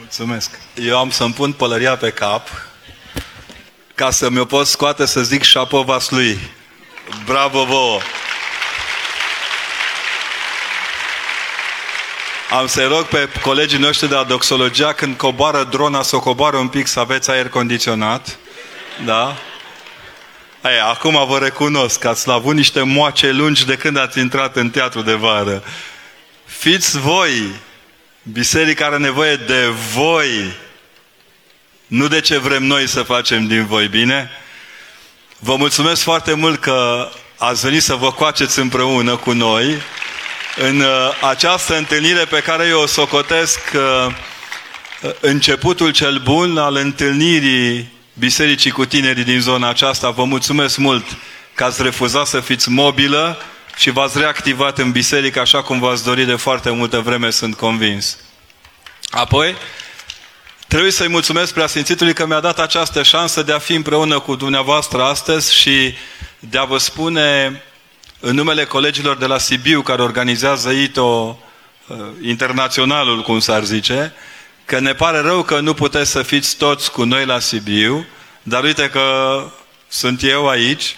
[0.00, 0.50] Mulțumesc.
[0.74, 2.48] Eu am să-mi pun pălăria pe cap
[3.94, 6.38] ca să mi-o pot scoate să zic șapovas lui.
[7.24, 8.00] Bravo vouă!
[12.50, 16.56] Am să-i rog pe colegii noștri de la doxologia, când coboară drona, să o coboară
[16.56, 18.38] un pic, să aveți aer condiționat.
[19.04, 19.36] Da?
[20.60, 24.70] Aia, acum vă recunosc că ați avut niște moace lungi de când ați intrat în
[24.70, 25.62] teatru de vară.
[26.44, 27.60] Fiți voi,
[28.22, 30.52] biserica are nevoie de voi,
[31.86, 34.30] nu de ce vrem noi să facem din voi, bine?
[35.38, 39.82] Vă mulțumesc foarte mult că ați venit să vă coaceți împreună cu noi
[40.56, 40.86] în uh,
[41.28, 44.14] această întâlnire pe care eu o socotesc uh,
[45.20, 50.10] începutul cel bun al întâlnirii bisericii cu tinerii din zona aceasta.
[50.10, 51.04] Vă mulțumesc mult
[51.54, 53.42] că ați refuzat să fiți mobilă
[53.80, 58.18] și v-ați reactivat în biserică așa cum v-ați dorit de foarte multă vreme, sunt convins.
[59.10, 59.56] Apoi,
[60.68, 65.02] trebuie să-i mulțumesc preasfințitului că mi-a dat această șansă de a fi împreună cu dumneavoastră
[65.02, 65.94] astăzi și
[66.38, 67.62] de a vă spune
[68.20, 71.38] în numele colegilor de la Sibiu care organizează ITO
[71.86, 74.12] uh, internaționalul, cum s-ar zice,
[74.64, 78.06] că ne pare rău că nu puteți să fiți toți cu noi la Sibiu,
[78.42, 79.44] dar uite că
[79.88, 80.96] sunt eu aici,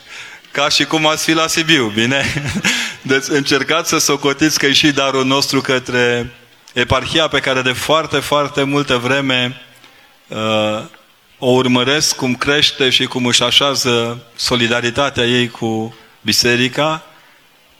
[0.52, 2.24] ca și cum ați fi la Sibiu, bine?
[3.02, 6.32] Deci încercați să socotiți că e și darul nostru către
[6.72, 9.60] eparhia pe care de foarte, foarte multă vreme
[10.28, 10.82] uh,
[11.38, 17.04] o urmăresc, cum crește și cum își așează solidaritatea ei cu biserica.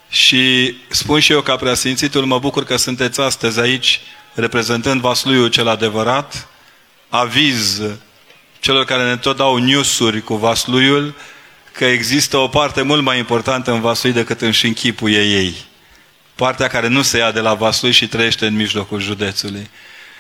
[0.09, 4.01] Și spun și eu ca preasfințitul, mă bucur că sunteți astăzi aici
[4.35, 6.49] reprezentând Vasluiul cel adevărat,
[7.09, 7.83] aviz
[8.61, 11.15] celor care ne tot dau newsuri cu Vasluiul
[11.73, 15.55] că există o parte mult mai importantă în Vaslui decât în și închipuie ei.
[16.35, 19.71] Partea care nu se ia de la Vaslui și trăiește în mijlocul județului.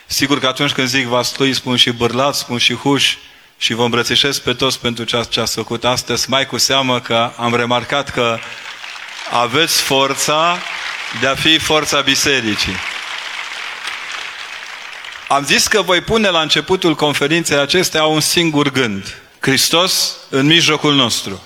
[0.06, 3.17] Sigur că atunci când zic Vaslui, spun și Bârlat, spun și Huș
[3.59, 7.33] și vă îmbrățișez pe toți pentru ceea ce ați făcut astăzi, mai cu seamă că
[7.36, 8.39] am remarcat că
[9.31, 10.59] aveți forța
[11.21, 12.76] de a fi forța bisericii.
[15.28, 19.22] Am zis că voi pune la începutul conferinței acestea un singur gând.
[19.42, 21.42] Hristos în mijlocul nostru.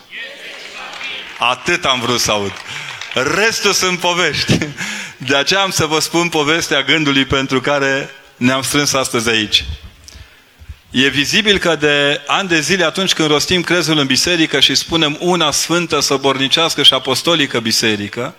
[1.38, 2.52] Atât am vrut să aud.
[3.14, 4.58] Restul sunt povești.
[5.16, 9.64] De aceea am să vă spun povestea gândului pentru care ne-am strâns astăzi aici.
[10.90, 15.16] E vizibil că de ani de zile, atunci când rostim crezul în biserică și spunem
[15.20, 18.34] una sfântă, săbornicească și apostolică biserică,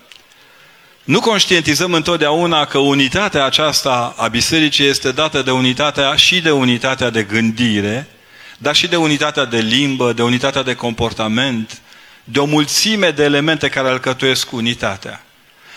[1.03, 7.09] nu conștientizăm întotdeauna că unitatea aceasta a bisericii este dată de unitatea și de unitatea
[7.09, 8.07] de gândire,
[8.57, 11.81] dar și de unitatea de limbă, de unitatea de comportament,
[12.23, 15.21] de o mulțime de elemente care alcătuiesc unitatea.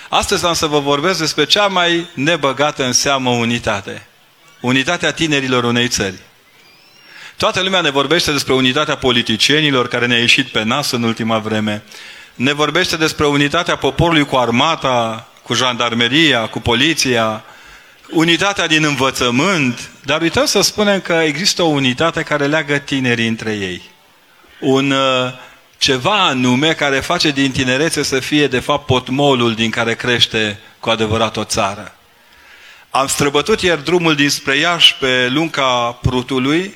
[0.08, 4.06] Astăzi am să vă vorbesc despre cea mai nebăgată în seamă unitate.
[4.60, 6.18] Unitatea tinerilor unei țări.
[7.36, 11.82] Toată lumea ne vorbește despre unitatea politicienilor care ne-a ieșit pe nas în ultima vreme.
[12.34, 17.44] Ne vorbește despre unitatea poporului cu armata, cu jandarmeria, cu poliția,
[18.10, 23.52] unitatea din învățământ, dar uităm să spunem că există o unitate care leagă tinerii între
[23.52, 23.82] ei.
[24.60, 25.32] Un uh,
[25.78, 30.90] ceva anume care face din tinerețe să fie de fapt potmolul din care crește cu
[30.90, 31.94] adevărat o țară.
[32.90, 36.74] Am străbătut ieri drumul dinspre Iași pe lunca Prutului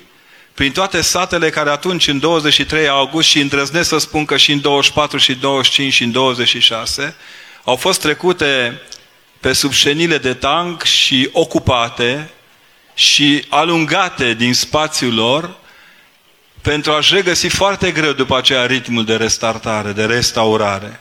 [0.55, 4.61] prin toate satele care atunci, în 23 august, și îndrăznesc să spun că și în
[4.61, 7.17] 24 și 25 și în 26,
[7.65, 8.81] au fost trecute
[9.44, 12.31] pe sub șenile de tank și ocupate
[12.94, 15.56] și alungate din spațiul lor
[16.62, 21.00] pentru a-și regăsi foarte greu după aceea ritmul de restartare, de restaurare.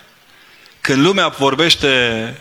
[0.81, 2.37] Când lumea vorbește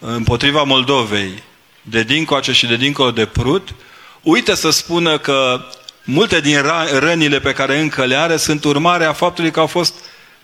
[0.00, 1.42] împotriva Moldovei,
[1.82, 3.68] de dincoace și de dincolo de Prut,
[4.22, 5.64] uită să spună că
[6.04, 6.62] multe din
[6.98, 9.94] rănile pe care încă le are sunt urmare a faptului că au fost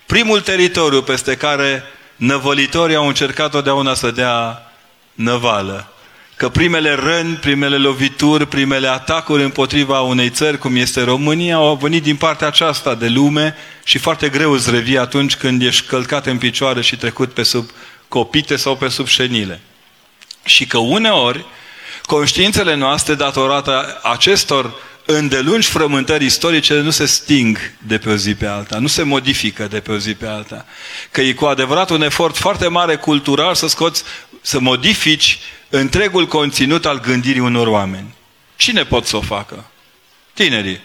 [0.05, 1.83] primul teritoriu peste care
[2.15, 4.67] năvălitorii au încercat totdeauna să dea
[5.13, 5.87] năvală.
[6.35, 12.03] Că primele răni, primele lovituri, primele atacuri împotriva unei țări cum este România au venit
[12.03, 16.37] din partea aceasta de lume și foarte greu îți revii atunci când ești călcat în
[16.37, 17.69] picioare și trecut pe sub
[18.07, 19.61] copite sau pe sub șenile.
[20.43, 21.45] Și că uneori
[22.05, 24.73] conștiințele noastre datorată acestor
[25.05, 29.67] îndelungi frământări istorice nu se sting de pe o zi pe alta, nu se modifică
[29.67, 30.65] de pe o zi pe alta.
[31.11, 34.03] Că e cu adevărat un efort foarte mare cultural să scoți,
[34.41, 35.39] să modifici
[35.69, 38.15] întregul conținut al gândirii unor oameni.
[38.55, 39.65] Cine pot să o facă?
[40.33, 40.81] Tinerii.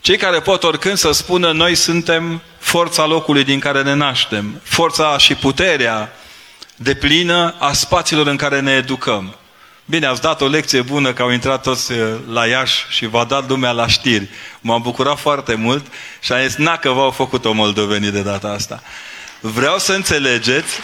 [0.00, 5.18] Cei care pot oricând să spună noi suntem forța locului din care ne naștem, forța
[5.18, 6.12] și puterea
[6.76, 9.34] de plină a spațiilor în care ne educăm.
[9.90, 11.98] Bine, ați dat o lecție bună că au intrat toți uh,
[12.32, 14.28] la Iași și v-a dat lumea la știri.
[14.60, 15.86] M-am bucurat foarte mult
[16.20, 18.82] și am zis, na că v-au făcut-o moldovenii de data asta.
[19.40, 20.74] Vreau să înțelegeți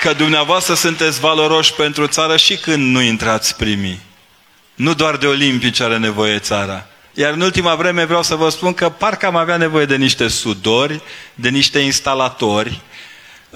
[0.00, 4.00] că dumneavoastră sunteți valoroși pentru țară și când nu intrați primii.
[4.74, 6.86] Nu doar de olimpici are nevoie țara.
[7.14, 10.28] Iar în ultima vreme vreau să vă spun că parcă am avea nevoie de niște
[10.28, 11.00] sudori,
[11.34, 12.80] de niște instalatori.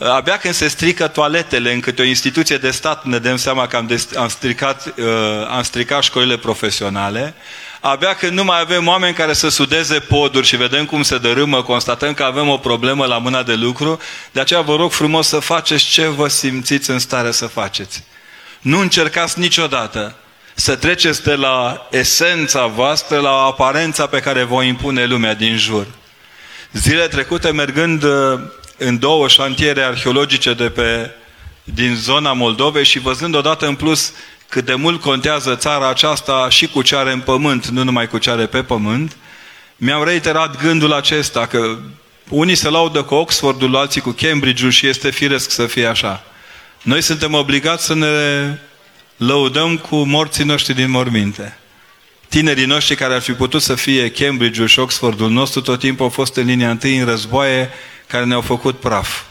[0.00, 3.76] Abia când se strică toaletele în câte o instituție de stat ne dăm seama că
[3.76, 5.04] am, am, stricat, uh,
[5.48, 7.34] am stricat școlile profesionale.
[7.80, 11.62] Abia când nu mai avem oameni care să sudeze poduri și vedem cum se dărâmă,
[11.62, 14.00] constatăm că avem o problemă la mâna de lucru,
[14.32, 18.04] de aceea vă rog frumos să faceți ce vă simțiți în stare să faceți.
[18.60, 20.14] Nu încercați niciodată
[20.54, 25.86] să treceți de la esența voastră la aparența pe care vă impune lumea din jur.
[26.72, 28.40] Zile trecute, mergând uh,
[28.78, 31.10] în două șantiere arheologice de pe,
[31.64, 34.12] din zona Moldovei și văzând odată în plus
[34.48, 38.18] cât de mult contează țara aceasta și cu ce are în pământ, nu numai cu
[38.18, 39.16] ce are pe pământ,
[39.76, 41.78] mi-am reiterat gândul acesta, că
[42.28, 46.24] unii se laudă cu Oxfordul, alții cu Cambridge-ul și este firesc să fie așa.
[46.82, 48.08] Noi suntem obligați să ne
[49.16, 51.58] lăudăm cu morții noștri din morminte.
[52.28, 56.10] Tinerii noștri care ar fi putut să fie Cambridge-ul și Oxfordul nostru, tot timpul au
[56.10, 57.70] fost în linia întâi în războaie
[58.08, 59.22] care ne-au făcut praf.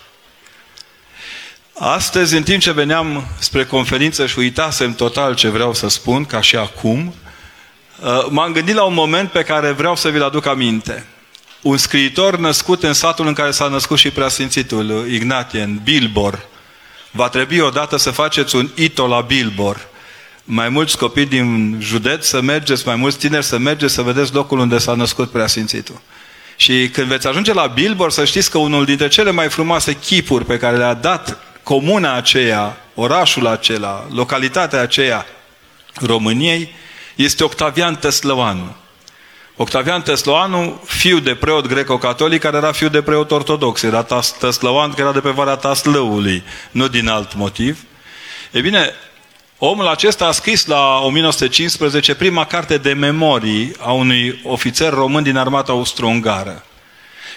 [1.80, 6.42] Astăzi, în timp ce veneam spre conferință și uitasem total ce vreau să spun, ca
[6.42, 7.14] și acum,
[8.00, 11.06] uh, m-am gândit la un moment pe care vreau să vi-l aduc aminte.
[11.62, 16.48] Un scriitor născut în satul în care s-a născut și preasfințitul Ignatien, Bilbor,
[17.18, 19.88] Va trebui odată să faceți un ito la Bilbor.
[20.44, 24.60] Mai mulți copii din județ să mergeți, mai mulți tineri să mergeți să vedeți locul
[24.60, 26.02] unde s-a născut preasfințitul.
[26.58, 30.46] Și când veți ajunge la Bilbor, să știți că unul dintre cele mai frumoase chipuri
[30.46, 35.26] pe care le-a dat comuna aceea, orașul acela, localitatea aceea
[35.94, 36.74] României,
[37.16, 38.76] este Octavian Tăslăvanu.
[39.60, 43.82] Octavian Tesloanu, fiu de preot greco-catolic, care era fiu de preot ortodox.
[43.82, 44.06] Era
[44.40, 47.78] Tesloan, care era de pe Valea Taslăului, nu din alt motiv.
[48.52, 48.94] E bine,
[49.58, 55.38] omul acesta a scris la 1915 prima carte de memorii a unui ofițer român din
[55.38, 56.64] armata austro-ungară.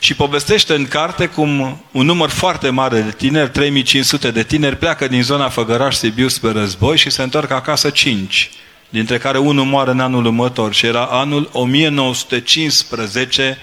[0.00, 5.08] Și povestește în carte cum un număr foarte mare de tineri, 3500 de tineri, pleacă
[5.08, 8.50] din zona Făgăraș-Sibiu spre război și se întorc acasă 5
[8.88, 13.58] dintre care unul moare în anul următor și era anul 1915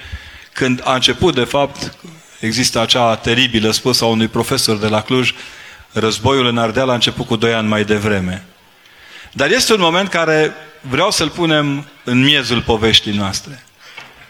[0.54, 1.96] când a început de fapt
[2.40, 5.34] există acea teribilă spusă a unui profesor de la Cluj
[5.92, 8.46] războiul în Ardeal a început cu doi ani mai devreme.
[9.32, 13.64] Dar este un moment care vreau să-l punem în miezul poveștii noastre.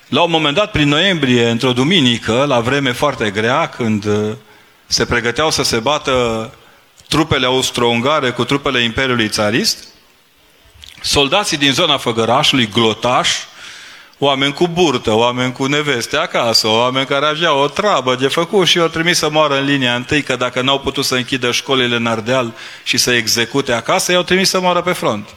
[0.08, 4.32] La un moment dat, prin noiembrie, într-o duminică, la vreme foarte grea, când uh,
[4.86, 6.52] se pregăteau să se bată
[7.08, 9.88] trupele austro-ungare cu trupele Imperiului Țarist,
[11.02, 13.38] soldații din zona Făgărașului, glotași,
[14.18, 18.78] oameni cu burtă, oameni cu neveste acasă, oameni care aveau o treabă de făcut și
[18.78, 22.06] i-au trimis să moară în linia întâi, că dacă n-au putut să închidă școlile în
[22.06, 22.54] Ardeal
[22.84, 25.30] și să execute acasă, i-au trimis să moară pe front.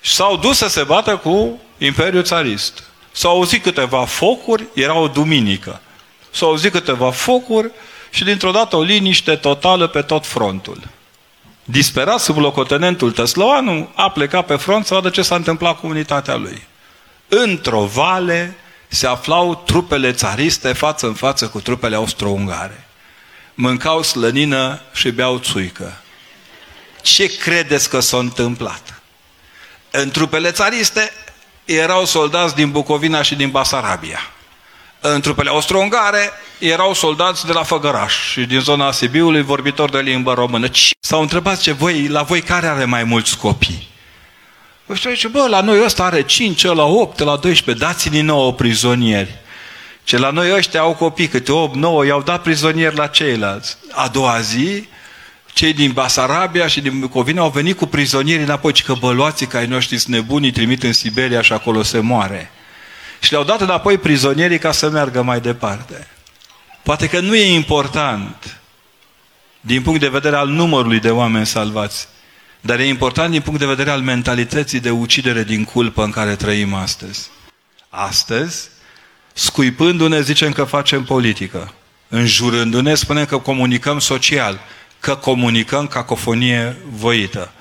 [0.00, 2.84] Și s-au dus să se bată cu Imperiul Țarist.
[3.12, 5.80] S-au auzit câteva focuri, era o duminică.
[6.30, 7.70] S-au auzit câteva focuri
[8.10, 10.80] și dintr-o dată o liniște totală pe tot frontul.
[11.64, 16.34] Disperat sub locotenentul Tăslăoanu, a plecat pe front să vadă ce s-a întâmplat cu unitatea
[16.34, 16.66] lui.
[17.28, 18.54] Într-o vale
[18.88, 22.86] se aflau trupele țariste față în față cu trupele austro-ungare.
[23.54, 26.02] Mâncau slănină și beau țuică.
[27.02, 29.02] Ce credeți că s-a întâmplat?
[29.90, 31.12] În trupele țariste
[31.64, 34.20] erau soldați din Bucovina și din Basarabia.
[35.00, 40.34] În trupele austro-ungare erau soldați de la Făgăraș și din zona Sibiului vorbitori de limbă
[40.34, 40.68] română.
[41.00, 43.92] S-au întrebat ce voi, la voi care are mai mulți copii?
[44.88, 49.34] Ăștia zice, bă, la noi ăsta are 5, la 8, la 12, dați-ne nouă prizonieri.
[50.02, 53.76] Ce la noi ăștia au copii, câte 8, 9, i-au dat prizonieri la ceilalți.
[53.92, 54.88] A doua zi,
[55.52, 59.66] cei din Basarabia și din Bucovina au venit cu prizonieri înapoi, că băluații ca ai
[59.66, 62.50] noștri sunt nebuni, trimit în Siberia și acolo se moare.
[63.20, 66.08] Și le-au dat înapoi prizonierii ca să meargă mai departe.
[66.82, 68.58] Poate că nu e important
[69.60, 72.08] din punct de vedere al numărului de oameni salvați,
[72.66, 76.36] dar e important din punct de vedere al mentalității de ucidere din culpă în care
[76.36, 77.30] trăim astăzi.
[77.88, 78.68] Astăzi,
[79.32, 81.74] scuipându-ne, zicem că facem politică.
[82.08, 84.60] Înjurându-ne, spunem că comunicăm social,
[85.00, 87.52] că comunicăm cacofonie voită.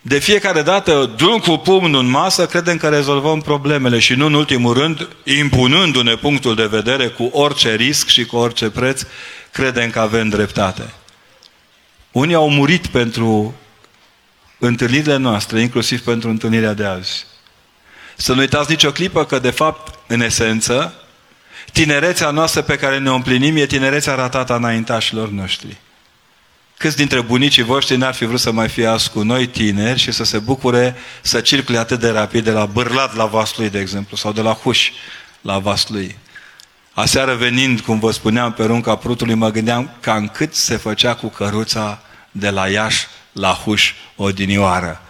[0.00, 4.34] De fiecare dată, dăm cu pumnul în masă, credem că rezolvăm problemele și nu în
[4.34, 9.02] ultimul rând, impunându-ne punctul de vedere cu orice risc și cu orice preț,
[9.50, 10.92] credem că avem dreptate.
[12.12, 13.54] Unii au murit pentru
[14.60, 17.26] întâlnirile noastre, inclusiv pentru întâlnirea de azi.
[18.16, 20.94] Să nu uitați nicio clipă că, de fapt, în esență,
[21.72, 25.76] tinerețea noastră pe care ne împlinim e tinerețea ratată a înaintașilor noștri.
[26.76, 30.12] Câți dintre bunicii voștri n-ar fi vrut să mai fie azi cu noi tineri și
[30.12, 34.16] să se bucure să circule atât de rapid de la Bârlat la Vaslui, de exemplu,
[34.16, 34.90] sau de la Huș
[35.40, 36.16] la Vaslui.
[36.92, 41.28] Aseară venind, cum vă spuneam, pe runca prutului, mă gândeam cam cât se făcea cu
[41.28, 45.02] căruța de la Iași la Huș odinioară.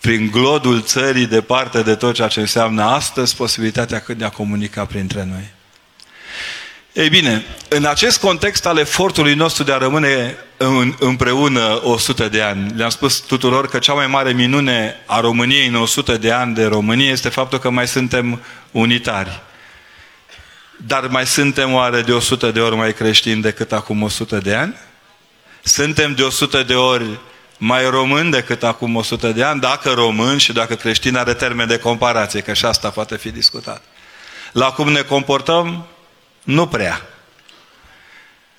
[0.00, 5.24] Prin glodul țării, departe de tot ceea ce înseamnă astăzi, posibilitatea de a comunica printre
[5.24, 5.54] noi.
[6.92, 10.36] Ei bine, în acest context al efortului nostru de a rămâne
[10.98, 15.74] împreună 100 de ani, le-am spus tuturor că cea mai mare minune a României în
[15.74, 19.42] 100 de ani de Românie este faptul că mai suntem unitari.
[20.76, 24.74] Dar mai suntem oare de 100 de ori mai creștini decât acum 100 de ani?
[25.62, 27.18] Suntem de 100 de ori
[27.58, 31.78] mai români decât acum 100 de ani, dacă român și dacă creștin are termen de
[31.78, 33.82] comparație, că și asta poate fi discutat.
[34.52, 35.86] La cum ne comportăm,
[36.42, 37.02] nu prea.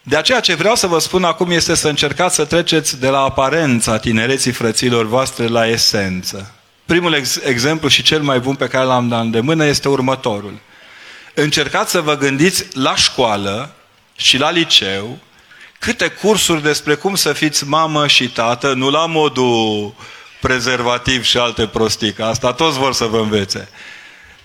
[0.01, 3.19] De aceea ce vreau să vă spun acum este să încercați să treceți de la
[3.19, 6.51] aparența tinereții frăților voastre la esență.
[6.85, 10.59] Primul ex- exemplu și cel mai bun pe care l-am dat de mână este următorul.
[11.33, 13.71] Încercați să vă gândiți la școală
[14.15, 15.17] și la liceu
[15.79, 19.93] câte cursuri despre cum să fiți mamă și tată, nu la modul
[20.41, 23.69] prezervativ și alte prostii, că asta toți vor să vă învețe.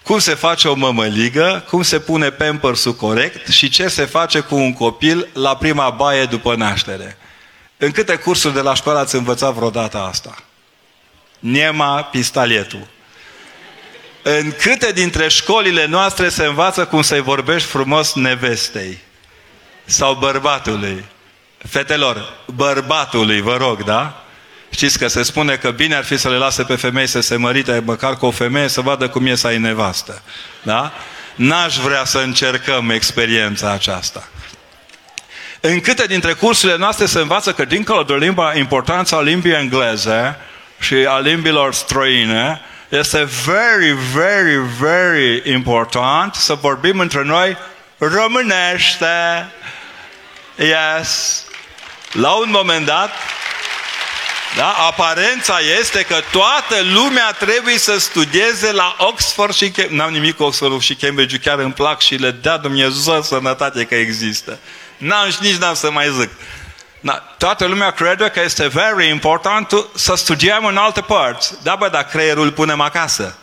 [0.02, 4.54] Cum se face o mămăligă, cum se pune pampers corect și ce se face cu
[4.54, 7.16] un copil la prima baie după naștere.
[7.76, 10.34] În câte cursuri de la școală ați învățat vreodată asta?
[11.38, 12.88] Niema Pistalietu.
[14.22, 18.98] În câte dintre școlile noastre se învață cum să-i vorbești frumos nevestei?
[19.84, 21.04] Sau bărbatului?
[21.68, 24.24] Fetelor, bărbatului, vă rog, da?
[24.70, 27.36] Știți că se spune că bine ar fi să le lase pe femei să se
[27.36, 30.22] mărite măcar cu o femeie să vadă cum e să ai nevastă.
[30.62, 30.92] Da?
[31.34, 34.28] N-aș vrea să încercăm experiența aceasta.
[35.60, 40.36] În câte dintre cursurile noastre se învață că dincolo de limba, importanța limbii engleze
[40.80, 47.56] și a limbilor străine, este very, very, very important să vorbim între noi
[47.98, 49.06] românește.
[50.56, 51.44] Yes.
[52.12, 53.10] La un moment dat,
[54.56, 54.72] da?
[54.72, 59.96] Aparența este că toată lumea trebuie să studieze la Oxford și Cambridge.
[59.96, 63.94] N-am nimic cu Oxford și Cambridge, chiar îmi plac și le dea Dumnezeu sănătate că
[63.94, 64.58] există.
[64.96, 66.30] N-am și nici n-am să mai zic.
[67.00, 71.54] Da, toată lumea crede că este very important să studiem în alte părți.
[71.62, 73.36] Da, bă, dar creierul punem acasă.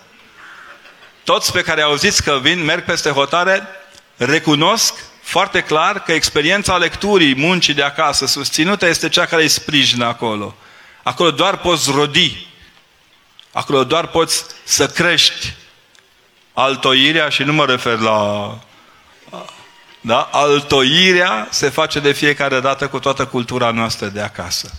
[1.24, 3.68] Toți pe care auziți că vin, merg peste hotare,
[4.18, 4.94] recunosc
[5.30, 10.56] foarte clar că experiența lecturii, muncii de acasă susținută este cea care îi sprijină acolo.
[11.04, 12.48] Acolo doar poți rodi.
[13.52, 15.54] Acolo doar poți să crești
[16.54, 18.60] altoirea și nu mă refer la...
[20.02, 20.30] Da?
[20.32, 24.72] Altoirea se face de fiecare dată cu toată cultura noastră de acasă.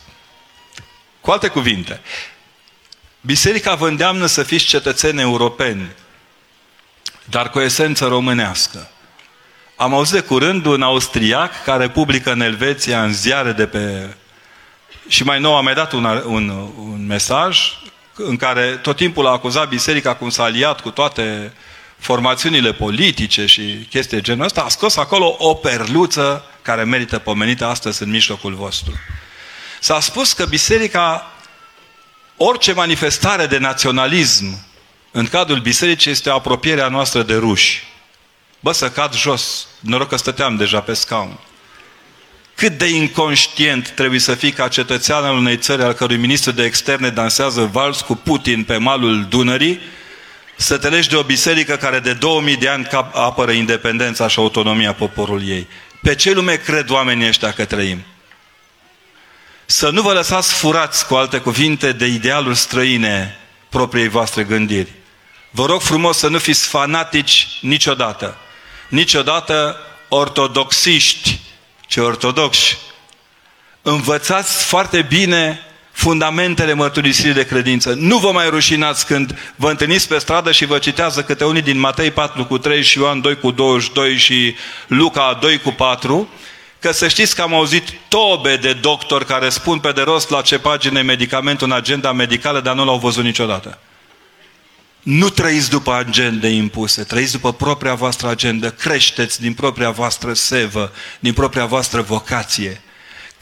[1.20, 2.00] Cu alte cuvinte,
[3.20, 5.90] Biserica vă îndeamnă să fiți cetățeni europeni,
[7.24, 8.90] dar cu o esență românească.
[9.80, 14.14] Am auzit de curând un austriac care publică în Elveția, în ziare de pe
[15.08, 17.58] și mai nou a mai dat un, un, un mesaj
[18.14, 21.52] în care tot timpul a acuzat biserica cum s-a aliat cu toate
[21.98, 28.02] formațiunile politice și chestii genul ăsta, a scos acolo o perluță care merită pomenită astăzi
[28.02, 28.92] în mijlocul vostru.
[29.80, 31.32] S-a spus că biserica,
[32.36, 34.66] orice manifestare de naționalism
[35.10, 37.89] în cadrul bisericii este apropierea noastră de ruși.
[38.60, 39.66] Bă, să cad jos.
[39.80, 41.38] Noroc că stăteam deja pe scaun.
[42.54, 46.64] Cât de inconștient trebuie să fii ca cetățean al unei țări al cărui ministru de
[46.64, 49.80] externe dansează vals cu Putin pe malul Dunării,
[50.56, 54.92] să te legi de o biserică care de 2000 de ani apără independența și autonomia
[54.92, 55.66] poporului ei.
[56.02, 58.02] Pe ce lume cred oamenii ăștia că trăim?
[59.66, 63.38] Să nu vă lăsați furați, cu alte cuvinte, de idealuri străine
[63.68, 64.92] propriei voastre gândiri.
[65.50, 68.38] Vă rog frumos să nu fiți fanatici niciodată.
[68.90, 69.76] Niciodată
[70.08, 71.40] ortodoxiști
[71.90, 72.76] ci ortodoxi,
[73.82, 75.60] învățați foarte bine
[75.92, 77.94] fundamentele mărturisirii de credință.
[77.96, 81.78] Nu vă mai rușinați când vă întâlniți pe stradă și vă citează câte unii din
[81.78, 84.54] Matei 4 cu 3 și Ioan 2 cu 22 și
[84.86, 86.28] Luca 2 cu 4,
[86.78, 90.40] că să știți că am auzit tobe de doctori care spun pe de rost la
[90.40, 93.78] ce pagine medicamentul în agenda medicală, dar nu l-au văzut niciodată.
[95.02, 100.92] Nu trăiți după agende impuse, trăiți după propria voastră agendă, creșteți din propria voastră sevă,
[101.20, 102.80] din propria voastră vocație.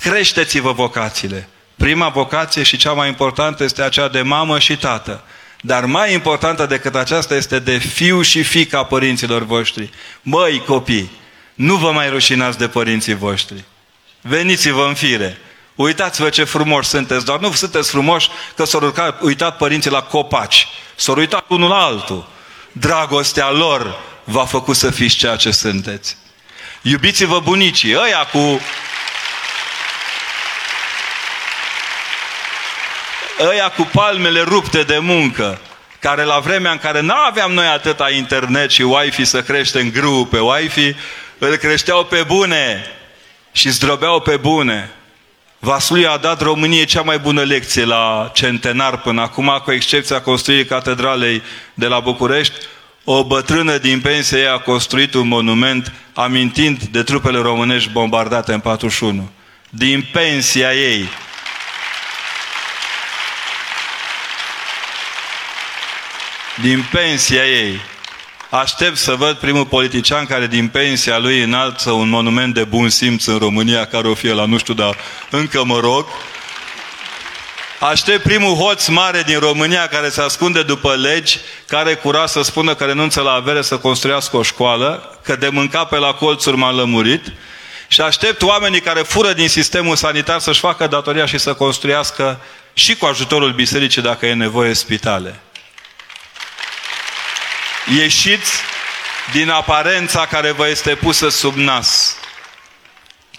[0.00, 1.48] Creșteți-vă vocațiile.
[1.76, 5.24] Prima vocație și cea mai importantă este aceea de mamă și tată.
[5.60, 9.90] Dar mai importantă decât aceasta este de fiu și fica părinților voștri.
[10.22, 11.10] Măi, copii,
[11.54, 13.64] nu vă mai rușinați de părinții voștri.
[14.20, 15.38] Veniți-vă în fire.
[15.78, 20.68] Uitați-vă ce frumoși sunteți, dar nu sunteți frumoși că s-au uitat părinții la copaci.
[20.94, 22.28] S-au uitat unul la altul.
[22.72, 26.16] Dragostea lor v-a făcut să fiți ceea ce sunteți.
[26.82, 28.60] Iubiți-vă bunicii, ăia cu...
[33.40, 35.60] Ăia cu palmele rupte de muncă,
[35.98, 40.24] care la vremea în care nu aveam noi atâta internet și Wi-Fi să creștem grâu
[40.24, 40.94] pe Wi-Fi,
[41.38, 42.84] îl creșteau pe bune
[43.52, 44.92] și zdrobeau pe bune.
[45.60, 50.64] Vaslui a dat României cea mai bună lecție la centenar până acum, cu excepția construirii
[50.64, 51.42] catedralei
[51.74, 52.54] de la București.
[53.04, 59.28] O bătrână din pensie a construit un monument amintind de trupele românești bombardate în 41.
[59.70, 61.08] Din pensia ei.
[66.60, 67.80] Din pensia ei.
[68.50, 73.24] Aștept să văd primul politician care din pensia lui înalță un monument de bun simț
[73.24, 74.96] în România, care o fie la nu știu, dar
[75.30, 76.06] încă mă rog.
[77.80, 82.74] Aștept primul hoț mare din România care se ascunde după legi, care cura să spună
[82.74, 86.70] că renunță la avere să construiască o școală, că de mânca pe la colțuri m-a
[86.70, 87.32] lămurit.
[87.88, 92.40] Și aștept oamenii care fură din sistemul sanitar să-și facă datoria și să construiască
[92.72, 95.40] și cu ajutorul bisericii, dacă e nevoie, spitale.
[97.96, 98.52] Ieșiți
[99.32, 102.16] din aparența care vă este pusă sub nas.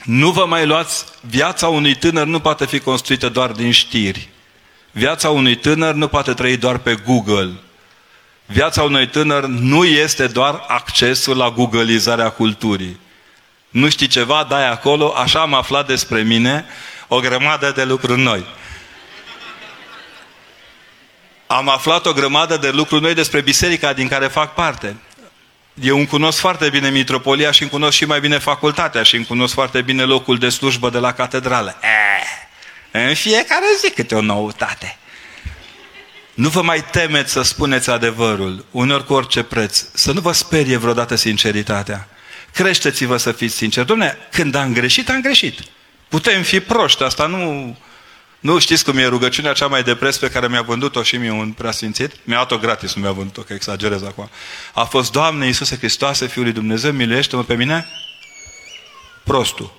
[0.04, 4.30] Nu vă mai luați, viața unui tânăr nu poate fi construită doar din știri.
[4.92, 7.52] Viața unui tânăr nu poate trăi doar pe Google.
[8.46, 13.00] Viața unui tânăr nu este doar accesul la googleizarea culturii.
[13.70, 16.66] Nu știi ceva, dai acolo, așa am aflat despre mine
[17.08, 18.46] o grămadă de lucruri noi
[21.52, 24.96] am aflat o grămadă de lucruri noi despre biserica din care fac parte.
[25.82, 29.26] Eu îmi cunosc foarte bine mitropolia și îmi cunosc și mai bine facultatea și îmi
[29.26, 31.76] cunosc foarte bine locul de slujbă de la catedrală.
[31.82, 34.98] Eh, în fiecare zi câte o noutate.
[36.34, 39.84] Nu vă mai temeți să spuneți adevărul, uneori cu orice preț.
[39.94, 42.08] Să nu vă sperie vreodată sinceritatea.
[42.54, 43.88] Creșteți-vă să fiți sinceri.
[43.88, 45.60] Dom'le, când am greșit, am greșit.
[46.08, 47.76] Putem fi proști, asta nu
[48.40, 51.32] nu știți cum e rugăciunea cea mai de preț pe care mi-a vândut-o și mie
[51.32, 52.12] un preasfințit?
[52.24, 54.30] Mi-a luat-o gratis, nu mi-a vândut-o, că exagerez acum.
[54.74, 57.88] A fost, Doamne Iisuse Hristoase, Fiul lui Dumnezeu, miluiește-mă pe mine?
[59.24, 59.78] Prostul.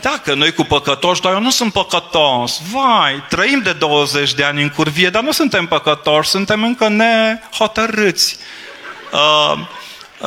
[0.00, 2.60] Da, că noi cu păcătoși, dar eu nu sunt păcătos.
[2.72, 8.36] Vai, trăim de 20 de ani în curvie, dar nu suntem păcătoși, suntem încă nehotărâți.
[8.36, 8.64] Uh,
[9.14, 9.58] Uh,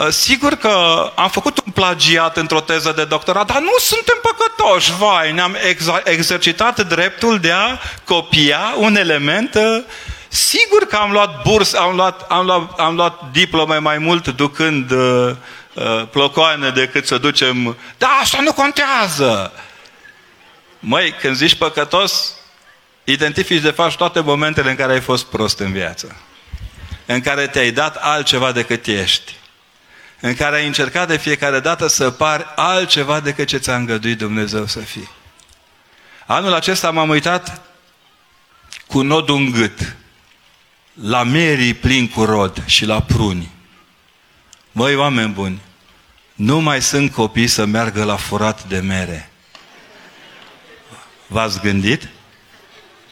[0.10, 5.32] sigur că am făcut un plagiat într-o teză de doctorat, dar nu suntem păcătoși, vai,
[5.32, 5.58] ne-am
[6.04, 9.56] exercitat dreptul de a copia un element.
[9.56, 9.84] Uh,
[10.28, 14.92] sigur că am luat burs, am luat, am luat, am luat diplome mai mult ducând
[14.92, 15.32] uh,
[15.74, 17.78] uh, plocoane decât să ducem...
[17.98, 19.52] Da, asta nu contează!
[20.80, 22.34] Măi, când zici păcătos,
[23.04, 26.16] identifici de fapt toate momentele în care ai fost prost în viață.
[27.06, 29.34] În care te-ai dat altceva decât ești
[30.20, 34.66] în care ai încercat de fiecare dată să pari altceva decât ce ți-a îngăduit Dumnezeu
[34.66, 35.10] să fii.
[36.26, 37.62] Anul acesta m-am uitat
[38.88, 39.96] cu nodul în gât,
[40.94, 43.50] la merii plin cu rod și la pruni.
[44.72, 45.62] Măi, oameni buni,
[46.34, 49.32] nu mai sunt copii să meargă la furat de mere.
[51.28, 52.10] V-ați gândit?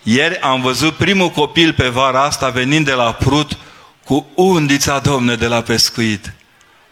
[0.04, 3.58] Ieri am văzut primul copil pe vara asta venind de la Prut
[4.04, 6.34] cu undița, domne, de la pescuit.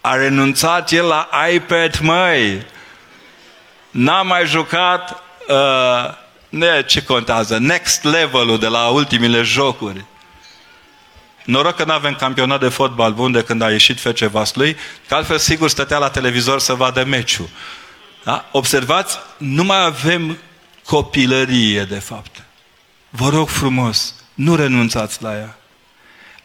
[0.06, 2.66] A renunțat el la iPad, măi.
[3.92, 6.14] N-a mai jucat, uh,
[6.50, 10.06] ne, ce contează, next level-ul de la ultimile jocuri.
[11.44, 15.16] Noroc că nu avem campionat de fotbal bun de când a ieșit FC Vaslui, că
[15.16, 17.50] altfel sigur stătea la televizor să vadă meciul.
[18.24, 18.50] Da?
[18.52, 20.38] Observați, nu mai avem
[20.86, 22.44] copilărie, de fapt.
[23.10, 25.58] Vă rog frumos, nu renunțați la ea.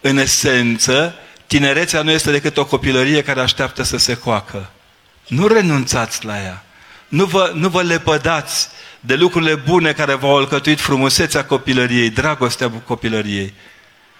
[0.00, 1.14] În esență,
[1.48, 4.70] Tinerețea nu este decât o copilărie care așteaptă să se coacă.
[5.26, 6.64] Nu renunțați la ea.
[7.08, 8.68] Nu vă, nu vă lepădați
[9.00, 13.54] de lucrurile bune care v-au alcătuit frumusețea copilăriei, dragostea copilăriei.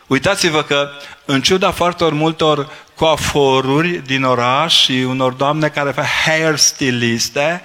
[0.06, 0.90] Uitați-vă că,
[1.24, 7.62] în ciuda foarte multor coaforuri din oraș și unor doamne care fac hair styliste,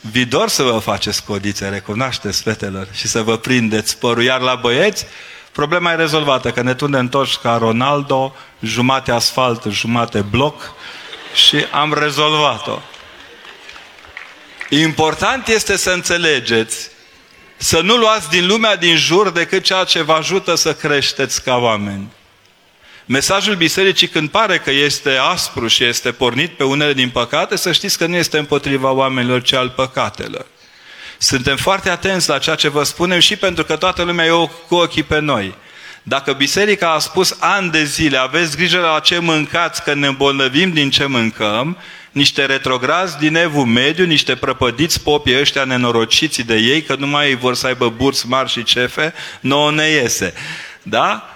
[0.00, 4.22] vi dor să vă faceți codițe, recunoașteți, fetelor, și să vă prindeți părul.
[4.22, 5.06] Iar la băieți,
[5.52, 10.72] Problema e rezolvată, că ne tundem toți ca Ronaldo, jumate asfalt, jumate bloc
[11.34, 12.78] și am rezolvat-o.
[14.68, 16.90] Important este să înțelegeți
[17.56, 21.56] Să nu luați din lumea din jur decât ceea ce vă ajută să creșteți ca
[21.56, 22.08] oameni.
[23.04, 27.72] Mesajul bisericii când pare că este aspru și este pornit pe unele din păcate, să
[27.72, 30.46] știți că nu este împotriva oamenilor, ci al păcatelor.
[31.22, 34.74] Suntem foarte atenți la ceea ce vă spunem și pentru că toată lumea e cu
[34.74, 35.54] ochii pe noi.
[36.02, 40.72] Dacă biserica a spus ani de zile, aveți grijă la ce mâncați, că ne îmbolnăvim
[40.72, 41.76] din ce mâncăm,
[42.12, 47.34] niște retrograzi din evul mediu, niște prăpădiți popii ăștia nenorociți de ei, că nu mai
[47.34, 50.34] vor să aibă burți mari și cefe, nouă ne iese.
[50.82, 51.34] Da?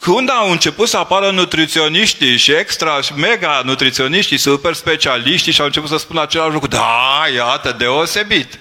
[0.00, 5.66] Când au început să apară nutriționiștii și extra și mega nutriționiștii, super specialiștii și au
[5.66, 8.58] început să spună același lucru, da, iată, deosebit.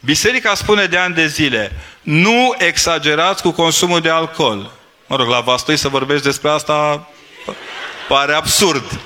[0.00, 4.70] Biserica spune de ani de zile, nu exagerați cu consumul de alcool.
[5.06, 7.08] Mă rog, la Vastoi să vorbești despre asta
[8.08, 9.00] pare absurd.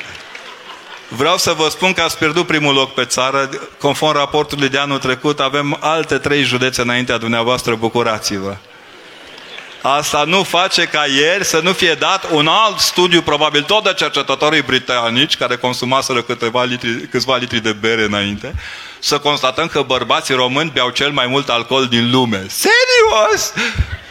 [1.09, 3.51] Vreau să vă spun că ați pierdut primul loc pe țară.
[3.79, 7.75] Conform raportului de anul trecut, avem alte trei județe înaintea dumneavoastră.
[7.75, 8.57] Bucurați-vă!
[9.83, 13.93] Asta nu face ca ieri să nu fie dat un alt studiu, probabil tot de
[13.97, 18.55] cercetătorii britanici, care consumaseră câteva litri, câțiva litri de bere înainte,
[18.99, 22.47] să constatăm că bărbații români beau cel mai mult alcool din lume.
[22.49, 23.53] Serios!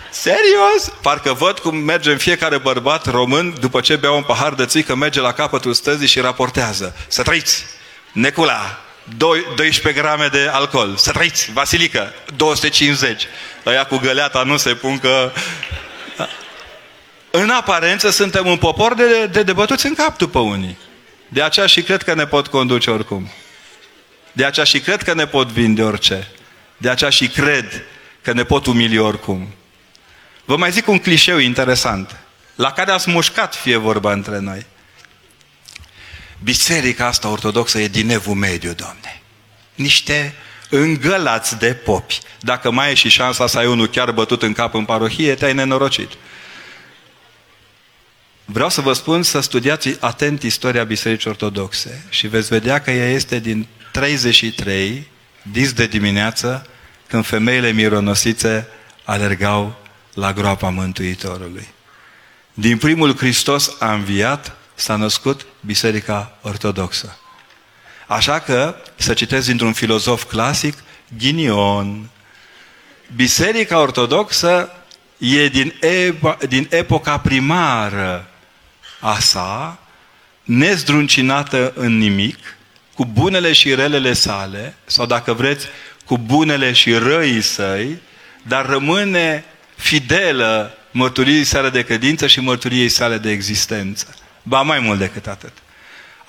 [0.10, 0.93] Serios?
[1.01, 4.95] Parcă văd cum merge în fiecare bărbat român după ce bea un pahar de țică,
[4.95, 6.95] merge la capătul stăzii și raportează.
[7.07, 7.65] Să trăiți!
[8.12, 8.79] Necula,
[9.17, 10.95] 12 grame de alcool.
[10.95, 11.51] Să trăiți!
[11.53, 13.27] Vasilică, 250.
[13.65, 15.32] Ăia cu găleata nu se pun că...
[17.32, 20.78] În aparență suntem un popor de, de debătuți în cap după unii.
[21.28, 23.30] De aceea și cred că ne pot conduce oricum.
[24.32, 26.28] De aceea și cred că ne pot vinde orice.
[26.78, 27.84] De aceea și cred
[28.21, 29.54] că ne pot umili oricum.
[30.45, 32.15] Vă mai zic un clișeu interesant,
[32.56, 34.65] la care ați mușcat fie vorba între noi.
[36.43, 39.21] Biserica asta ortodoxă e din evul mediu, Doamne.
[39.76, 40.36] Niște
[40.71, 42.19] îngălați de popi.
[42.39, 45.53] Dacă mai e și șansa să ai unul chiar bătut în cap în parohie, te-ai
[45.53, 46.10] nenorocit.
[48.45, 53.10] Vreau să vă spun să studiați atent istoria Bisericii Ortodoxe și veți vedea că ea
[53.10, 55.07] este din 33,
[55.51, 56.65] dis de dimineață,
[57.07, 58.67] când femeile mironosițe
[59.03, 59.75] alergau
[60.13, 61.67] la groapa Mântuitorului.
[62.53, 67.17] Din primul Hristos a înviat, s-a născut Biserica Ortodoxă.
[68.12, 70.78] Așa că, să citesc dintr-un filozof clasic,
[71.17, 72.10] Ghinion,
[73.15, 74.69] Biserica Ortodoxă
[75.17, 78.28] e din, epo- din epoca primară
[79.00, 79.80] a sa,
[80.43, 82.38] nezdruncinată în nimic,
[82.93, 85.65] cu bunele și relele sale, sau dacă vreți,
[86.06, 87.97] cu bunele și răii săi,
[88.47, 89.45] dar rămâne
[89.76, 94.15] fidelă mărturiei sale de credință și mărturiei sale de existență.
[94.43, 95.54] Ba mai mult decât atât.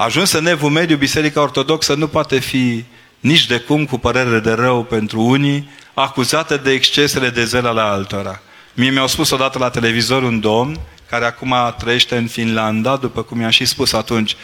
[0.03, 2.85] Ajuns în evul mediu, Biserica Ortodoxă nu poate fi
[3.21, 7.81] nici de cum cu părere de rău pentru unii, acuzată de excesele de zel ale
[7.81, 8.41] altora.
[8.75, 13.41] Mie mi-au spus odată la televizor un domn, care acum trăiește în Finlanda, după cum
[13.41, 14.37] i-am și spus atunci,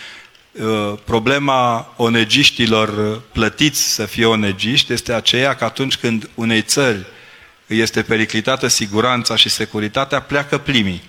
[0.52, 7.06] uh, problema onegiștilor plătiți să fie onegiști este aceea că atunci când unei țări
[7.66, 11.02] îi este periclitată siguranța și securitatea, pleacă primii.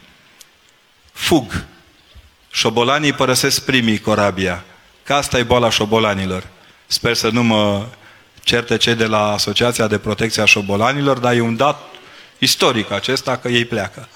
[1.12, 1.66] Fug.
[2.52, 4.64] Șobolanii părăsesc primii corabia.
[5.04, 6.48] Că asta e boala șobolanilor.
[6.88, 7.86] Sper să nu mă
[8.44, 11.82] certe cei de la Asociația de Protecție a Șobolanilor, dar e un dat
[12.38, 14.10] istoric acesta că ei pleacă.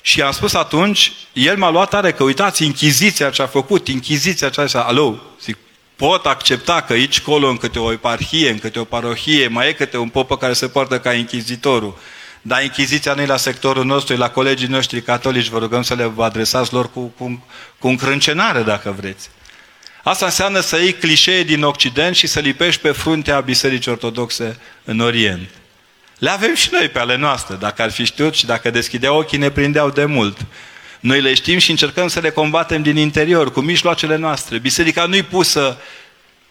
[0.00, 4.46] Și am spus atunci, el m-a luat tare că uitați, Inchiziția ce a făcut, Inchiziția
[4.46, 5.56] aceasta, alo, zic,
[5.96, 9.72] pot accepta că aici, colo, în câte o eparhie, în câte o parohie, mai e
[9.72, 11.98] câte un popă care se poartă ca inchizitorul.
[12.42, 15.94] Dar inchiziția nu e la sectorul nostru, e la colegii noștri catolici, vă rugăm să
[15.94, 17.46] le vă adresați lor cu, cu,
[17.78, 19.30] cu încrâncenare, dacă vreți.
[20.02, 25.00] Asta înseamnă să iei clișee din Occident și să lipești pe fruntea Bisericii Ortodoxe în
[25.00, 25.48] Orient.
[26.18, 27.54] Le avem și noi pe ale noastre.
[27.54, 30.46] Dacă ar fi știut și dacă deschideau ochii, ne prindeau de mult.
[31.00, 34.58] Noi le știm și încercăm să le combatem din interior, cu mijloacele noastre.
[34.58, 35.78] Biserica nu-i pusă,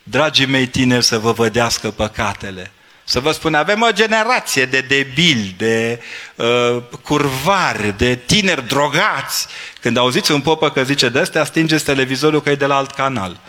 [0.04, 2.71] dragii mei tineri, să vă vădească păcatele.
[3.12, 6.02] Să vă spun, avem o generație de debili, de
[6.36, 9.47] uh, curvari, de tineri drogați.
[9.82, 12.91] Când auziți un popă că zice de astea, stingeți televizorul că e de la alt
[12.91, 13.39] canal.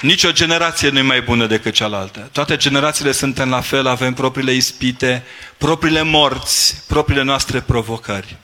[0.00, 2.28] Nici o generație nu e mai bună decât cealaltă.
[2.32, 5.24] Toate generațiile suntem la fel, avem propriile ispite,
[5.56, 8.36] propriile morți, propriile noastre provocări.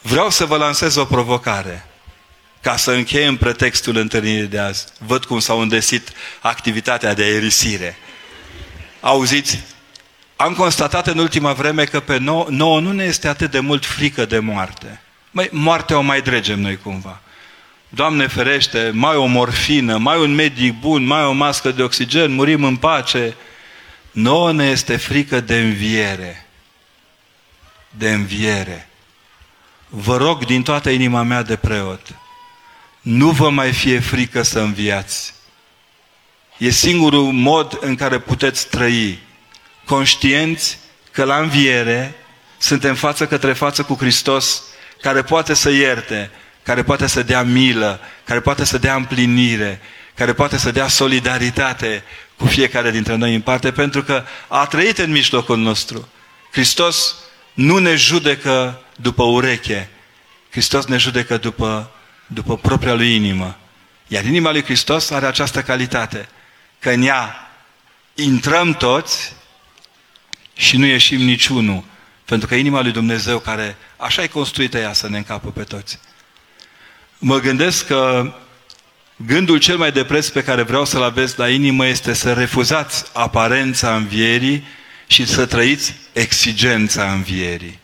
[0.00, 1.86] Vreau să vă lansez o provocare
[2.60, 4.86] ca să încheiem pretextul întâlnirii de azi.
[4.98, 7.98] Văd cum s-au îndesit activitatea de aerisire.
[9.04, 9.62] Auziți?
[10.36, 13.84] Am constatat în ultima vreme că pe nouă, nouă nu ne este atât de mult
[13.86, 15.00] frică de moarte.
[15.30, 17.20] Măi, moartea o mai dregem noi cumva.
[17.88, 22.64] Doamne ferește, mai o morfină, mai un medic bun, mai o mască de oxigen, murim
[22.64, 23.36] în pace.
[24.10, 26.46] Nouă ne este frică de înviere.
[27.90, 28.88] De înviere.
[29.88, 32.14] Vă rog din toată inima mea de preot,
[33.00, 35.33] nu vă mai fie frică să înviați.
[36.58, 39.18] E singurul mod în care puteți trăi,
[39.84, 40.78] conștienți
[41.10, 42.14] că la înviere
[42.58, 44.62] suntem față către față cu Hristos,
[45.00, 46.30] care poate să ierte,
[46.62, 49.80] care poate să dea milă, care poate să dea împlinire,
[50.14, 52.02] care poate să dea solidaritate
[52.36, 56.08] cu fiecare dintre noi în parte, pentru că a trăit în mijlocul nostru.
[56.52, 57.14] Hristos
[57.52, 59.88] nu ne judecă după ureche,
[60.50, 61.90] Hristos ne judecă după,
[62.26, 63.56] după propria lui inimă.
[64.08, 66.28] Iar inima lui Hristos are această calitate,
[66.84, 67.50] că în ea
[68.14, 69.32] intrăm toți
[70.56, 71.84] și nu ieșim niciunul,
[72.24, 75.98] pentru că inima lui Dumnezeu, care așa e construită ea să ne încapă pe toți.
[77.18, 78.32] Mă gândesc că
[79.16, 83.04] gândul cel mai de preț pe care vreau să-l aveți la inimă este să refuzați
[83.12, 84.64] aparența învierii
[85.06, 87.78] și să trăiți exigența învierii.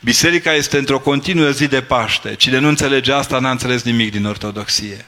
[0.00, 2.34] Biserica este într-o continuă zi de Paște.
[2.34, 5.06] Cine nu înțelege asta, n-a înțeles nimic din ortodoxie.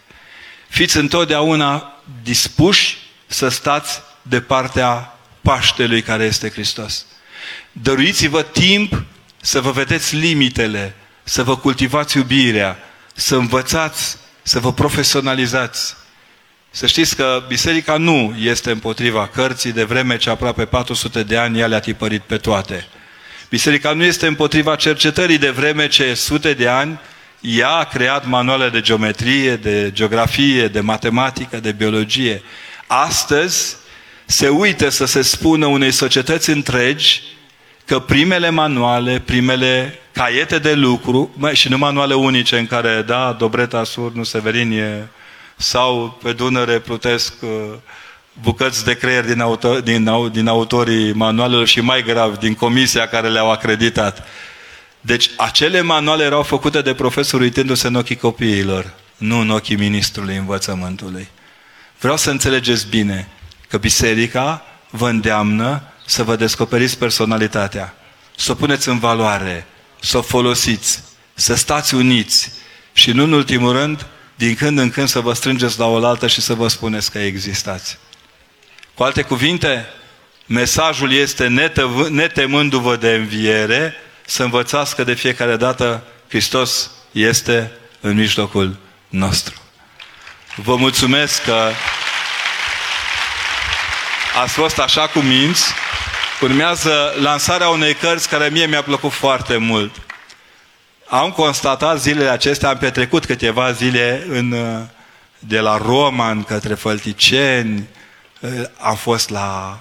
[0.68, 2.97] Fiți întotdeauna dispuși
[3.28, 7.06] să stați de partea Paștelui care este Hristos.
[7.72, 9.04] Dăruiți-vă timp
[9.40, 12.78] să vă vedeți limitele, să vă cultivați iubirea,
[13.14, 15.96] să învățați, să vă profesionalizați.
[16.70, 21.58] Să știți că biserica nu este împotriva cărții, de vreme ce aproape 400 de ani
[21.58, 22.86] ea le-a tipărit pe toate.
[23.48, 27.00] Biserica nu este împotriva cercetării, de vreme ce sute de ani
[27.40, 32.42] ea a creat manuale de geometrie, de geografie, de matematică, de biologie.
[32.88, 33.76] Astăzi
[34.26, 37.22] se uită să se spună unei societăți întregi
[37.84, 43.36] că primele manuale, primele caiete de lucru, mă, și nu manuale unice în care, da,
[43.38, 45.08] Dobreta Sur, nu Severin e,
[45.56, 47.48] sau pe Dunăre plutesc uh,
[48.42, 53.28] bucăți de creier din, autor, din, din autorii manualelor și mai grav, din comisia care
[53.28, 54.26] le-au acreditat.
[55.00, 60.36] Deci acele manuale erau făcute de profesori uitându-se în ochii copiilor, nu în ochii ministrului
[60.36, 61.28] învățământului.
[62.00, 63.28] Vreau să înțelegeți bine
[63.68, 67.94] că biserica vă îndeamnă să vă descoperiți personalitatea,
[68.36, 69.66] să o puneți în valoare,
[70.00, 71.02] să o folosiți,
[71.34, 72.52] să stați uniți
[72.92, 76.40] și nu în ultimul rând, din când în când să vă strângeți la oaltă și
[76.40, 77.98] să vă spuneți că existați.
[78.94, 79.86] Cu alte cuvinte,
[80.46, 81.46] mesajul este
[82.10, 83.94] netemându-vă de înviere,
[84.26, 88.76] să învățați că de fiecare dată Hristos este în mijlocul
[89.08, 89.54] nostru.
[90.62, 91.70] Vă mulțumesc că
[94.42, 95.72] ați fost așa cu minți.
[96.40, 99.94] Urmează lansarea unei cărți care mie mi-a plăcut foarte mult.
[101.08, 104.54] Am constatat zilele acestea, am petrecut câteva zile în,
[105.38, 107.88] de la Roman către Fălticeni,
[108.80, 109.78] am fost la,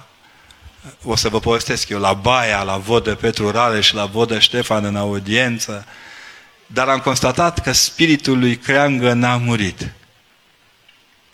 [1.04, 4.84] o să vă povestesc eu, la Baia, la Vodă Petru Rale și la Vodă Ștefan
[4.84, 5.86] în audiență,
[6.66, 9.92] dar am constatat că spiritul lui Creangă n-a murit.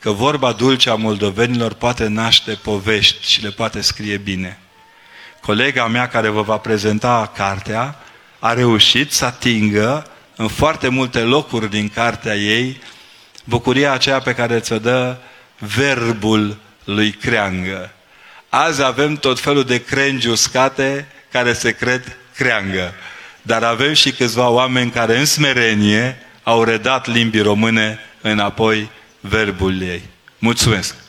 [0.05, 4.59] Că vorba dulce a moldovenilor poate naște povești și le poate scrie bine.
[5.41, 7.97] Colega mea care vă va prezenta cartea
[8.39, 12.81] a reușit să atingă în foarte multe locuri din cartea ei
[13.45, 15.17] bucuria aceea pe care ți-o dă
[15.59, 17.91] verbul lui creangă.
[18.49, 22.95] Azi avem tot felul de crengi uscate care se cred creangă.
[23.43, 28.91] Dar avem și câțiva oameni care în smerenie au redat limbii române înapoi
[29.29, 30.03] verbul ei.
[30.39, 31.04] Mulțumesc!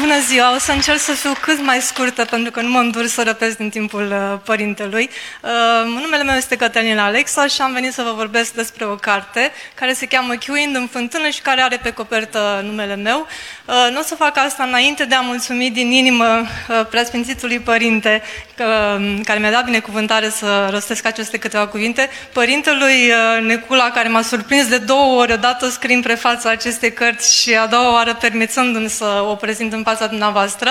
[0.00, 0.54] Bună ziua!
[0.54, 3.56] O să încerc să fiu cât mai scurtă, pentru că nu mă îndur să răpesc
[3.56, 5.10] din timpul uh, părintelui.
[5.40, 9.52] Uh, numele meu este Cătălina Alexa și am venit să vă vorbesc despre o carte
[9.74, 13.26] care se cheamă Chiuind în fântână și care are pe copertă numele meu.
[13.64, 18.22] Uh, nu o să fac asta înainte de a mulțumi din inimă uh, preasfințitului părinte
[18.56, 24.08] că, um, care mi-a dat binecuvântare să rostesc aceste câteva cuvinte, părintelui uh, Necula, care
[24.08, 28.88] m-a surprins de două ori, odată scriind prefața acestei cărți și a doua oară permițându-mi
[28.88, 30.70] să o prezint în fața dumneavoastră.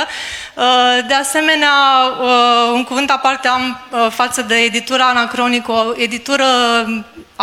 [0.55, 0.63] Uh,
[1.07, 1.71] de asemenea,
[2.21, 6.45] uh, un cuvânt aparte am uh, față de editura Anacronică, o editură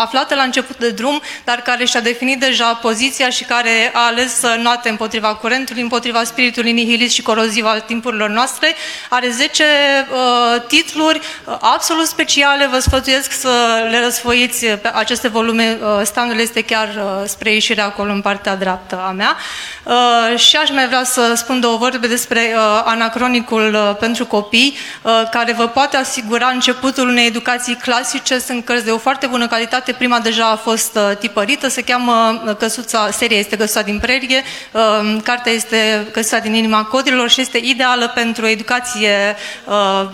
[0.01, 4.39] aflată la început de drum, dar care și-a definit deja poziția și care a ales
[4.39, 8.75] să noate împotriva curentului, împotriva spiritului nihilist și coroziv al timpurilor noastre.
[9.09, 15.79] Are 10 uh, titluri uh, absolut speciale, vă sfătuiesc să le răsfoiți pe aceste volume,
[15.81, 19.37] uh, standul este chiar uh, spre ieșirea acolo în partea dreaptă a mea.
[19.83, 24.77] Uh, și aș mai vrea să spun două vorbe despre uh, anacronicul uh, pentru copii,
[25.03, 29.47] uh, care vă poate asigura începutul unei educații clasice, sunt cărți de o foarte bună
[29.47, 30.05] calitate, carte.
[30.05, 34.43] Prima deja a fost uh, tipărită, se cheamă uh, Căsuța, seria este Căsuța din prerie,
[34.73, 40.09] uh, cartea este Căsuța din inima codrilor și este ideală pentru educație uh,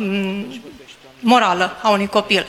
[1.20, 2.46] morală a unui copil.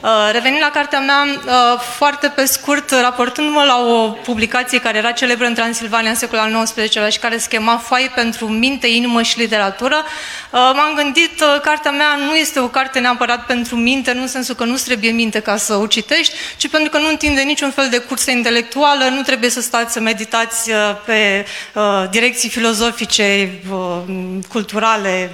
[0.00, 5.10] Uh, revenind la cartea mea, uh, foarte pe scurt, raportându-mă la o publicație care era
[5.10, 9.22] celebră în Transilvania în secolul al XIX-lea și care se chema Foaie pentru minte, inimă
[9.22, 14.20] și literatură, uh, m-am gândit, cartea mea nu este o carte neapărat pentru minte, nu
[14.20, 17.40] în sensul că nu trebuie minte ca să o citești, ci pentru că nu întinde
[17.40, 20.70] niciun fel de cursă intelectuală, nu trebuie să stați să meditați
[21.04, 21.46] pe
[22.10, 23.50] direcții filozofice,
[24.48, 25.30] culturale,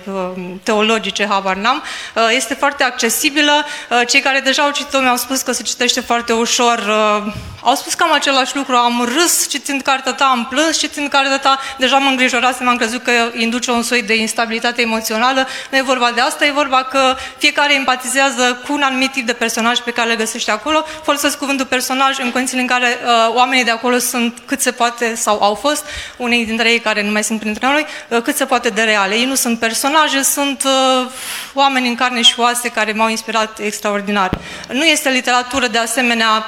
[0.63, 1.83] teologice, habar n-am.
[2.31, 3.67] Este foarte accesibilă.
[4.07, 6.79] Cei care de deja au citit-o, mi-au spus că se citește foarte ușor.
[6.79, 7.33] Uh,
[7.65, 11.59] au spus cam același lucru, am râs citind cartea ta, am plâns citind cartea ta,
[11.79, 15.47] deja mă îngrijorasem, am crezut că induce un soi de instabilitate emoțională.
[15.71, 19.33] Nu e vorba de asta, e vorba că fiecare empatizează cu un anumit tip de
[19.33, 20.85] personaj pe care le găsește acolo.
[21.03, 25.15] Folosesc cuvântul personaj în condițiile în care uh, oamenii de acolo sunt cât se poate,
[25.15, 25.85] sau au fost,
[26.17, 29.15] unii dintre ei care nu mai sunt printre noi, uh, cât se poate de reale.
[29.15, 31.11] Ei nu sunt personaje, sunt uh,
[31.55, 34.31] oameni în carne și oase care m-au inspirat extraordinar.
[34.69, 36.45] Nu este literatură de asemenea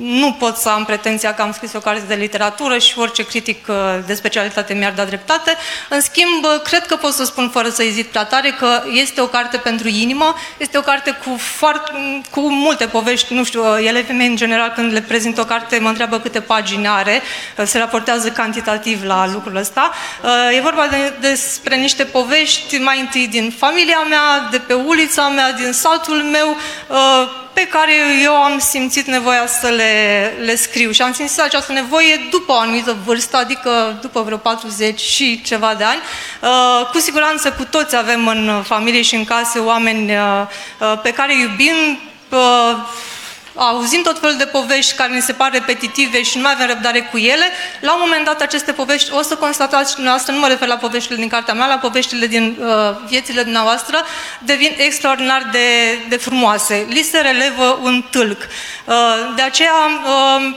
[0.00, 3.66] nu pot să am pretenția că am scris o carte de literatură și orice critic
[3.68, 5.56] uh, de specialitate mi-ar da dreptate.
[5.88, 9.20] În schimb, uh, cred că pot să spun fără să ezit prea tare că este
[9.20, 11.92] o carte pentru inimă, este o carte cu, foarte,
[12.30, 15.78] cu multe povești, nu știu, uh, elevii mei în general când le prezint o carte
[15.78, 17.22] mă întreabă câte pagini are,
[17.64, 19.90] se raportează cantitativ la lucrul ăsta.
[20.56, 25.52] E vorba de, despre niște povești mai întâi din familia mea, de pe ulița mea,
[25.52, 26.56] din satul meu,
[27.56, 27.92] pe care
[28.22, 32.58] eu am simțit nevoia să le, le scriu și am simțit această nevoie după o
[32.58, 36.00] anumită vârstă, adică după vreo 40 și ceva de ani.
[36.40, 40.42] Uh, cu siguranță cu toți avem în familie și în case oameni uh,
[40.80, 41.98] uh, pe care iubim,
[43.56, 47.00] auzim tot felul de povești care ne se par repetitive și nu mai avem răbdare
[47.00, 47.44] cu ele,
[47.80, 50.76] la un moment dat aceste povești, o să constatați și dumneavoastră, nu mă refer la
[50.76, 52.66] poveștile din cartea mea, la poveștile din uh,
[53.08, 54.02] viețile dumneavoastră,
[54.38, 56.86] devin extraordinar de, de frumoase.
[56.88, 58.38] Li se relevă un tâlc.
[58.84, 58.94] Uh,
[59.36, 59.72] de aceea
[60.04, 60.54] uh,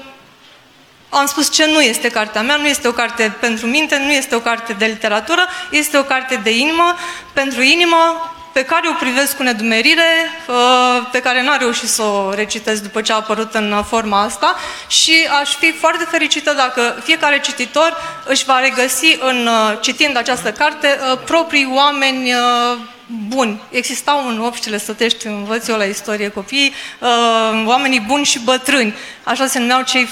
[1.09, 4.35] am spus ce nu este cartea mea, nu este o carte pentru minte, nu este
[4.35, 6.95] o carte de literatură, este o carte de inimă,
[7.33, 12.34] pentru inimă, pe care o privesc cu nedumerire, uh, pe care n-am reușit să o
[12.34, 14.56] recitesc după ce a apărut în forma asta
[14.88, 20.52] și aș fi foarte fericită dacă fiecare cititor își va regăsi în uh, citind această
[20.52, 22.34] carte uh, proprii oameni
[23.28, 23.62] buni.
[23.69, 26.74] Existau în Opștile Sătești, învăț eu la istorie copiii,
[27.65, 28.95] oamenii buni și bătrâni.
[29.24, 30.08] Așa se numeau cei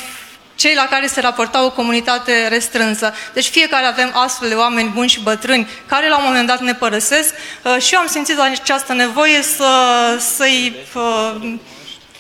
[0.58, 3.14] cei la care se raporta o comunitate restrânsă.
[3.34, 6.74] Deci fiecare avem astfel de oameni buni și bătrâni care la un moment dat ne
[6.74, 9.70] părăsesc uh, și eu am simțit această nevoie să,
[10.36, 11.54] să-i uh,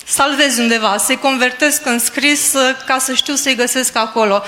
[0.05, 4.43] salvez undeva, să-i convertesc în scris uh, ca să știu să-i găsesc acolo.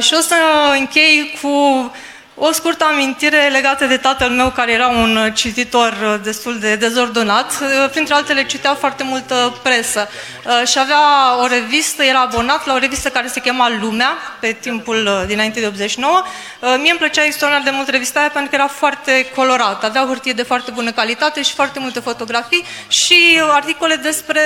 [0.00, 0.34] Și o să
[0.78, 1.92] închei cu
[2.36, 7.52] o scurtă amintire legată de tatăl meu, care era un cititor destul de dezordonat.
[7.90, 10.08] Printre altele, citea foarte multă presă
[10.44, 10.98] uh, și avea
[11.42, 15.60] o revistă, era abonat la o revistă care se chema Lumea, pe timpul uh, dinainte
[15.60, 16.22] de 89.
[16.60, 20.04] Uh, mie îmi plăcea extraordinar de mult revista aia pentru că era foarte colorat, avea
[20.08, 24.40] hârtie de foarte bună calitate și foarte multe fotografii și articole despre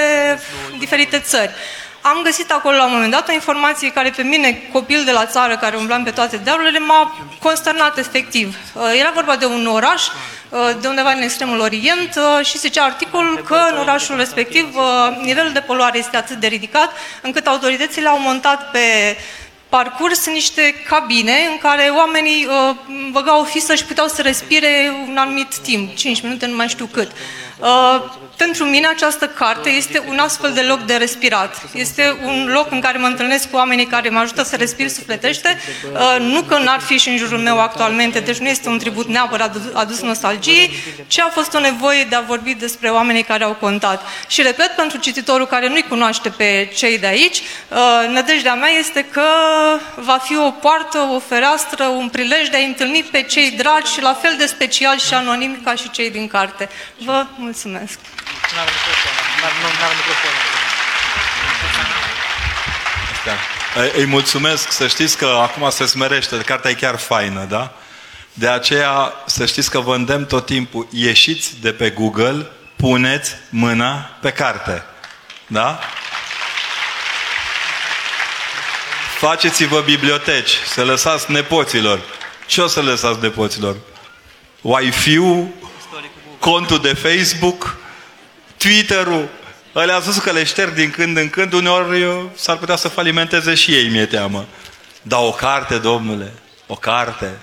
[0.78, 1.52] diferite țări.
[2.08, 5.26] Am găsit acolo la un moment dat o informație care pe mine, copil de la
[5.26, 8.56] țară care umblam pe toate dealurile, m-a consternat efectiv.
[8.72, 12.84] Uh, era vorba de un oraș uh, de undeva în extremul Orient uh, și zicea
[12.84, 14.76] articolul că în orașul respectiv
[15.22, 16.92] nivelul de poluare este atât de ridicat
[17.22, 19.16] încât autoritățile au montat pe
[19.68, 22.76] parcurs niște cabine în care oamenii uh,
[23.10, 26.86] băgau o fisă și puteau să respire un anumit timp, 5 minute, nu mai știu
[26.86, 27.10] cât.
[27.58, 28.04] Uh,
[28.36, 31.62] pentru mine această carte este un astfel de loc de respirat.
[31.72, 35.58] Este un loc în care mă întâlnesc cu oamenii care mă ajută să respir sufletește,
[35.92, 39.06] uh, nu că n-ar fi și în jurul meu actualmente, deci nu este un tribut
[39.06, 40.70] neapărat adus nostalgiei,
[41.06, 44.02] ci a fost o nevoie de a vorbi despre oamenii care au contat.
[44.28, 49.04] Și repet, pentru cititorul care nu-i cunoaște pe cei de aici, uh, nădejdea mea este
[49.04, 49.26] că
[49.94, 54.02] va fi o poartă, o fereastră, un prilej de a întâlni pe cei dragi și
[54.02, 56.68] la fel de special și anonimi ca și cei din carte.
[57.04, 57.47] Vă mulțumesc!
[63.96, 67.72] Îi mulțumesc, să știți că acum se smerește, cartea e chiar faină, da?
[68.32, 72.46] De aceea să știți că vă îndemn tot timpul, ieșiți de pe Google,
[72.76, 74.84] puneți mâna pe carte.
[75.46, 75.78] Da?
[79.18, 82.00] Faceți-vă biblioteci, să lăsați nepoților.
[82.46, 83.76] Ce o să lăsați nepoților?
[84.60, 85.48] Wi-Fi-ul,
[86.38, 87.76] contul de Facebook,
[88.56, 89.28] Twitter-ul,
[89.74, 93.54] Ălea a spus că le șterg din când în când, uneori s-ar putea să falimenteze
[93.54, 94.46] și ei, mi-e teamă.
[95.02, 96.32] Dar o carte, domnule,
[96.66, 97.38] o carte.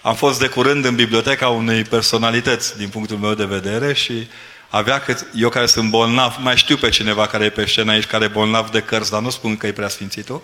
[0.00, 4.28] Am fost de curând în biblioteca unei personalități, din punctul meu de vedere, și
[4.68, 8.06] avea cât, eu care sunt bolnav, mai știu pe cineva care e pe scenă aici,
[8.06, 10.42] care e bolnav de cărți, dar nu spun că e prea sfințitul.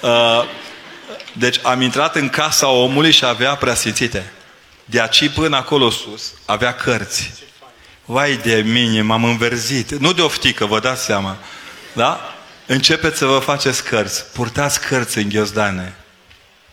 [0.00, 0.44] Uh,
[1.32, 4.32] deci am intrat în casa omului și avea preasfințite.
[4.84, 7.32] De aici până acolo sus avea cărți.
[8.04, 9.90] Vai de mine, m-am înverzit.
[9.90, 11.36] Nu de oftică, vă dați seama.
[11.92, 12.34] Da?
[12.66, 14.24] Începeți să vă faceți cărți.
[14.24, 15.96] Purtați cărți în ghiozdane.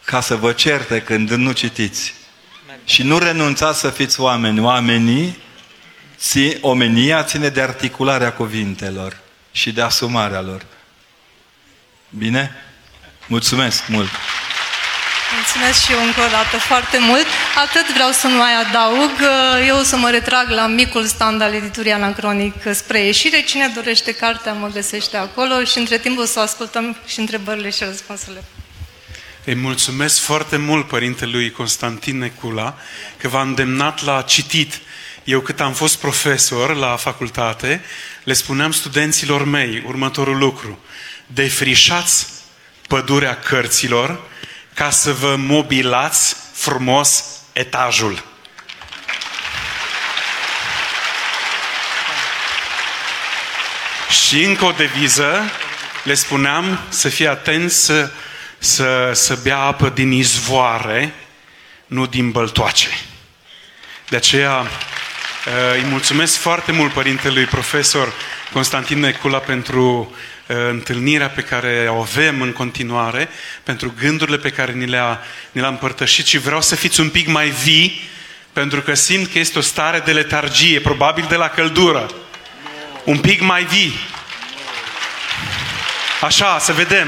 [0.04, 2.14] Ca să vă certe când nu citiți.
[2.86, 4.60] Și nu renunțați să fiți oameni.
[4.60, 5.38] Oamenii,
[6.62, 9.18] omenia ține de articularea cuvintelor
[9.52, 10.66] și de asumarea lor.
[12.10, 12.52] Bine?
[13.28, 14.10] Mulțumesc mult!
[15.36, 17.26] Mulțumesc și eu încă o dată foarte mult.
[17.66, 19.12] Atât vreau să mai adaug.
[19.68, 23.42] Eu o să mă retrag la micul stand al editurii Anacronic spre ieșire.
[23.42, 27.84] Cine dorește cartea mă găsește acolo și între timp o să ascultăm și întrebările și
[27.84, 28.44] răspunsurile.
[29.46, 32.78] Îi mulțumesc foarte mult părintelui Constantin Necula
[33.18, 34.80] că v-a îndemnat la citit.
[35.24, 37.84] Eu cât am fost profesor la facultate,
[38.24, 40.80] le spuneam studenților mei următorul lucru.
[41.26, 42.28] Defrișați
[42.88, 44.30] pădurea cărților
[44.74, 48.24] ca să vă mobilați frumos etajul.
[54.10, 55.52] Și încă o deviză,
[56.04, 58.10] le spuneam să fie atenți să,
[58.58, 61.14] să, să bea apă din izvoare,
[61.86, 62.90] nu din băltoace.
[64.10, 64.68] De aceea
[65.76, 68.14] îi mulțumesc foarte mult părintelui profesor
[68.54, 70.31] Constantin Necula pentru Uh,
[70.70, 73.30] întâlnirea pe care o avem în continuare,
[73.64, 75.20] pentru gândurile pe care ni le-a,
[75.52, 78.10] ni le-a împărtășit și vreau să fiți un pic mai vii,
[78.54, 82.12] pentru că simt că este o stare de letargie, probabil de la căldură.
[83.04, 83.94] Un pic mai vii.
[86.22, 87.08] Așa, să vedem.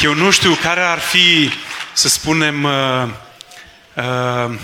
[0.00, 1.50] Eu nu știu care ar fi,
[1.92, 3.08] să spunem, uh,
[3.94, 4.54] uh,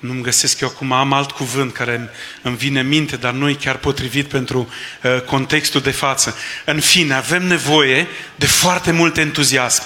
[0.00, 2.10] nu-mi găsesc eu acum, am alt cuvânt care
[2.42, 4.68] îmi vine minte, dar nu e chiar potrivit pentru
[5.02, 6.36] uh, contextul de față.
[6.64, 9.82] În fine, avem nevoie de foarte mult entuziasm.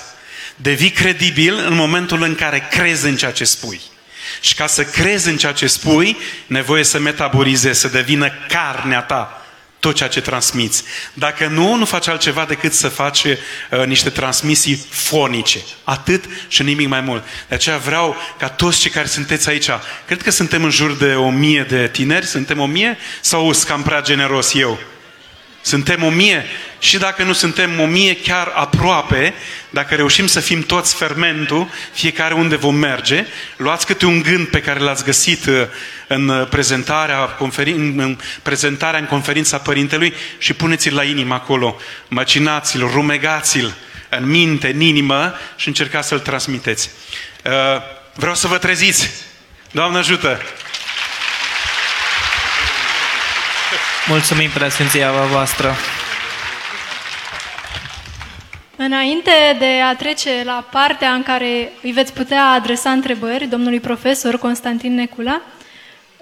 [0.57, 3.81] Devii credibil în momentul în care crezi în ceea ce spui.
[4.41, 9.44] Și ca să crezi în ceea ce spui, nevoie să metabolizezi, să devină carnea ta
[9.85, 10.85] tot ceea ce transmiți.
[11.13, 13.37] Dacă nu, nu faci altceva decât să faci uh,
[13.87, 15.59] niște transmisii fonice.
[15.85, 17.25] Atât și nimic mai mult.
[17.49, 19.69] De aceea vreau ca toți cei care sunteți aici,
[20.07, 23.67] cred că suntem în jur de o mie de tineri, suntem o mie sau sunt
[23.67, 24.79] cam prea generos eu?
[25.65, 26.47] Suntem o mie
[26.79, 29.35] și dacă nu suntem o mie chiar aproape,
[29.71, 34.61] dacă reușim să fim toți fermentul, fiecare unde vom merge, luați câte un gând pe
[34.61, 35.55] care l-ați găsit uh,
[36.07, 41.77] în prezentarea, conferin, în prezentarea în conferința Părintelui și puneți-l la inimă acolo.
[42.09, 43.75] Măcinați-l, rumegați-l
[44.09, 46.91] în minte, în inimă și încercați să-l transmiteți.
[47.45, 47.53] Uh,
[48.15, 49.11] vreau să vă treziți.
[49.71, 50.41] Doamne ajută!
[54.09, 55.75] Mulțumim, preasfinția voastră.
[58.77, 64.39] Înainte de a trece la partea în care îi veți putea adresa întrebări domnului profesor
[64.39, 65.41] Constantin Necula,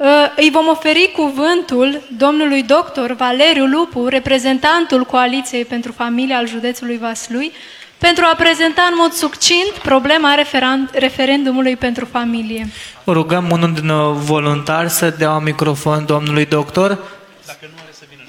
[0.01, 0.07] ă,
[0.37, 7.53] îi vom oferi cuvântul domnului doctor Valeriu Lupu, reprezentantul Coaliției pentru Familia al județului Vaslui,
[7.99, 10.35] pentru a prezenta în mod succint problema
[10.93, 12.69] referendumului pentru familie.
[13.07, 16.99] Rugăm unul din voluntari să dea un microfon domnului doctor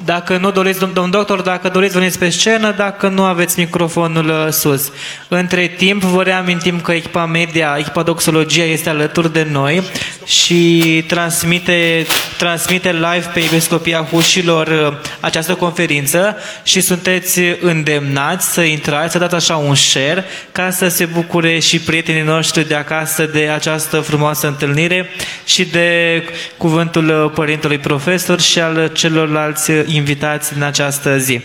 [0.06, 0.38] dacă nu are să vină.
[0.38, 4.52] Dacă nu doriți, domn doctor, dacă doriți, veniți pe scenă, dacă nu aveți microfonul uh,
[4.52, 4.91] sus.
[5.28, 9.84] Între timp, vă reamintim că echipa media, echipa Doxologia este alături de noi
[10.26, 12.06] și transmite,
[12.38, 19.36] transmite live pe Episcopia Hușilor uh, această conferință și sunteți îndemnați să intrați, să dați
[19.36, 24.48] așa un share ca să se bucure și prietenii noștri de acasă de această frumoasă
[24.48, 25.10] întâlnire
[25.46, 26.24] și de
[26.58, 31.41] cuvântul uh, Părintelui Profesor și al celorlalți invitați în această zi.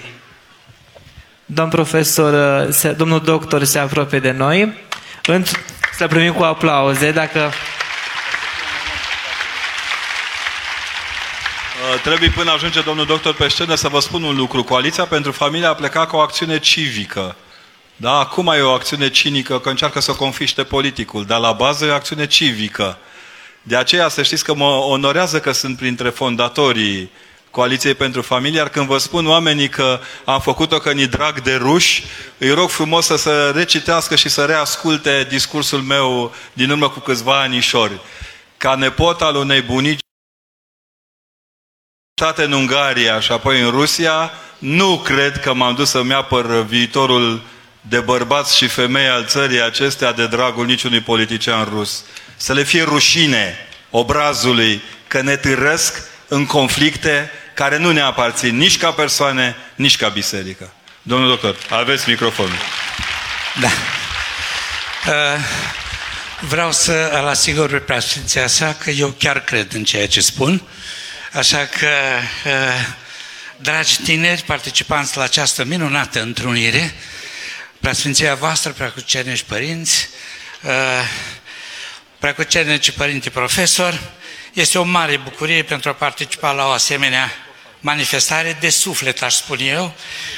[1.47, 4.75] Domn profesor, se, domnul doctor se apropie de noi.
[5.97, 7.53] Să primim cu aplauze dacă...
[11.93, 14.65] Uh, trebuie până ajunge domnul doctor pe scenă să vă spun un lucru.
[14.65, 17.37] Coaliția pentru familie a plecat cu o acțiune civică.
[17.97, 18.19] Da?
[18.19, 21.95] Acum e o acțiune cinică că încearcă să confiște politicul, dar la bază e o
[21.95, 22.99] acțiune civică.
[23.63, 27.11] De aceea să știți că mă onorează că sunt printre fondatorii
[27.59, 31.55] Coaliției pentru Familie, iar când vă spun oamenii că am făcut-o că ni drag de
[31.55, 32.05] ruși,
[32.39, 37.41] îi rog frumos să se recitească și să reasculte discursul meu din urmă cu câțiva
[37.41, 38.01] anișori.
[38.57, 39.99] Ca nepot al unei bunici
[42.37, 47.43] în Ungaria și apoi în Rusia, nu cred că m-am dus să-mi apăr viitorul
[47.81, 52.05] de bărbați și femei al țării acestea de dragul niciunui politician rus.
[52.37, 53.57] Să le fie rușine
[53.91, 60.09] obrazului că ne târăsc în conflicte care nu ne aparțin nici ca persoane, nici ca
[60.09, 60.73] biserică.
[61.03, 62.59] Domnul doctor, aveți microfonul.
[63.61, 63.69] Da.
[65.07, 65.41] Uh,
[66.41, 70.63] vreau să îl asigur pe preasfinția sa că eu chiar cred în ceea ce spun.
[71.33, 71.89] Așa că,
[72.45, 72.53] uh,
[73.57, 76.95] dragi tineri, participanți la această minunată întrunire,
[77.81, 80.09] preasfinția voastră, preacucernici părinți,
[80.63, 80.73] uh,
[82.19, 84.01] preacucernici părinte profesor,
[84.53, 87.33] este o mare bucurie pentru a participa la o asemenea
[87.81, 89.95] manifestare de suflet, aș spune eu,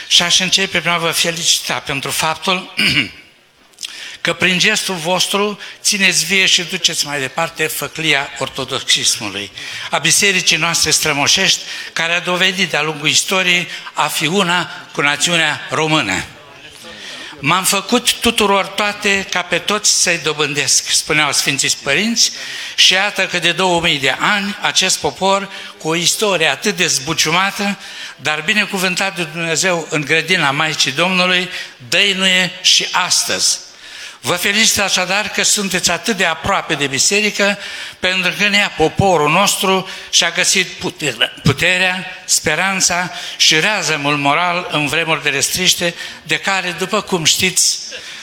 [0.09, 2.75] și aș începe prin a vă felicita pentru faptul
[4.21, 9.51] că prin gestul vostru țineți vie și duceți mai departe făclia ortodoxismului,
[9.91, 11.61] a bisericii noastre strămoșești,
[11.93, 16.25] care a dovedit de-a lungul istoriei a fi una cu națiunea română.
[17.43, 22.33] M-am făcut tuturor toate ca pe toți să-i dobândesc, spuneau Sfinții Părinți,
[22.75, 27.79] și iată că de 2000 de ani acest popor, cu o istorie atât de zbuciumată,
[28.17, 31.49] dar binecuvântat de Dumnezeu în grădina Maicii Domnului,
[31.89, 33.59] dăinuie și astăzi.
[34.21, 37.59] Vă felicit așadar că sunteți atât de aproape de biserică,
[37.99, 45.23] pentru că nea poporul nostru și-a găsit puterea, puterea, speranța și reazămul moral în vremuri
[45.23, 47.79] de restriște, de care, după cum știți,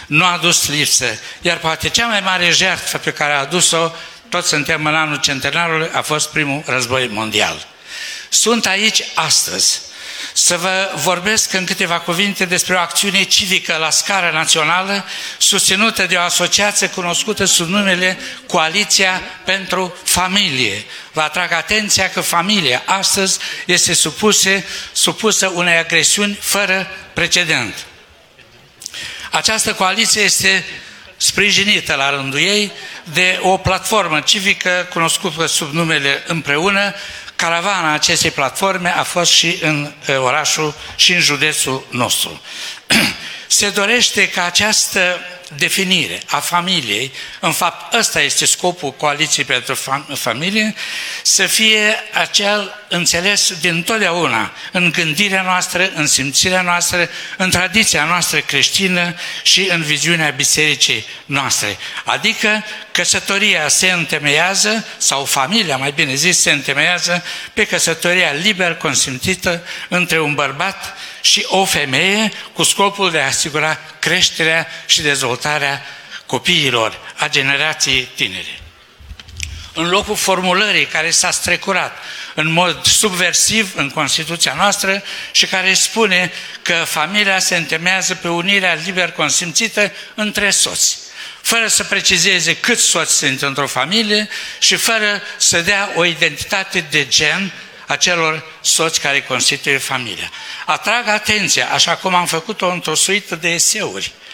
[0.08, 1.20] nu a adus lipsă.
[1.42, 3.92] Iar poate cea mai mare jertfă pe care a adus-o,
[4.30, 7.68] toți suntem în anul centenarului, a fost primul război mondial.
[8.30, 9.80] Sunt aici astăzi
[10.40, 15.06] să vă vorbesc în câteva cuvinte despre o acțiune civică la scară națională
[15.38, 18.18] susținută de o asociație cunoscută sub numele
[18.48, 20.86] Coaliția pentru Familie.
[21.12, 27.86] Vă atrag atenția că familia astăzi este supuse, supusă unei agresiuni fără precedent.
[29.32, 30.66] Această coaliție este
[31.18, 32.72] sprijinită la rândul ei
[33.04, 36.94] de o platformă civică cunoscută sub numele Împreună,
[37.38, 42.42] Caravana acestei platforme a fost și în orașul și în județul nostru.
[43.48, 45.20] Se dorește ca această
[45.56, 49.78] definire a familiei, în fapt ăsta este scopul Coaliției pentru
[50.14, 50.76] Familie,
[51.22, 58.40] să fie acel înțeles din totdeauna în gândirea noastră, în simțirea noastră, în tradiția noastră
[58.40, 61.78] creștină și în viziunea bisericii noastre.
[62.04, 67.24] Adică căsătoria se întemeiază, sau familia, mai bine zis, se întemeiază
[67.54, 73.80] pe căsătoria liber consimțită între un bărbat și o femeie cu scopul de a asigura
[74.00, 75.37] creșterea și dezvoltarea
[76.26, 78.60] copiilor, a generației tinere.
[79.74, 81.98] În locul formulării care s-a strecurat
[82.34, 86.32] în mod subversiv în Constituția noastră și care spune
[86.62, 90.98] că familia se întemeiază pe unirea liber consimțită între soți
[91.42, 94.30] fără să precizeze câți soți sunt într-o familie
[94.60, 97.52] și fără să dea o identitate de gen
[97.86, 100.32] acelor soți care constituie familia.
[100.66, 104.27] Atrag atenția, așa cum am făcut-o într-o suită de eseuri uh,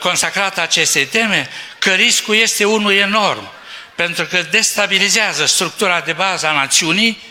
[0.00, 1.48] consacrată acestei teme,
[1.78, 3.50] că riscul este unul enorm,
[3.94, 7.22] pentru că destabilizează structura de bază a națiunii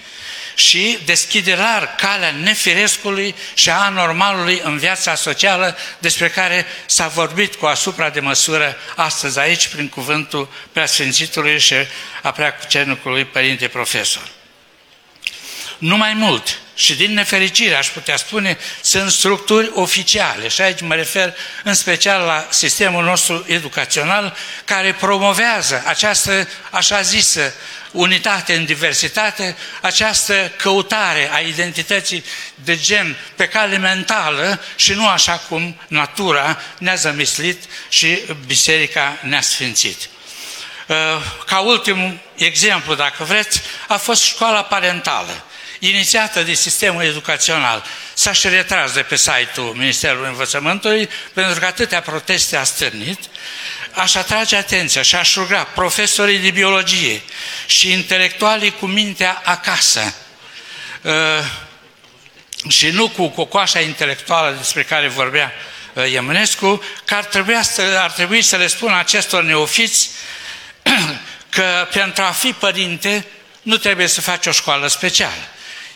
[0.56, 7.56] și deschide rar calea nefirescului și a anormalului în viața socială despre care s-a vorbit
[7.56, 11.76] cu asupra de măsură astăzi aici prin cuvântul preasfințitului și
[12.22, 14.24] a preacucernicului Părinte Profesor.
[15.84, 20.48] Nu mai mult, și din nefericire, aș putea spune, sunt structuri oficiale.
[20.48, 27.54] Și aici mă refer în special la sistemul nostru educațional care promovează această așa zisă
[27.92, 32.24] unitate în diversitate, această căutare a identității
[32.56, 39.42] de gen pe cale mentală și nu așa cum natura ne-a zămislit și biserica ne-a
[39.42, 40.10] sfințit.
[40.88, 40.96] Uh,
[41.46, 45.44] ca ultim exemplu, dacă vreți, a fost școala parentală
[45.88, 52.02] inițiată de sistemul educațional, s-a și retras de pe site-ul Ministerului Învățământului, pentru că atâtea
[52.02, 53.20] proteste a stârnit,
[53.92, 57.22] aș atrage atenția și aș ruga profesorii de biologie
[57.66, 60.14] și intelectualii cu mintea acasă,
[61.02, 61.12] uh,
[62.68, 65.54] și nu cu cocoașa intelectuală despre care vorbea
[65.94, 70.10] uh, Eminescu, că ar trebui, să, ar trebui să le spun acestor neofiți
[71.56, 73.26] că pentru a fi părinte
[73.62, 75.53] nu trebuie să faci o școală specială.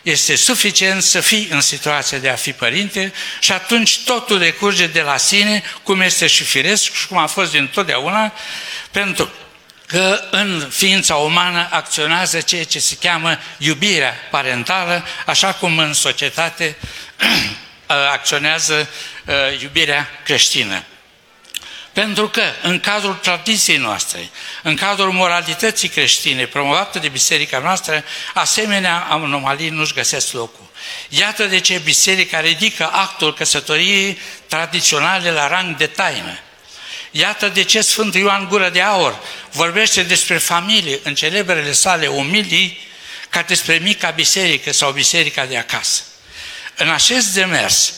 [0.10, 5.01] Este suficient să fii în situația de a fi părinte și atunci totul decurge de
[5.01, 8.34] la sine, cum este și firesc și cum a fost din totdeauna,
[8.91, 9.32] pentru
[9.86, 16.78] că în ființa umană acționează ceea ce se cheamă iubirea parentală, așa cum în societate
[18.14, 18.89] acționează
[19.26, 20.84] uh, iubirea creștină.
[21.98, 24.30] Pentru că, în cadrul tradiției noastre,
[24.64, 30.70] în cadrul moralității creștine promovată de biserica noastră, asemenea anomalii nu-și găsesc locul.
[31.10, 36.39] Iată de ce biserica ridică actul căsătoriei tradiționale la rang de taină.
[37.12, 39.20] Iată de ce Sfântul Ioan Gură de Aur
[39.52, 42.88] vorbește despre familie în celebrele sale umilii
[43.30, 46.02] ca despre mica biserică sau biserica de acasă.
[46.76, 47.93] În acest demers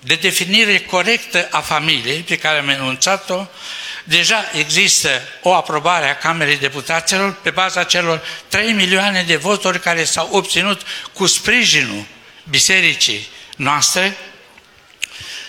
[0.00, 3.46] de definire corectă a familiei pe care am enunțat-o,
[4.04, 10.04] deja există o aprobare a Camerei Deputaților pe baza celor 3 milioane de voturi care
[10.04, 10.80] s-au obținut
[11.12, 12.04] cu sprijinul
[12.50, 14.16] bisericii noastre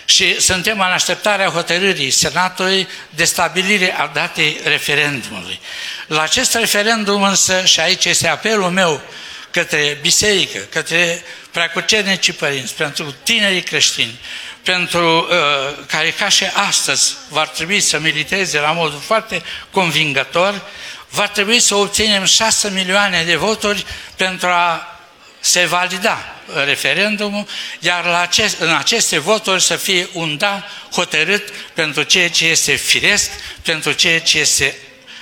[0.04, 5.60] și suntem în așteptarea hotărârii Senatului de stabilire a datei referendumului.
[6.06, 9.02] La acest referendum însă, și aici este apelul meu
[9.50, 14.20] către biserică, către preacucernicii părinți, pentru tinerii creștini,
[14.62, 20.62] pentru uh, care ca și astăzi va trebui să militeze la modul foarte convingător,
[21.08, 23.84] va trebui să obținem 6 milioane de voturi
[24.16, 24.98] pentru a
[25.40, 26.34] se valida
[26.64, 27.46] referendumul,
[27.78, 32.74] iar la acest, în aceste voturi să fie un da hotărât pentru ceea ce este
[32.74, 33.30] firesc,
[33.62, 34.76] pentru ceea ce este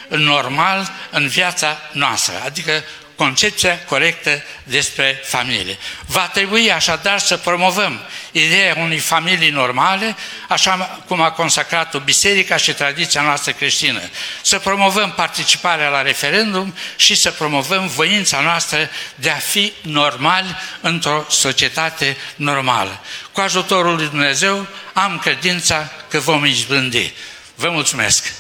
[0.09, 2.85] normal în viața noastră, adică
[3.19, 5.79] concepția corectă despre familie.
[6.07, 8.01] Va trebui așadar să promovăm
[8.33, 10.17] ideea unei familii normale,
[10.49, 14.01] așa cum a consacrat-o biserica și tradiția noastră creștină.
[14.43, 21.27] Să promovăm participarea la referendum și să promovăm voința noastră de a fi normal într-o
[21.31, 23.01] societate normală.
[23.33, 27.13] Cu ajutorul lui Dumnezeu am credința că vom izbândi.
[27.55, 28.38] Vă mulțumesc!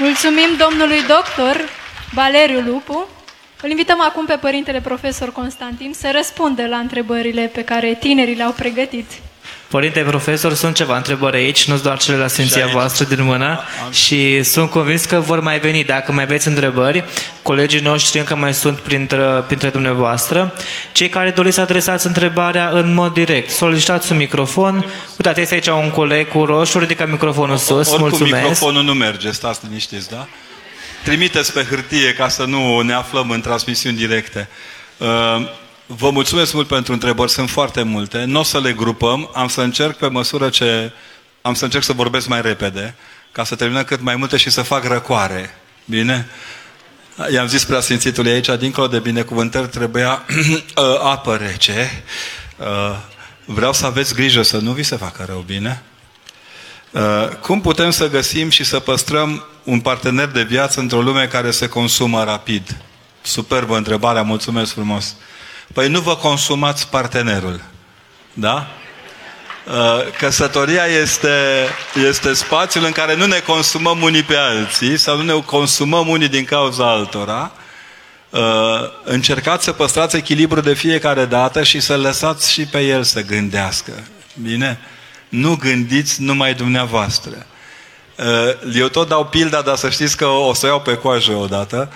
[0.00, 1.68] Mulțumim domnului doctor
[2.12, 3.08] Valeriu Lupu.
[3.62, 8.52] Îl invităm acum pe părintele profesor Constantin să răspundă la întrebările pe care tinerii le-au
[8.52, 9.10] pregătit.
[9.70, 13.60] Părinte profesor, sunt ceva întrebări aici, nu doar cele la Sfinția voastră din mână
[13.90, 15.84] și sunt convins că vor mai veni.
[15.84, 17.04] Dacă mai aveți întrebări,
[17.42, 20.54] colegii noștri încă mai sunt printre, printre dumneavoastră.
[20.92, 24.84] Cei care doriți să adresați întrebarea în mod direct, solicitați un microfon.
[25.16, 28.34] Uitați, este aici un coleg cu roșu, ridică microfonul sus, Oricum mulțumesc.
[28.34, 30.26] microfonul nu merge, stați liniștiți, da?
[31.04, 34.48] Trimiteți pe hârtie ca să nu ne aflăm în transmisiuni directe.
[34.96, 35.08] Uh,
[35.96, 38.24] Vă mulțumesc mult pentru întrebări, sunt foarte multe.
[38.24, 40.92] Nu o să le grupăm, am să încerc pe măsură ce...
[41.42, 42.94] Am să încerc să vorbesc mai repede,
[43.32, 45.54] ca să terminăm cât mai multe și să fac răcoare.
[45.84, 46.28] Bine?
[47.32, 50.24] I-am zis preasfințitului aici, dincolo de binecuvântări, trebuia
[51.12, 52.02] apă rece.
[52.56, 52.96] Uh,
[53.44, 55.82] vreau să aveți grijă să nu vi se facă rău, bine?
[56.90, 61.50] Uh, cum putem să găsim și să păstrăm un partener de viață într-o lume care
[61.50, 62.76] se consumă rapid?
[63.22, 65.14] Superbă întrebarea, mulțumesc frumos.
[65.72, 67.60] Păi nu vă consumați partenerul.
[68.32, 68.66] Da?
[69.66, 71.28] Uh, căsătoria este,
[72.08, 76.28] este spațiul în care nu ne consumăm unii pe alții sau nu ne consumăm unii
[76.28, 77.52] din cauza altora.
[78.30, 78.40] Uh,
[79.04, 83.92] încercați să păstrați echilibru de fiecare dată și să lăsați și pe el să gândească.
[84.42, 84.78] Bine?
[85.28, 87.46] Nu gândiți numai dumneavoastră.
[88.16, 91.92] Uh, eu tot dau pilda, dar să știți că o să iau pe coajă odată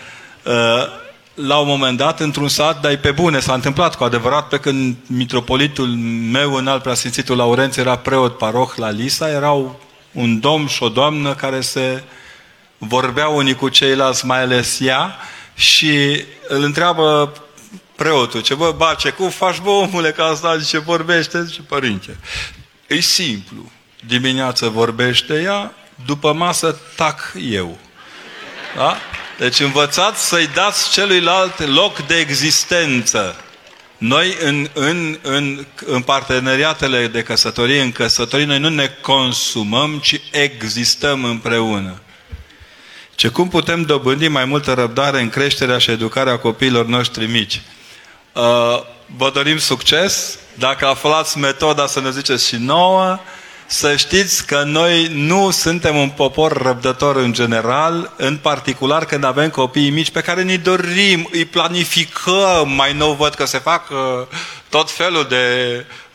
[1.34, 4.96] la un moment dat, într-un sat, dar pe bune, s-a întâmplat cu adevărat, pe când
[5.06, 5.86] mitropolitul
[6.30, 9.80] meu în alt preasfințitul Laurenț era preot paroh la Lisa, erau
[10.12, 12.02] un domn și o doamnă care se
[12.78, 15.16] vorbeau unii cu ceilalți, mai ales ea,
[15.54, 17.32] și îl întreabă
[17.96, 21.44] preotul, ce bă, bace, cum faci bă, omule, ca asta, ce vorbește?
[21.44, 22.16] Zice, părinte,
[22.86, 23.70] e simplu.
[24.06, 25.74] Dimineața vorbește ea,
[26.06, 27.78] după masă tac eu.
[28.76, 28.96] Da?
[29.38, 33.36] Deci învățați să-i dați celuilalt loc de existență.
[33.98, 40.20] Noi în, în, în, în parteneriatele de căsătorie, în căsătorie, noi nu ne consumăm, ci
[40.30, 42.00] existăm împreună.
[43.14, 47.62] Ce cum putem dobândi mai multă răbdare în creșterea și educarea copiilor noștri mici?
[48.32, 48.42] Uh,
[49.16, 50.38] vă dorim succes.
[50.54, 53.18] Dacă aflați metoda să ne ziceți și nouă,
[53.66, 59.50] să știți că noi nu suntem un popor răbdător în general, în particular când avem
[59.50, 63.96] copii mici pe care ne dorim, îi planificăm, mai nou văd că se fac uh,
[64.68, 65.46] tot felul de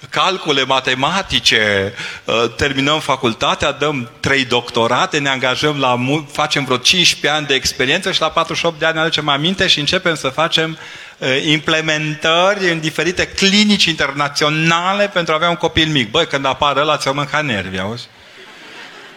[0.09, 1.93] calcule matematice,
[2.25, 5.99] uh, terminăm facultatea, dăm trei doctorate, ne angajăm la,
[6.31, 9.79] facem vreo 15 ani de experiență și la 48 de ani ne aducem aminte și
[9.79, 11.08] începem să facem uh,
[11.45, 16.11] implementări în diferite clinici internaționale pentru a avea un copil mic.
[16.11, 18.07] Băi, când apare ăla, ți-o mâncat nervi, auzi?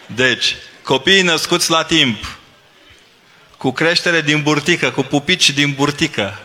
[0.07, 2.37] Deci, copiii născuți la timp,
[3.57, 6.39] cu creștere din burtică, cu pupici din burtică,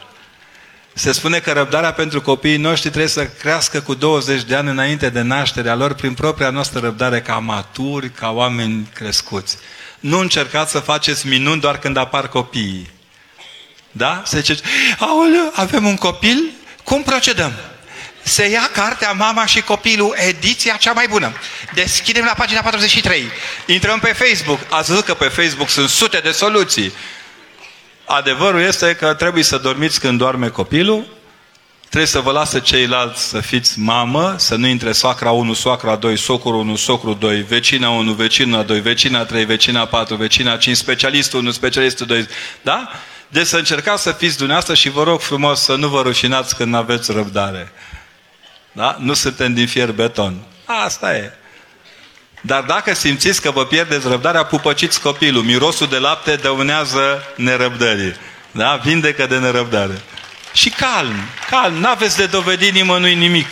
[0.93, 5.09] se spune că răbdarea pentru copiii noștri trebuie să crească cu 20 de ani înainte
[5.09, 9.57] de nașterea lor prin propria noastră răbdare ca maturi, ca oameni crescuți.
[9.99, 12.89] Nu încercați să faceți minuni doar când apar copiii.
[13.97, 14.21] Da?
[14.25, 14.59] Se zice,
[14.97, 16.51] aoleu, avem un copil,
[16.83, 17.53] cum procedăm?
[18.23, 21.33] Se ia cartea Mama și copilul, ediția cea mai bună.
[21.73, 23.23] Deschidem la pagina 43.
[23.65, 24.59] Intrăm pe Facebook.
[24.69, 26.93] Ați văzut că pe Facebook sunt sute de soluții.
[28.05, 31.07] Adevărul este că trebuie să dormiți când doarme copilul,
[31.79, 36.17] trebuie să vă lasă ceilalți să fiți mamă, să nu intre soacra 1, soacra 2,
[36.17, 41.39] socru 1, socru 2, vecina 1, vecina 2, vecina 3, vecina 4, vecina 5, specialistul
[41.39, 42.27] 1, specialistul 2,
[42.61, 42.91] da?
[43.27, 46.75] Deci să încercați să fiți dumneavoastră și vă rog frumos să nu vă rușinați când
[46.75, 47.71] aveți răbdare.
[48.71, 48.97] Da?
[48.99, 50.35] Nu suntem din fier beton.
[50.65, 51.31] Asta e.
[52.41, 55.43] Dar dacă simțiți că vă pierdeți răbdarea, pupăciți copilul.
[55.43, 58.15] Mirosul de lapte dăunează nerăbdării.
[58.51, 58.75] Da?
[58.75, 60.01] Vindecă de nerăbdare.
[60.53, 61.15] Și calm,
[61.49, 63.47] calm, n-aveți de dovedit nimănui nimic.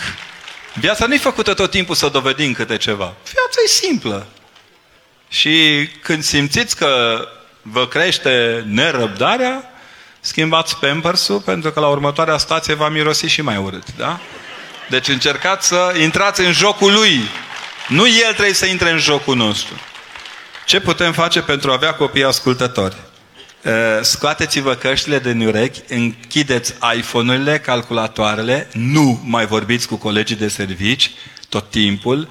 [0.73, 3.13] Viața nu-i făcută tot timpul să dovedim câte ceva.
[3.23, 4.27] Viața e simplă.
[5.29, 7.19] Și când simțiți că
[7.71, 9.63] vă crește nerăbdarea,
[10.19, 13.95] schimbați pampers pentru că la următoarea stație va mirosi și mai urât.
[13.97, 14.19] Da?
[14.89, 17.21] Deci încercați să intrați în jocul lui.
[17.87, 19.73] Nu el trebuie să intre în jocul nostru.
[20.65, 22.95] Ce putem face pentru a avea copii ascultători?
[24.01, 31.11] Scoateți-vă căștile de urechi, închideți iPhone-urile, calculatoarele, nu mai vorbiți cu colegii de servici
[31.49, 32.27] tot timpul,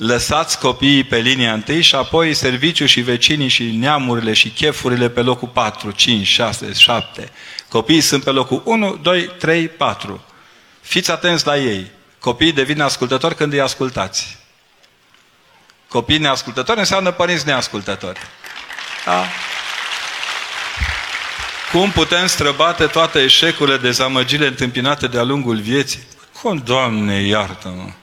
[0.00, 5.20] lăsați copiii pe linia întâi și apoi serviciul și vecinii și neamurile și chefurile pe
[5.20, 7.30] locul 4, 5, 6, 7.
[7.68, 10.24] Copiii sunt pe locul 1, 2, 3, 4.
[10.80, 11.90] Fiți atenți la ei.
[12.18, 14.38] Copiii devin ascultători când îi ascultați.
[15.88, 18.20] Copii neascultători înseamnă părinți neascultători.
[19.04, 19.24] Da?
[21.72, 26.02] Cum putem străbate toate eșecurile, dezamăgirile întâmpinate de-a lungul vieții?
[26.42, 27.99] Cum, Doamne, iartă-mă!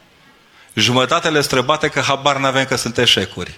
[0.80, 3.58] Jumătate le străbate că habar n-avem că sunt eșecuri.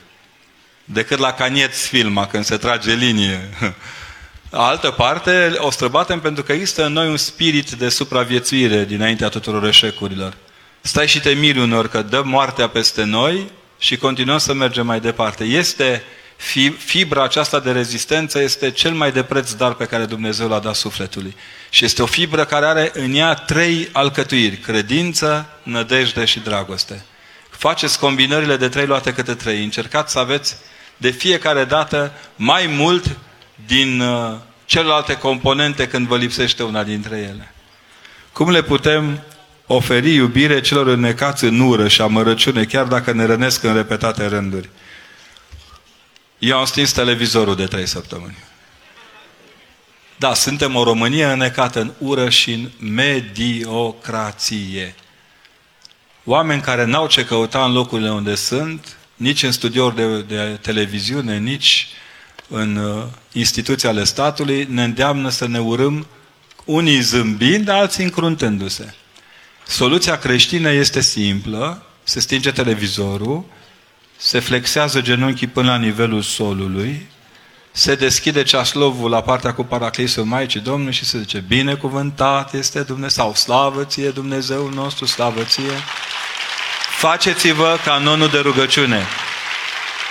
[0.83, 3.49] Decât la canieți filma, când se trage linie.
[4.51, 9.65] Altă parte, o străbatem pentru că există în noi un spirit de supraviețuire dinaintea tuturor
[9.65, 10.33] eșecurilor.
[10.81, 14.99] Stai și te miri unor că dă moartea peste noi și continuăm să mergem mai
[14.99, 15.43] departe.
[15.43, 16.03] Este
[16.77, 20.75] fibra aceasta de rezistență este cel mai de preț dar pe care Dumnezeu l-a dat
[20.75, 21.35] sufletului.
[21.69, 27.05] Și este o fibră care are în ea trei alcătuiri, credință, nădejde și dragoste.
[27.59, 29.63] Faceți combinările de trei luate câte trei.
[29.63, 30.55] Încercați să aveți
[30.97, 33.17] de fiecare dată mai mult
[33.65, 34.35] din uh,
[34.65, 37.53] celelalte componente când vă lipsește una dintre ele.
[38.31, 39.23] Cum le putem
[39.67, 44.69] oferi iubire celor înnecați în ură și amărăciune, chiar dacă ne rănesc în repetate rânduri.
[46.37, 48.37] Eu am stins televizorul de trei săptămâni.
[50.15, 54.95] Da, suntem o Românie înnecată în ură și în mediocrație.
[56.23, 61.37] Oameni care n-au ce căuta în locurile unde sunt, nici în studiouri de, de televiziune,
[61.37, 61.87] nici
[62.47, 66.07] în uh, instituții ale statului, ne îndeamnă să ne urâm
[66.65, 68.93] unii zâmbind, alții încruntându-se.
[69.67, 73.45] Soluția creștină este simplă, se stinge televizorul,
[74.17, 77.07] se flexează genunchii până la nivelul solului,
[77.71, 83.23] se deschide ceaslovul la partea cu paraclisul Maicii Domnului și se zice, binecuvântat este Dumnezeu,
[83.23, 85.83] sau slavă ție Dumnezeul nostru, slavă ție.
[86.97, 89.05] Faceți-vă canonul de rugăciune.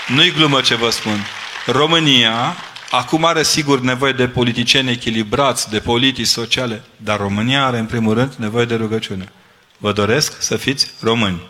[0.09, 1.26] Nu-i glumă ce vă spun.
[1.66, 2.56] România
[2.90, 8.14] acum are sigur nevoie de politicieni echilibrați, de politici sociale, dar România are în primul
[8.14, 9.32] rând nevoie de rugăciune.
[9.78, 11.40] Vă doresc să fiți români.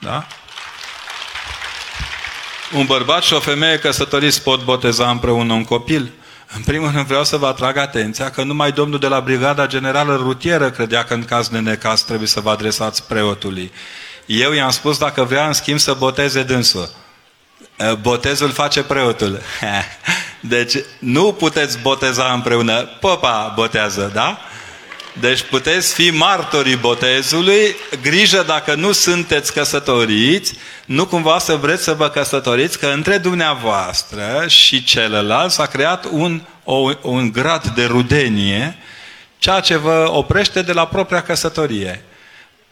[0.00, 0.26] Da?
[2.74, 6.10] Un bărbat și o femeie căsătoriți pot boteza împreună un copil?
[6.56, 10.16] În primul rând vreau să vă atrag atenția că numai domnul de la Brigada Generală
[10.16, 13.72] Rutieră credea că în caz de necaz trebuie să vă adresați preotului.
[14.26, 16.88] Eu i-am spus dacă vrea în schimb să boteze dânsul.
[18.00, 19.40] Botezul face preotul.
[20.40, 22.82] Deci nu puteți boteza împreună.
[23.00, 24.38] Popa botează, da?
[25.20, 30.54] Deci puteți fi martorii botezului, grijă dacă nu sunteți căsătoriți,
[30.84, 36.42] nu cumva să vreți să vă căsătoriți, că între dumneavoastră și celălalt s-a creat un,
[36.64, 38.76] o, un grad de rudenie,
[39.38, 42.04] ceea ce vă oprește de la propria căsătorie.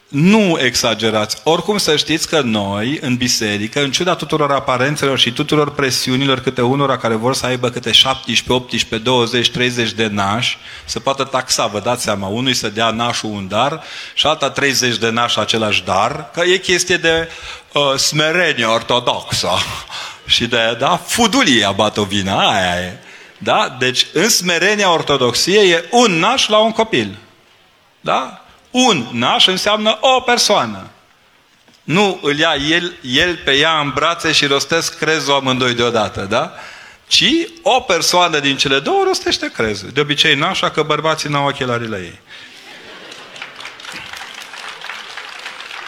[0.07, 1.37] Nu exagerați.
[1.43, 6.61] Oricum să știți că noi, în biserică, în ciuda tuturor aparențelor și tuturor presiunilor câte
[6.61, 11.65] unora care vor să aibă câte 17, 18, 20, 30 de nași, să poată taxa,
[11.65, 13.83] vă dați seama, unui să dea nașul un dar
[14.13, 17.29] și alta 30 de nași același dar, că e chestie de
[17.73, 19.49] uh, smerenie ortodoxă
[20.25, 22.97] și de, da, fudulia batovina, aia e.
[23.37, 23.75] Da?
[23.79, 27.17] Deci, în smerenia ortodoxiei e un naș la un copil.
[28.01, 28.46] Da?
[28.71, 30.89] Un naș înseamnă o persoană.
[31.83, 36.53] Nu îl ia el, el pe ea în brațe și rostesc crezul amândoi deodată, da?
[37.07, 39.89] Ci o persoană din cele două rostește crezul.
[39.89, 42.19] De obicei nașa că bărbații n-au ochelarii la ei.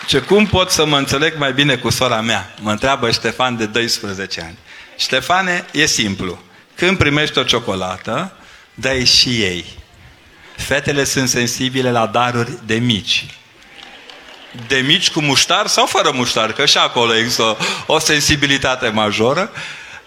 [0.07, 2.53] Ce cum pot să mă înțeleg mai bine cu sora mea?
[2.61, 4.57] Mă întreabă Ștefan de 12 ani.
[4.97, 6.39] Ștefane, e simplu.
[6.75, 8.31] Când primești o ciocolată,
[8.73, 9.65] dai și ei.
[10.59, 13.25] Fetele sunt sensibile la daruri de mici.
[14.67, 17.55] De mici cu muștar sau fără muștar, că și acolo există o,
[17.85, 19.51] o sensibilitate majoră.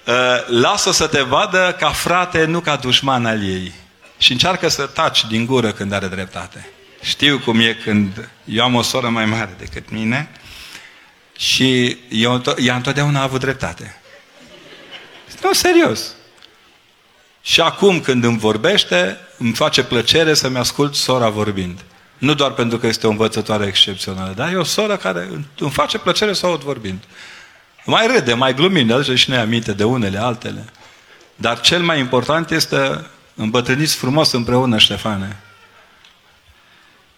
[0.07, 0.15] Uh,
[0.47, 3.73] lasă să te vadă ca frate, nu ca dușman al ei.
[4.19, 6.69] Și încearcă să taci din gură când are dreptate.
[7.03, 10.31] Știu cum e când eu am o soră mai mare decât mine
[11.37, 14.01] și eu, ea întotdeauna a avut dreptate.
[15.43, 16.15] Nu, serios.
[17.43, 21.81] Și acum când îmi vorbește, îmi face plăcere să-mi ascult sora vorbind.
[22.19, 25.29] Nu doar pentru că este o învățătoare excepțională, dar e o soră care
[25.59, 26.99] îmi face plăcere să o aud vorbind.
[27.85, 30.65] Mai râde, mai glumim, ne aduce și noi aminte de unele, altele.
[31.35, 35.41] Dar cel mai important este îmbătrâniți frumos împreună, Ștefane.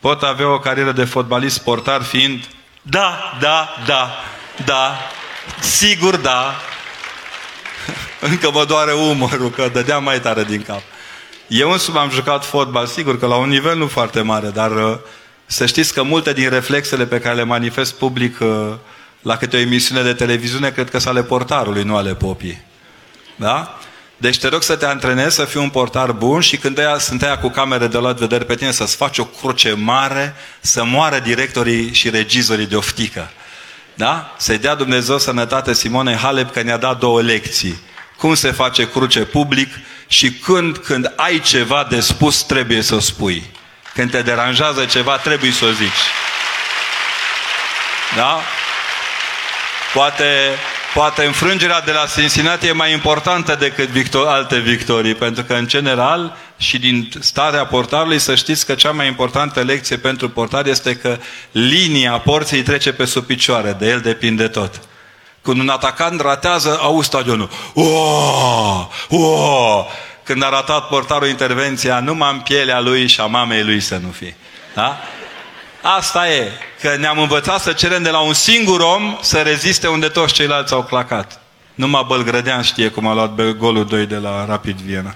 [0.01, 2.49] Pot avea o carieră de fotbalist sportar fiind
[2.87, 4.11] da, da, da,
[4.65, 4.99] da,
[5.61, 6.55] sigur da,
[8.31, 10.81] încă mă doare umărul, că dădea mai tare din cap.
[11.47, 14.99] Eu însumi am jucat fotbal, sigur că la un nivel nu foarte mare, dar uh,
[15.47, 18.73] să știți că multe din reflexele pe care le manifest public uh,
[19.23, 22.65] la câte o emisiune de televiziune, cred că sunt ale portarului, nu ale popii.
[23.37, 23.79] Da?
[24.17, 27.23] Deci te rog să te antrenezi să fii un portar bun și când aia, sunt
[27.23, 31.19] aia cu camere de luat vedere pe tine să-ți faci o cruce mare, să moară
[31.19, 33.31] directorii și regizorii de oftică.
[33.95, 34.35] Da?
[34.39, 37.79] Să-i dea Dumnezeu sănătate Simone Halep că ne-a dat două lecții
[38.17, 39.75] cum se face cruce public
[40.07, 43.51] și când, când ai ceva de spus, trebuie să o spui.
[43.95, 46.03] Când te deranjează ceva, trebuie să o zici.
[48.17, 48.41] Da?
[49.95, 50.25] Poate,
[50.95, 55.67] poate înfrângerea de la Cincinnati e mai importantă decât victor, alte victorii, pentru că, în
[55.67, 60.97] general, și din starea portarului, să știți că cea mai importantă lecție pentru portar este
[60.97, 61.19] că
[61.51, 64.81] linia porții trece pe sub picioare, de el depinde tot.
[65.45, 67.51] Când un atacant ratează, au stadionul.
[67.75, 68.87] Oh!
[69.09, 69.85] Oh!
[70.23, 74.09] Când a ratat portarul intervenția, numai în pielea lui și a mamei lui să nu
[74.09, 74.37] fie.
[74.75, 74.99] Da?
[75.83, 80.09] Asta e, că ne-am învățat să cerem de la un singur om să reziste unde
[80.09, 81.41] toți ceilalți au clacat.
[81.75, 85.13] Numai Bălgrădean știe cum a luat golul 2 de la Rapid Viena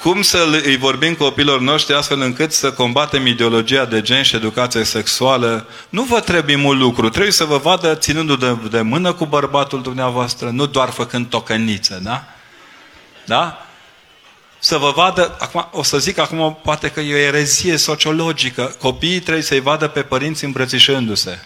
[0.00, 4.84] cum să îi vorbim copilor noștri astfel încât să combatem ideologia de gen și educație
[4.84, 5.66] sexuală.
[5.88, 9.82] Nu vă trebuie mult lucru, trebuie să vă vadă ținându de, de mână cu bărbatul
[9.82, 12.24] dumneavoastră, nu doar făcând tocăniță, da?
[13.24, 13.66] Da?
[14.58, 19.20] Să vă vadă, acum, o să zic acum, poate că e o erezie sociologică, copiii
[19.20, 21.38] trebuie să-i vadă pe părinți îmbrățișându-se.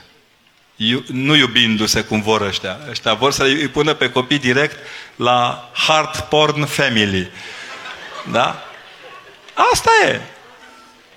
[0.76, 2.78] Iu, nu iubindu-se cum vor ăștia.
[2.90, 4.76] Ăștia vor să îi pună pe copii direct
[5.16, 7.30] la hard porn family.
[8.30, 8.62] Da?
[9.72, 10.20] Asta e.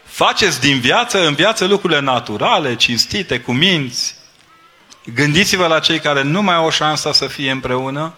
[0.05, 4.15] Faceți din viață, în viață, lucrurile naturale, cinstite, cu minți.
[5.13, 8.13] Gândiți-vă la cei care nu mai au șansa să fie împreună.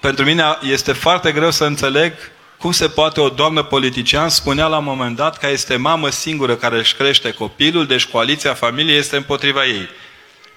[0.00, 2.12] Pentru mine este foarte greu să înțeleg
[2.58, 6.56] cum se poate o doamnă politician spunea la un moment dat că este mamă singură
[6.56, 9.88] care își crește copilul, deci coaliția familiei este împotriva ei.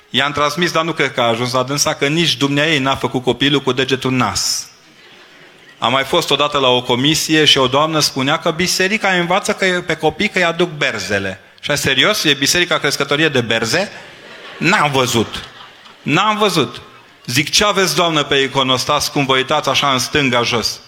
[0.10, 2.96] I-am transmis, dar nu cred că a ajuns la dânsa, că nici dumnea ei n-a
[2.96, 4.70] făcut copilul cu degetul nas.
[5.80, 9.84] Am mai fost odată la o comisie și o doamnă spunea că biserica învață că
[9.86, 11.40] pe copii că îi aduc berzele.
[11.60, 12.24] Și serios?
[12.24, 13.92] E biserica crescătorie de berze?
[14.58, 15.50] N-am văzut.
[16.02, 16.82] N-am văzut.
[17.26, 20.80] Zic, ce aveți, doamnă, pe iconostas, cum vă uitați așa în stânga jos?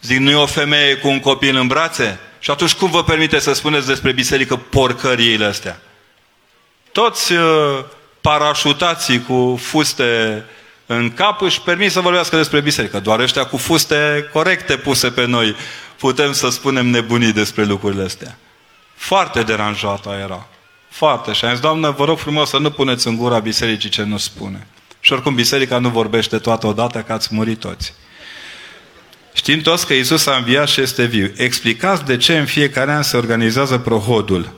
[0.00, 2.18] Zic, nu e o femeie cu un copil în brațe?
[2.38, 5.80] Și atunci cum vă permite să spuneți despre biserică porcăriile astea?
[6.92, 7.84] Toți uh,
[8.20, 10.44] parașutații cu fuste
[10.86, 13.00] în cap își permit să vorbească despre biserică.
[13.00, 15.56] Doar ăștia cu fuste corecte puse pe noi
[15.98, 18.38] putem să spunem nebunii despre lucrurile astea.
[18.94, 20.46] Foarte deranjată era.
[20.88, 21.32] Foarte.
[21.32, 24.16] Și am zis, Doamnă, vă rog frumos să nu puneți în gura bisericii ce nu
[24.16, 24.66] spune.
[25.00, 27.94] Și oricum biserica nu vorbește toată odată că ați murit toți.
[29.32, 31.32] Știm toți că Isus a înviat și este viu.
[31.36, 34.52] Explicați de ce în fiecare an se organizează prohodul.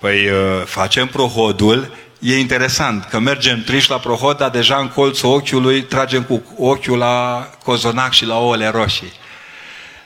[0.00, 5.32] Păi uh, facem prohodul, e interesant că mergem triși la prohod, dar deja în colțul
[5.32, 9.12] ochiului tragem cu ochiul la cozonac și la ouăle roșii.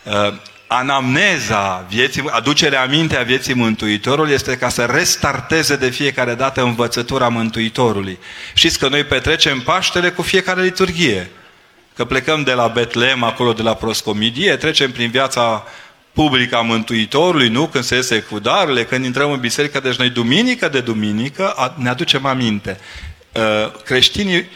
[0.03, 0.33] Uh,
[0.67, 7.29] anamneza vieții, aducerea aminte a vieții Mântuitorului este ca să restarteze de fiecare dată învățătura
[7.29, 8.19] Mântuitorului.
[8.55, 11.31] Știți că noi petrecem Paștele cu fiecare liturghie.
[11.95, 15.65] Că plecăm de la Betlehem, acolo de la proscomidie, trecem prin viața
[16.23, 17.67] publică a Mântuitorului, nu?
[17.67, 21.89] Când se iese cu darurile, când intrăm în biserică, deci noi duminică de duminică ne
[21.89, 22.81] aducem aminte.
[23.33, 24.49] Uh, creștinii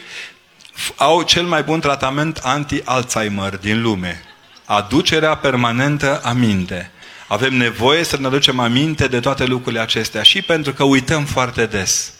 [0.95, 4.23] au cel mai bun tratament anti-Alzheimer din lume
[4.65, 6.91] aducerea permanentă aminte.
[7.27, 11.65] Avem nevoie să ne aducem aminte de toate lucrurile acestea și pentru că uităm foarte
[11.65, 12.13] des.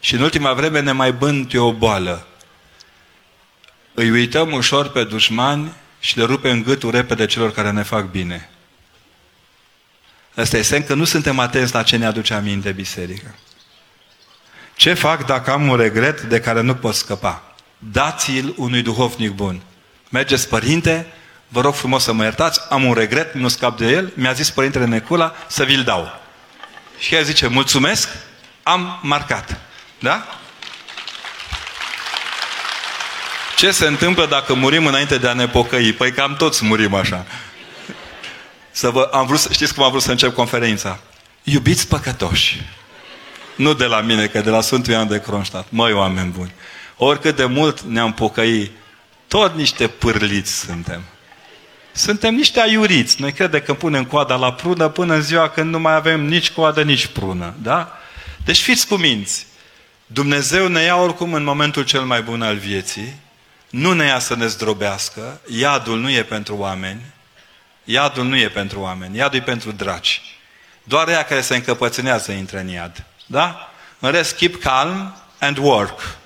[0.00, 2.26] Și în ultima vreme ne mai bântuie o boală.
[3.94, 8.48] Îi uităm ușor pe dușmani și le rupem gâtul repede celor care ne fac bine.
[10.36, 13.34] Asta este că nu suntem atenți la ce ne aduce aminte biserica.
[14.76, 17.42] Ce fac dacă am un regret de care nu pot scăpa?
[17.78, 19.60] Dați-l unui duhovnic bun.
[20.08, 21.06] Mergeți, părinte,
[21.48, 24.50] vă rog frumos să mă iertați, am un regret, nu scap de el, mi-a zis
[24.50, 26.20] Părintele Necula să vi-l dau.
[26.98, 28.08] Și el zice, mulțumesc,
[28.62, 29.60] am marcat.
[29.98, 30.26] Da?
[33.56, 35.92] Ce se întâmplă dacă murim înainte de a ne pocăi?
[35.92, 37.26] Păi cam toți murim așa.
[38.76, 40.98] Să vă, am vrut, știți cum am vrut să încep conferința?
[41.42, 42.60] Iubiți păcătoși.
[43.56, 45.66] Nu de la mine, că de la Sfântul Ioan de Kronstadt.
[45.70, 46.52] Măi, oameni buni.
[46.96, 48.70] Oricât de mult ne-am pocăi,
[49.28, 51.02] tot niște pârliți suntem.
[51.92, 53.20] Suntem niște aiuriți.
[53.20, 56.50] Noi credem că punem coada la prună până în ziua când nu mai avem nici
[56.50, 57.54] coadă, nici prună.
[57.62, 57.98] Da?
[58.44, 59.46] Deci fiți cuminți.
[60.06, 63.14] Dumnezeu ne ia oricum în momentul cel mai bun al vieții.
[63.70, 65.40] Nu ne ia să ne zdrobească.
[65.46, 67.00] Iadul nu e pentru oameni.
[67.84, 69.16] Iadul nu e pentru oameni.
[69.16, 70.22] Iadul e pentru draci.
[70.82, 73.04] Doar ea care se încăpățânează intră în iad.
[73.26, 73.70] Da?
[73.98, 76.16] În rest, keep calm and work.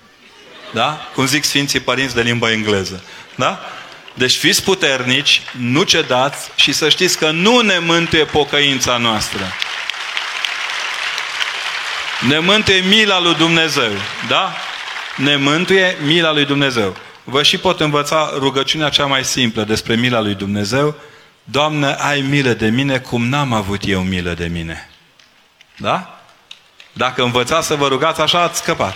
[0.73, 1.01] Da?
[1.15, 3.03] Cum zic Sfinții Părinți de limba engleză.
[3.35, 3.61] Da?
[4.15, 9.41] Deci fiți puternici, nu cedați și să știți că nu ne mântuie pocăința noastră.
[12.29, 13.91] Ne mântuie mila lui Dumnezeu.
[14.29, 14.53] Da?
[15.17, 16.97] Ne mântuie mila lui Dumnezeu.
[17.25, 20.95] Vă și pot învăța rugăciunea cea mai simplă despre mila lui Dumnezeu.
[21.51, 24.89] Doamne, ai milă de mine cum n-am avut eu milă de mine.
[25.77, 26.21] Da?
[26.93, 28.95] Dacă învățați să vă rugați așa, ați scăpat.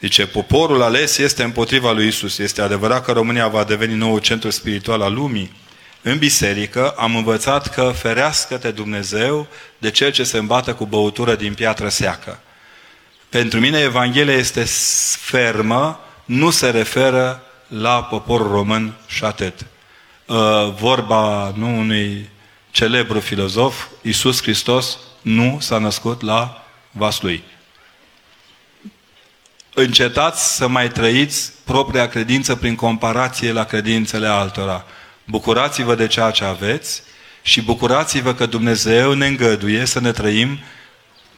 [0.00, 2.38] Zice, poporul ales este împotriva lui Isus.
[2.38, 5.52] Este adevărat că România va deveni nou centru spiritual al lumii.
[6.02, 9.46] În biserică am învățat că ferească-te Dumnezeu
[9.78, 12.40] de cel ce se îmbată cu băutură din piatră seacă.
[13.28, 14.64] Pentru mine Evanghelia este
[15.18, 17.42] fermă, nu se referă
[17.80, 19.66] la poporul român și atât.
[20.26, 20.36] Uh,
[20.78, 22.28] vorba nu unui
[22.70, 27.44] celebru filozof, Iisus Hristos nu s-a născut la Vaslui
[29.74, 34.84] încetați să mai trăiți propria credință prin comparație la credințele altora.
[35.24, 37.02] Bucurați-vă de ceea ce aveți
[37.42, 40.58] și bucurați-vă că Dumnezeu ne îngăduie să ne trăim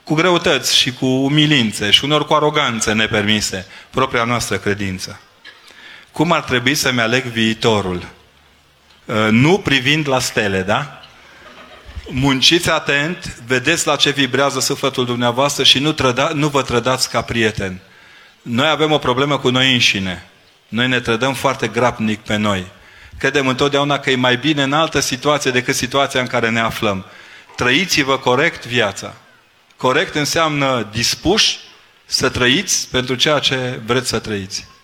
[0.04, 5.20] cu greutăți și cu umilințe și unor cu aroganțe nepermise propria noastră credință.
[6.16, 8.06] Cum ar trebui să-mi aleg viitorul?
[9.04, 11.00] Uh, nu privind la stele, da?
[12.08, 17.22] Munciți atent, vedeți la ce vibrează sufletul dumneavoastră și nu, trăda, nu vă trădați ca
[17.22, 17.80] prieten.
[18.42, 20.26] Noi avem o problemă cu noi înșine.
[20.68, 22.66] Noi ne trădăm foarte grabnic pe noi.
[23.18, 27.04] Credem întotdeauna că e mai bine în altă situație decât situația în care ne aflăm.
[27.56, 29.14] Trăiți-vă corect viața.
[29.76, 31.58] Corect înseamnă dispuși
[32.06, 34.74] să trăiți pentru ceea ce vreți să trăiți.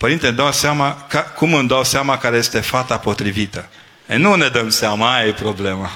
[0.00, 3.68] Părinte, îmi dau seama, ca, cum îmi dau seama care este fata potrivită?
[4.08, 5.90] E, nu ne dăm seama, aia e problema.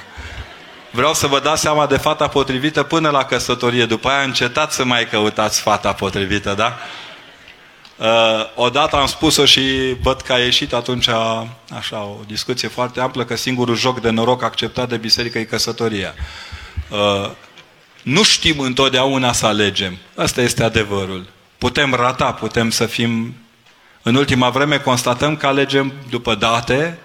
[0.90, 3.84] Vreau să vă dați seama de fata potrivită până la căsătorie.
[3.86, 6.78] După aia încetați să mai căutați fata potrivită, da?
[7.96, 11.09] Uh, odată am spus-o și văd că a ieșit atunci
[11.76, 16.14] așa o discuție foarte amplă că singurul joc de noroc acceptat de biserică e căsătoria.
[16.88, 17.30] Uh,
[18.02, 19.98] nu știm întotdeauna să alegem.
[20.16, 21.26] Asta este adevărul.
[21.59, 23.34] Putem rata, putem să fim...
[24.07, 26.98] În ultima vreme constatăm că alegem după date,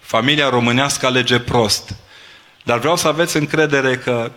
[0.00, 1.94] familia românească alege prost.
[2.64, 4.32] Dar vreau să aveți încredere că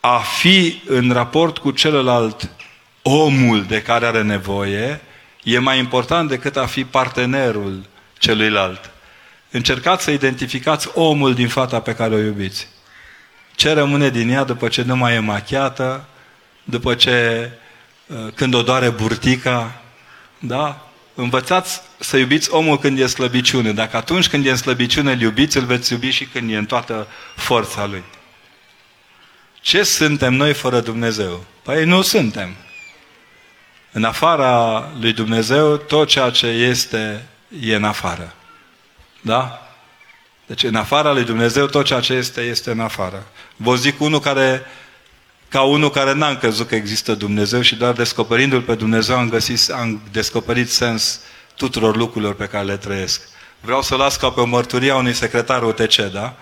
[0.00, 2.50] a fi în raport cu celălalt
[3.02, 5.00] omul de care are nevoie
[5.42, 7.86] e mai important decât a fi partenerul
[8.18, 8.90] celuilalt.
[9.50, 12.68] Încercați să identificați omul din fata pe care o iubiți.
[13.54, 16.04] Ce rămâne din ea după ce nu mai e machiată,
[16.64, 17.50] după ce
[18.06, 19.80] uh, când o doare burtica,
[20.38, 20.85] da?
[21.16, 23.72] Învățați să iubiți omul când e slăbiciune.
[23.72, 26.66] Dacă atunci când e în slăbiciune îl iubiți, îl veți iubi și când e în
[26.66, 28.02] toată forța lui.
[29.60, 31.44] Ce suntem noi fără Dumnezeu?
[31.62, 32.54] Păi nu suntem.
[33.92, 37.26] În afara lui Dumnezeu, tot ceea ce este,
[37.60, 38.34] e în afară.
[39.20, 39.66] Da?
[40.46, 43.26] Deci în afara lui Dumnezeu, tot ceea ce este, este în afară.
[43.56, 44.66] Vă zic unul care,
[45.56, 49.70] ca unul care n-a încrezut că există Dumnezeu și doar descoperindu-L pe Dumnezeu am, găsit,
[49.70, 51.20] am descoperit sens
[51.54, 53.20] tuturor lucrurilor pe care le trăiesc.
[53.60, 56.36] Vreau să las ca pe o mărturie a unui secretar UTC, da?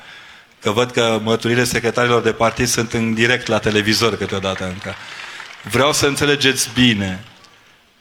[0.61, 4.95] Că văd că mărturile secretarilor de partid sunt în direct la televizor câteodată încă.
[5.63, 7.25] Vreau să înțelegeți bine.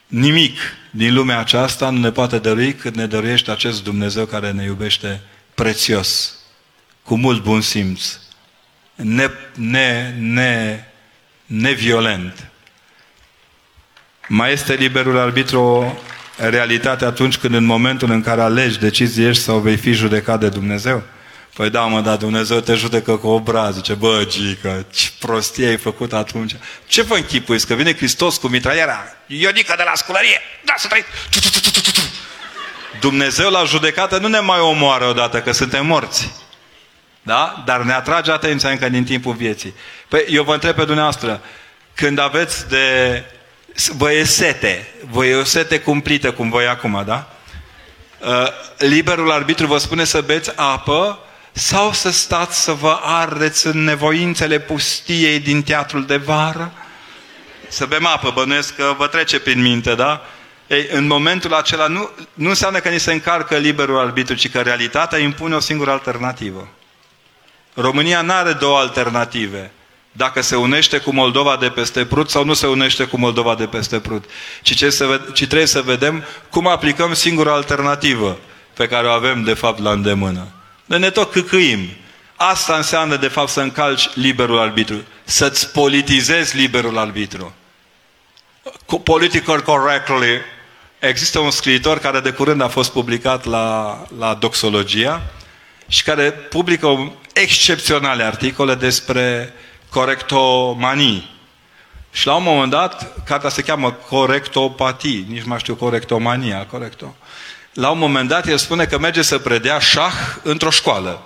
[0.06, 0.58] Nimic
[0.90, 5.20] din lumea aceasta nu ne poate dărui cât ne dăruiește acest Dumnezeu care ne iubește
[5.54, 6.34] prețios,
[7.02, 8.18] cu mult bun simț,
[8.94, 10.84] ne, ne, ne,
[11.60, 12.50] neviolent.
[14.28, 15.92] Mai este liberul arbitru o
[16.36, 20.48] realitate atunci când în momentul în care alegi, decizi, ești sau vei fi judecat de
[20.48, 21.02] Dumnezeu?
[21.54, 23.74] Păi da, mă, da, Dumnezeu te judecă cu obraz.
[23.74, 26.56] Zice, bă, gică, ce prostie ai făcut atunci.
[26.86, 27.66] Ce vă închipuiți?
[27.66, 29.16] Că vine Hristos cu mitraliera.
[29.26, 30.40] Ionică de la sculărie.
[30.64, 31.04] Da, să trăi.
[33.00, 36.32] Dumnezeu la judecată nu ne mai omoară odată că suntem morți.
[37.26, 37.62] Da?
[37.64, 39.74] Dar ne atrage atenția încă din timpul vieții.
[40.08, 41.40] Păi eu vă întreb pe dumneavoastră,
[41.94, 43.22] când aveți de...
[43.96, 47.30] Vă e sete, vă e o sete cumplită cum voi acum, da?
[48.20, 48.48] Uh,
[48.78, 51.18] liberul arbitru vă spune să beți apă
[51.52, 56.72] sau să stați să vă ardeți în nevoințele pustiei din teatrul de vară?
[57.68, 60.22] Să bem apă, bănuiesc că vă trece prin minte, da?
[60.66, 64.60] Ei, în momentul acela nu, nu înseamnă că ni se încarcă liberul arbitru, ci că
[64.60, 66.68] realitatea impune o singură alternativă.
[67.74, 69.70] România nu are două alternative.
[70.12, 73.66] Dacă se unește cu Moldova de peste Prut sau nu se unește cu Moldova de
[73.66, 74.24] peste Prut.
[74.62, 78.38] Ci, ce să, ci trebuie să vedem cum aplicăm singura alternativă
[78.74, 80.46] pe care o avem de fapt la îndemână.
[80.84, 81.88] De ne tot câcâim.
[82.36, 85.02] Asta înseamnă de fapt să încalci liberul arbitru.
[85.24, 87.54] Să-ți politizezi liberul arbitru.
[89.02, 90.40] Political correctly.
[90.98, 95.22] Există un scriitor care de curând a fost publicat la, la Doxologia
[95.88, 99.52] și care publică excepționale articole despre
[99.90, 101.32] corectomanii.
[102.12, 107.16] Și la un moment dat, cartea se cheamă Corectopatii, nici mai știu corectomania, corecto.
[107.72, 111.22] La un moment dat el spune că merge să predea șah într-o școală.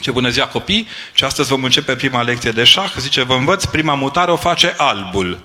[0.00, 2.92] Ce bună ziua copii, și astăzi vom începe prima lecție de șah.
[2.98, 5.38] Zice, vă învăț, prima mutare o face albul.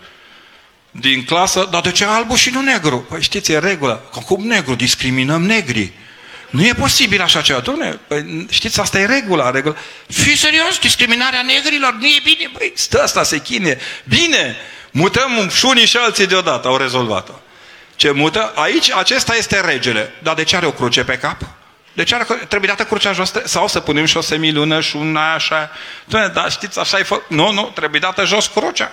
[0.92, 3.00] Din clasă, dar de ce albul și nu negru?
[3.00, 4.10] Păi știți, e regulă.
[4.26, 4.76] Cum negru?
[4.76, 5.94] Discriminăm negrii.
[6.50, 7.62] Nu e posibil așa ceva.
[7.62, 9.52] Dom'le, păi, știți, asta e regula.
[9.52, 9.76] regula.
[10.08, 12.50] Fii serios, discriminarea negrilor nu e bine.
[12.58, 13.78] Păi, stă asta, se chine.
[14.04, 14.56] Bine,
[14.92, 17.34] mutăm și unii și alții deodată, au rezolvat-o.
[17.96, 18.52] Ce mută?
[18.56, 20.14] Aici, acesta este regele.
[20.24, 21.42] Dar de ce are o cruce pe cap?
[21.94, 23.34] De ce are, trebuie dată crucea jos?
[23.46, 25.72] Sau să punem și o semilună și una așa?
[26.06, 27.22] Doamne, dar știți, așa e fă...
[27.28, 28.92] Nu, nu, trebuie dată jos crucea.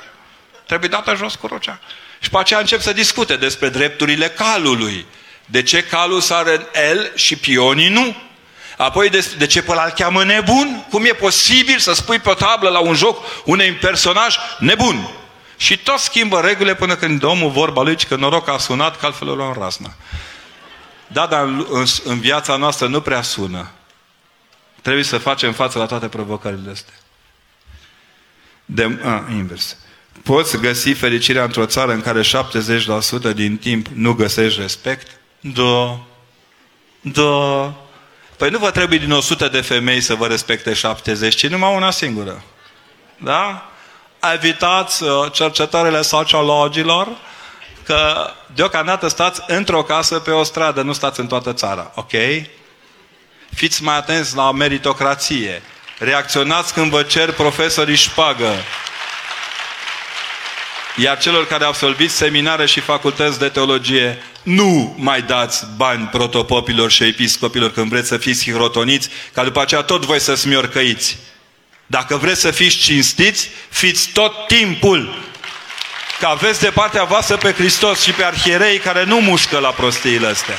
[0.67, 1.79] Trebuie dată jos crucea.
[2.19, 5.07] Și pe aceea încep să discute despre drepturile calului.
[5.47, 8.17] De ce calul sare în el și pionii nu?
[8.77, 10.87] Apoi de, de ce pe ăla cheamă nebun?
[10.91, 15.09] Cum e posibil să spui pe o tablă la un joc unui personaj nebun?
[15.57, 19.29] Și tot schimbă regulile până când omul vorba lui că noroc a sunat, că altfel
[19.29, 19.95] o luăm rasna.
[21.07, 23.71] Da, dar în, în, în viața noastră nu prea sună.
[24.83, 26.95] Trebuie să facem față la toate provocările astea.
[28.65, 29.77] De, a, invers.
[30.23, 32.21] Poți găsi fericirea într-o țară în care
[33.31, 35.19] 70% din timp nu găsești respect?
[35.53, 35.99] Da.
[37.01, 37.73] Da.
[38.37, 41.91] Păi nu vă trebuie din 100 de femei să vă respecte 70, ci numai una
[41.91, 42.43] singură.
[43.17, 43.71] Da?
[44.35, 47.09] Evitați uh, cercetările sociologilor
[47.85, 51.93] că deocamdată stați într-o casă pe o stradă, nu stați în toată țara.
[51.95, 52.12] Ok?
[53.55, 55.62] Fiți mai atenți la meritocrație.
[55.99, 58.55] Reacționați când vă cer profesorii șpagă.
[60.97, 67.05] Iar celor care absolviți seminare și facultăți de teologie, nu mai dați bani protopopilor și
[67.05, 71.16] episcopilor când vreți să fiți hirotoniți, ca după aceea tot voi să smiorcăiți.
[71.87, 75.23] Dacă vreți să fiți cinstiți, fiți tot timpul.
[76.21, 80.27] Că aveți de partea voastră pe Hristos și pe arhierei care nu mușcă la prostiile
[80.27, 80.59] astea.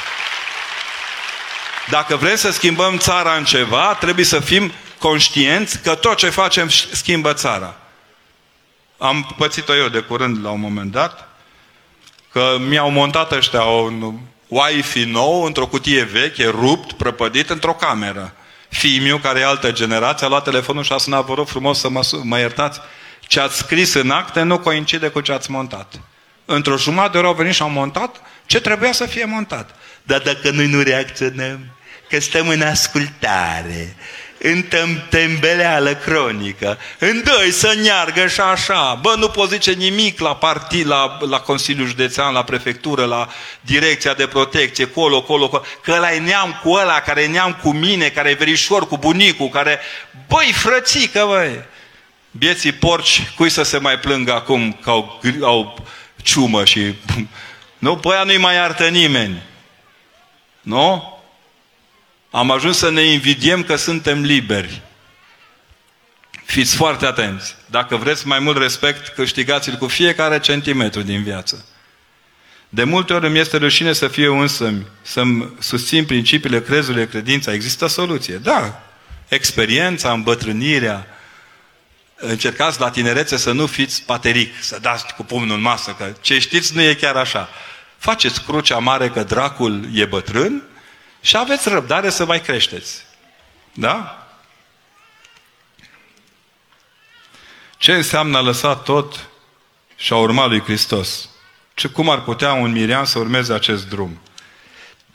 [1.89, 6.69] Dacă vrem să schimbăm țara în ceva, trebuie să fim conștienți că tot ce facem
[6.91, 7.75] schimbă țara.
[8.97, 11.27] Am pățit-o eu de curând la un moment dat,
[12.31, 14.13] că mi-au montat ăștia un
[14.47, 18.33] Wi-Fi nou într-o cutie veche, rupt, prăpădit, într-o cameră.
[18.69, 21.79] Fiii meu, care e altă generație, a luat telefonul și a sunat, vă rog frumos
[21.79, 22.79] să mă, mă iertați,
[23.27, 25.99] ce ați scris în acte nu coincide cu ce ați montat.
[26.45, 29.75] Într-o jumătate de oră au venit și au montat ce trebuia să fie montat.
[30.03, 31.59] Dar dacă noi nu reacționăm,
[32.09, 33.95] că stăm în ascultare,
[34.51, 34.63] în
[35.09, 38.99] tembeleală cronică, în doi să neargă și așa.
[39.01, 43.29] Bă, nu poți zice nimic la partid, la, la Consiliul Județean, la prefectură, la
[43.61, 45.63] Direcția de Protecție, colo, colo, colo.
[45.81, 48.97] că ăla e neam cu ăla, care e neam cu mine, care e verișor cu
[48.97, 49.79] bunicul, care...
[50.27, 51.63] Băi, frățică, băi!
[52.31, 55.85] Bieții porci, cui să se mai plângă acum că au, au
[56.23, 56.79] ciumă și...
[57.77, 59.41] Nu, pe aia nu-i mai iartă nimeni.
[60.61, 61.14] Nu?
[62.35, 64.81] Am ajuns să ne invidiem că suntem liberi.
[66.45, 67.55] Fiți foarte atenți.
[67.65, 71.65] Dacă vreți mai mult respect, câștigați-l cu fiecare centimetru din viață.
[72.69, 77.53] De multe ori îmi este rușine să fiu însă, să-mi susțin principiile crezului, credința.
[77.53, 78.35] Există soluție.
[78.35, 78.81] Da.
[79.27, 81.07] Experiența, îmbătrânirea.
[82.15, 86.39] Încercați la tinerețe să nu fiți pateric, să dați cu pumnul în masă, că ce
[86.39, 87.49] știți nu e chiar așa.
[87.97, 90.63] Faceți crucea mare că dracul e bătrân
[91.25, 93.05] și aveți răbdare să mai creșteți.
[93.73, 94.27] Da?
[97.77, 99.29] Ce înseamnă a lăsa tot
[99.95, 101.29] și a urma lui Hristos?
[101.73, 104.21] Ce, cum ar putea un mirian să urmeze acest drum?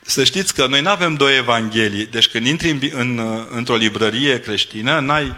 [0.01, 2.05] Să știți că noi nu avem două evanghelii.
[2.05, 5.35] Deci când intri în, în, într-o librărie creștină, n-ai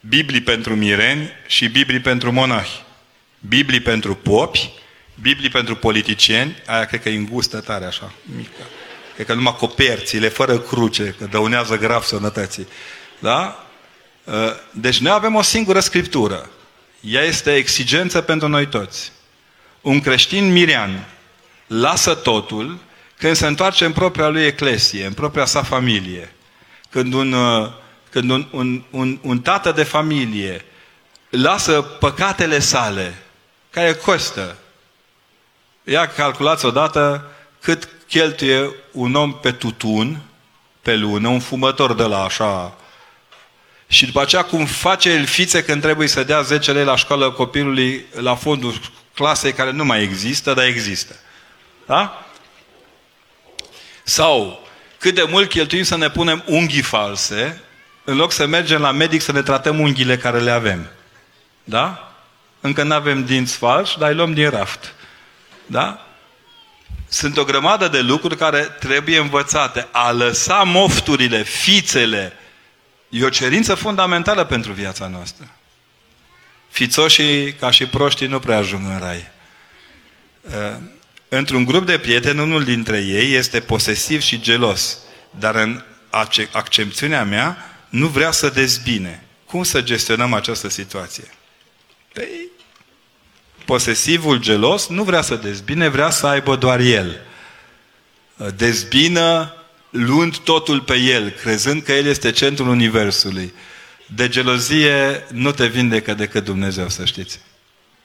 [0.00, 2.82] Biblii pentru mireni și Biblii pentru monahi.
[3.38, 4.70] Biblii pentru popi,
[5.20, 8.62] Biblii pentru politicieni, aia cred că e îngustă tare așa, mică.
[9.18, 12.68] Cred că numai coperțile, fără cruce, că dăunează grav sănătății.
[13.18, 13.66] Da?
[14.26, 16.50] Ă, deci noi avem o singură scriptură.
[17.00, 19.12] Ea este exigență pentru noi toți.
[19.80, 21.08] Un creștin mirian
[21.66, 22.78] lasă totul
[23.16, 26.34] când se întoarce în propria lui eclesie, în propria sa familie.
[26.90, 27.74] Când un, ă,
[28.10, 30.64] când un, un, un, un tată de familie
[31.30, 33.14] lasă păcatele sale,
[33.70, 34.56] care costă.
[35.84, 37.30] Ia calculați odată
[37.60, 40.20] cât cheltuie un om pe tutun,
[40.82, 42.76] pe lună, un fumător de la așa.
[43.88, 47.30] Și după aceea cum face el fițe când trebuie să dea 10 lei la școală
[47.30, 48.80] copilului la fondul
[49.14, 51.14] clasei care nu mai există, dar există.
[51.86, 52.26] Da?
[54.02, 54.66] Sau
[54.98, 57.62] cât de mult cheltuim să ne punem unghii false,
[58.04, 60.90] în loc să mergem la medic să ne tratăm unghiile care le avem.
[61.64, 62.12] Da?
[62.60, 64.94] Încă nu avem dinți falși, dar îi luăm din raft.
[65.66, 66.07] Da?
[67.08, 69.88] Sunt o grămadă de lucruri care trebuie învățate.
[69.92, 72.32] A lăsa mofturile, fițele,
[73.08, 75.50] e o cerință fundamentală pentru viața noastră.
[76.68, 79.30] Fițoșii, ca și proștii, nu prea ajung în rai.
[80.42, 80.76] Uh,
[81.28, 84.98] într-un grup de prieteni, unul dintre ei este posesiv și gelos.
[85.30, 85.82] Dar în
[86.52, 87.56] accepțiunea mea,
[87.88, 89.22] nu vrea să dezbine.
[89.46, 91.24] Cum să gestionăm această situație?
[92.12, 92.28] Păi,
[93.68, 97.20] posesivul gelos nu vrea să dezbine, vrea să aibă doar el.
[98.56, 99.54] Dezbină
[99.90, 103.52] luând totul pe el, crezând că el este centrul universului.
[104.06, 107.40] De gelozie nu te vindecă decât Dumnezeu, să știți.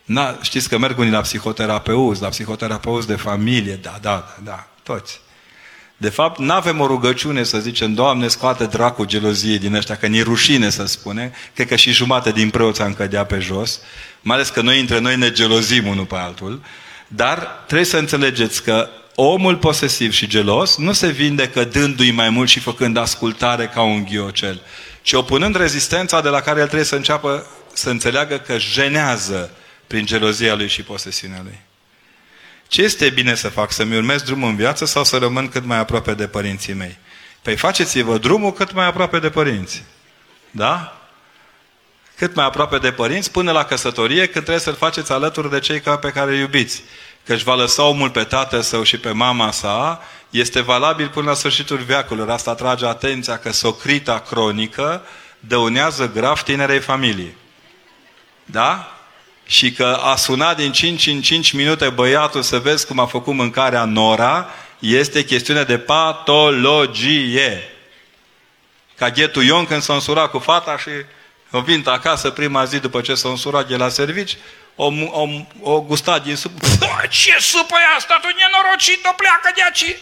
[0.06, 4.68] Na, știți că merg unii la psihoterapeut, la psihoterapeut de familie, da, da, da, da,
[4.84, 5.22] toți.
[6.04, 10.08] De fapt, nu avem o rugăciune să zicem, Doamne, scoate dracul geloziei din ăștia, că
[10.08, 13.80] ni rușine să spune, cred că și jumate din preoți am cădea pe jos,
[14.22, 16.62] mai ales că noi între noi ne gelozim unul pe altul,
[17.08, 22.50] dar trebuie să înțelegeți că omul posesiv și gelos nu se vindecă dându-i mai mult
[22.50, 24.62] și făcând ascultare ca un ghiocel,
[25.02, 29.52] ci opunând rezistența de la care el trebuie să înceapă să înțeleagă că jenează
[29.88, 31.60] prin gelozia lui și posesiunea lui.
[32.68, 33.72] Ce este bine să fac?
[33.72, 36.98] Să-mi urmez drumul în viață sau să rămân cât mai aproape de părinții mei?
[37.42, 39.84] Păi faceți-vă drumul cât mai aproape de părinți.
[40.52, 40.98] Da?
[42.16, 45.80] Cât mai aproape de părinți până la căsătorie, când trebuie să-l faceți alături de cei
[45.80, 46.84] pe care îi iubiți.
[47.26, 51.30] Că își va lăsa omul pe tatăl său și pe mama sa, este valabil până
[51.30, 52.32] la sfârșitul veacului.
[52.32, 55.06] Asta atrage atenția că socrita cronică
[55.40, 57.36] dăunează grav tinerei familii.
[58.46, 58.93] Da?
[59.46, 63.34] Și că a sunat din 5 în 5 minute băiatul să vezi cum a făcut
[63.34, 64.50] mâncarea Nora,
[64.80, 67.70] este chestiune de patologie.
[68.96, 70.90] Ca ghetul Ion când s-a însurat cu fata și
[71.52, 74.38] o vint acasă prima zi după ce s-a însurat de la servici,
[74.76, 75.28] o, o,
[75.62, 76.68] o gustat din supă.
[77.10, 78.20] Ce supă e asta?
[78.22, 79.98] Tu nenorocit, o pleacă de aici.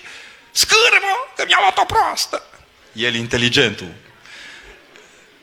[0.51, 2.43] Scârmă, că mi-a luat o proastă.
[2.93, 3.87] El inteligentul.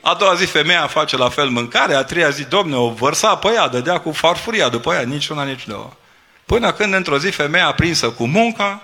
[0.01, 3.49] A doua zi femeia face la fel mâncare, a treia zi, domne, o vărsa pe
[3.55, 5.93] ea, dădea cu farfuria după ea, nici una, nici două.
[6.47, 8.83] Până când într-o zi femeia aprinsă cu munca,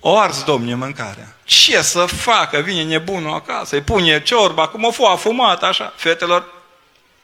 [0.00, 1.36] o ars domne mâncarea.
[1.44, 2.58] Ce să facă?
[2.58, 5.92] Vine nebunul acasă, îi pune ciorba, cum o fu afumat, așa.
[5.96, 6.44] Fetelor,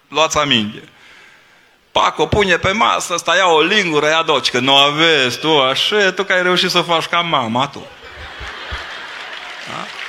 [0.09, 0.89] luați aminte.
[1.93, 5.61] Pac, o pune pe masă, ăsta ia o lingură, ia doci, că nu aveți tu
[5.61, 7.87] așa, tu că ai reușit să faci ca mama tu.
[9.69, 10.00] Da?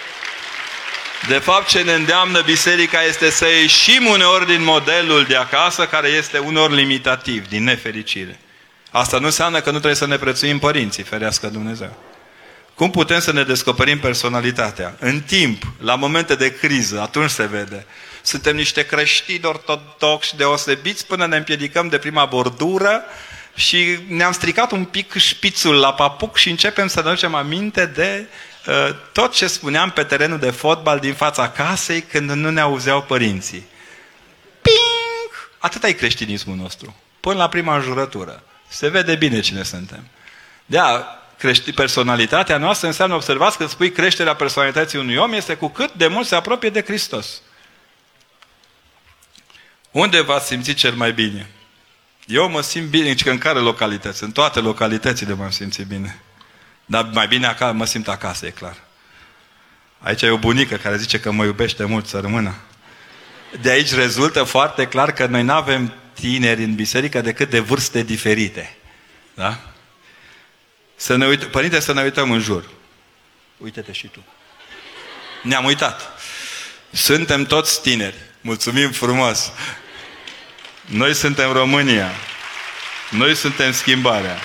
[1.27, 6.07] De fapt, ce ne îndeamnă biserica este să ieșim uneori din modelul de acasă, care
[6.07, 8.39] este uneori limitativ, din nefericire.
[8.91, 11.97] Asta nu înseamnă că nu trebuie să ne prețuim părinții, ferească Dumnezeu.
[12.75, 14.95] Cum putem să ne descoperim personalitatea?
[14.99, 17.85] În timp, la momente de criză, atunci se vede.
[18.21, 23.03] Suntem niște creștini ortodoxi deosebiți până ne împiedicăm de prima bordură
[23.55, 28.25] și ne-am stricat un pic șpițul la papuc și începem să ne ducem aminte de
[28.27, 28.50] uh,
[29.11, 33.65] tot ce spuneam pe terenul de fotbal din fața casei când nu ne auzeau părinții.
[34.61, 35.49] Ping!
[35.57, 36.95] Atât e creștinismul nostru.
[37.19, 38.43] Până la prima înjurătură.
[38.67, 40.07] Se vede bine cine suntem.
[40.65, 40.79] De
[41.37, 46.07] crești, personalitatea noastră înseamnă, observați, când spui creșterea personalității unui om, este cu cât de
[46.07, 47.41] mult se apropie de Hristos.
[49.91, 51.49] Unde v-ați simțit cel mai bine?
[52.25, 54.23] Eu mă simt bine, nici că în care localități?
[54.23, 56.21] În toate localitățile m-am simțit bine.
[56.91, 58.75] Dar mai bine acasă, mă simt acasă, e clar.
[59.99, 62.55] Aici e o bunică care zice că mă iubește mult să rămână.
[63.61, 68.03] De aici rezultă foarte clar că noi nu avem tineri în biserică decât de vârste
[68.03, 68.75] diferite.
[69.33, 69.59] Da?
[70.95, 72.69] Să ne uit- Părinte, să ne uităm în jur.
[73.57, 74.23] Uite-te și tu.
[75.43, 76.21] Ne-am uitat.
[76.91, 78.15] Suntem toți tineri.
[78.41, 79.51] Mulțumim frumos.
[80.85, 82.11] Noi suntem România.
[83.09, 84.37] Noi suntem schimbarea.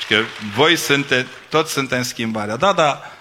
[0.00, 0.22] Și că
[0.54, 2.56] voi sunteți, toți suntem schimbarea.
[2.56, 3.12] Da, da.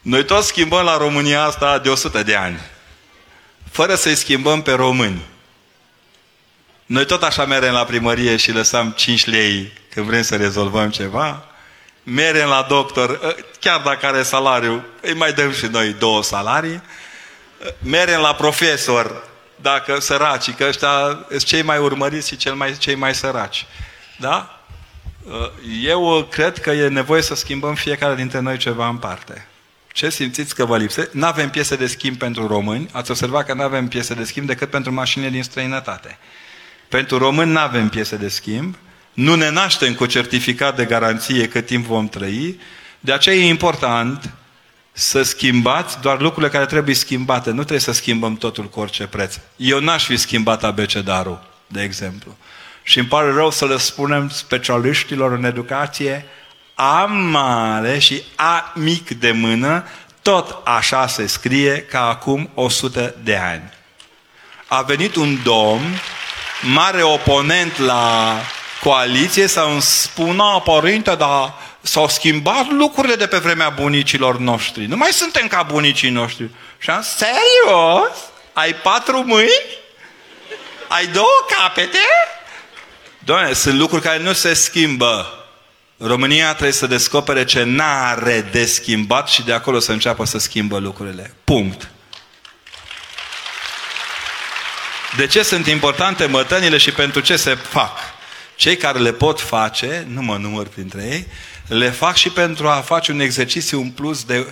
[0.00, 2.60] Noi toți schimbăm la România asta de 100 de ani.
[3.70, 5.24] Fără să-i schimbăm pe români.
[6.86, 11.44] Noi tot așa merem la primărie și lăsăm 5 lei când vrem să rezolvăm ceva.
[12.02, 16.82] Merem la doctor, ă, chiar dacă are salariu, îi mai dăm și noi două salarii.
[17.78, 19.22] Merem la profesor,
[19.56, 23.66] dacă săraci, că ăștia sunt cei mai urmăriți și cel mai, cei mai săraci.
[24.18, 24.57] Da?
[25.32, 25.52] Ă,
[25.82, 29.46] eu cred că e nevoie să schimbăm fiecare dintre noi ceva în parte.
[29.92, 31.08] Ce simțiți că vă lipse?
[31.12, 32.88] Nu avem piese de schimb pentru români.
[32.92, 36.18] Ați observat că nu avem piese de schimb decât pentru mașinile din străinătate.
[36.88, 38.76] Pentru români nu avem piese de schimb,
[39.12, 42.60] nu ne naștem cu certificat de garanție cât timp vom trăi,
[43.00, 44.30] de aceea e important
[44.92, 47.50] să schimbați doar lucrurile care trebuie schimbate.
[47.50, 49.38] Nu trebuie să schimbăm totul cu orice preț.
[49.56, 52.36] Eu n-aș fi schimbat abecedarul, de exemplu.
[52.88, 56.26] Și îmi pare rău să le spunem specialiștilor în educație,
[56.74, 59.84] A mare și A mic de mână,
[60.22, 63.72] tot așa se scrie ca acum 100 de ani.
[64.66, 66.00] A venit un domn
[66.62, 68.34] mare oponent la
[68.82, 74.86] coaliție să îmi spună, părinte, dar s-au schimbat lucrurile de pe vremea bunicilor noștri.
[74.86, 76.50] Nu mai suntem ca bunicii noștri.
[76.78, 78.16] Și am, serios?
[78.52, 79.78] Ai patru mâini?
[80.88, 81.98] Ai două capete?
[83.28, 85.26] Doamne, sunt lucruri care nu se schimbă.
[85.96, 90.78] România trebuie să descopere ce n-are de schimbat și de acolo să înceapă să schimbă
[90.78, 91.34] lucrurile.
[91.44, 91.90] Punct.
[95.16, 97.98] De ce sunt importante mătănile și pentru ce se fac?
[98.56, 101.26] Cei care le pot face, nu mă număr printre ei,
[101.66, 104.46] le fac și pentru a face un exercițiu în plus de,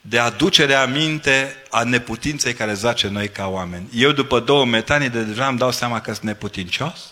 [0.00, 3.88] de aducere aminte a neputinței care zace noi ca oameni.
[3.94, 7.11] Eu după două metanii de deja îmi dau seama că sunt neputincios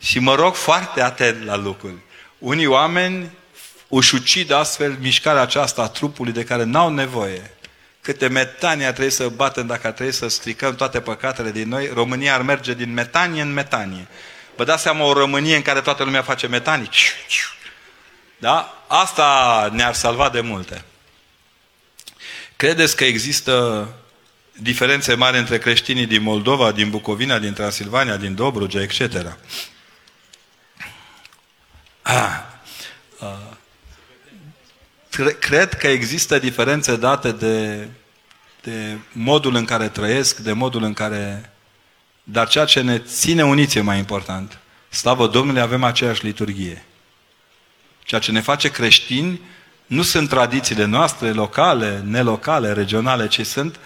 [0.00, 1.98] și mă rog foarte atent la lucruri.
[2.38, 3.30] Unii oameni
[3.88, 7.50] își ucid astfel mișcarea aceasta a trupului de care n-au nevoie
[8.00, 11.90] câte metanie ar trebui să batem dacă ar trebui să stricăm toate păcatele din noi,
[11.94, 14.06] România ar merge din metanie în metanie.
[14.56, 16.90] Vă dați seama o Românie în care toată lumea face metanii?
[18.38, 18.84] Da?
[18.86, 20.84] Asta ne-ar salva de multe.
[22.56, 23.88] Credeți că există
[24.52, 29.00] diferențe mari între creștinii din Moldova, din Bucovina, din Transilvania, din Dobrogea, etc.
[32.02, 32.40] Ah,
[33.20, 33.58] uh,
[35.38, 37.88] cred că există diferențe date de,
[38.62, 41.52] de modul în care trăiesc, de modul în care...
[42.22, 44.58] Dar ceea ce ne ține uniți e mai important.
[44.88, 46.84] Slavă Domnului, avem aceeași liturghie.
[48.04, 49.40] Ceea ce ne face creștini
[49.86, 53.78] nu sunt tradițiile noastre, locale, nelocale, regionale, ci sunt,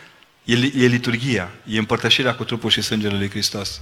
[0.44, 3.80] e, e liturghia, e împărtășirea cu trupul și sângele lui Hristos.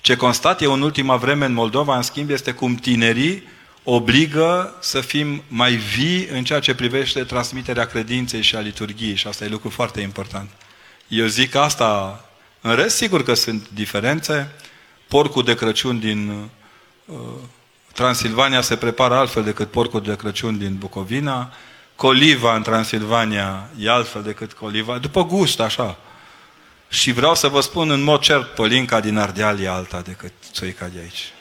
[0.00, 3.48] Ce constat eu în ultima vreme în Moldova, în schimb, este cum tinerii
[3.90, 9.26] obligă să fim mai vii în ceea ce privește transmiterea credinței și a liturghiei și
[9.26, 10.50] asta e lucru foarte important.
[11.08, 12.24] Eu zic asta,
[12.60, 14.50] în rest sigur că sunt diferențe,
[15.08, 16.48] porcul de Crăciun din
[17.04, 17.16] uh,
[17.92, 21.52] Transilvania se prepară altfel decât porcul de Crăciun din Bucovina,
[21.96, 25.98] coliva în Transilvania e altfel decât coliva, după gust așa.
[26.88, 30.86] Și vreau să vă spun în mod cert, Polinca din Ardeal e alta decât țoica
[30.86, 31.32] de aici.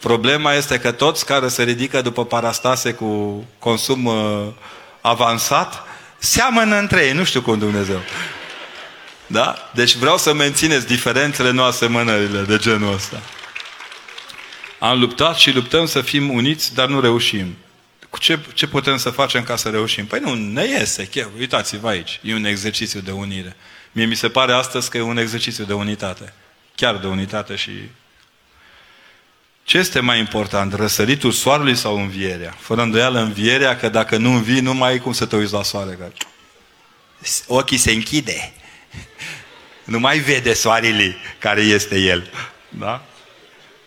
[0.00, 4.46] Problema este că toți care se ridică după parastase cu consum uh,
[5.00, 5.82] avansat,
[6.18, 8.00] seamănă între ei, nu știu cum Dumnezeu.
[9.26, 9.70] Da?
[9.74, 13.20] Deci vreau să mențineți diferențele, nu asemănările de genul ăsta.
[14.78, 17.56] Am luptat și luptăm să fim uniți, dar nu reușim.
[18.10, 20.06] Cu ce, ce putem să facem ca să reușim?
[20.06, 21.06] Păi nu, ne iese.
[21.06, 21.28] Chiar.
[21.38, 22.20] Uitați-vă aici.
[22.22, 23.56] E un exercițiu de unire.
[23.92, 26.32] Mie mi se pare astăzi că e un exercițiu de unitate.
[26.74, 27.70] Chiar de unitate și...
[29.68, 30.74] Ce este mai important?
[30.74, 32.54] Răsăritul soarelui sau învierea?
[32.58, 35.62] Fără îndoială învierea, că dacă nu învii, nu mai ai cum să te uiți la
[35.62, 35.98] soare.
[35.98, 36.10] Că...
[37.46, 38.52] Ochii se închide.
[39.84, 42.30] Nu mai vede soarele care este el.
[42.68, 43.04] Da?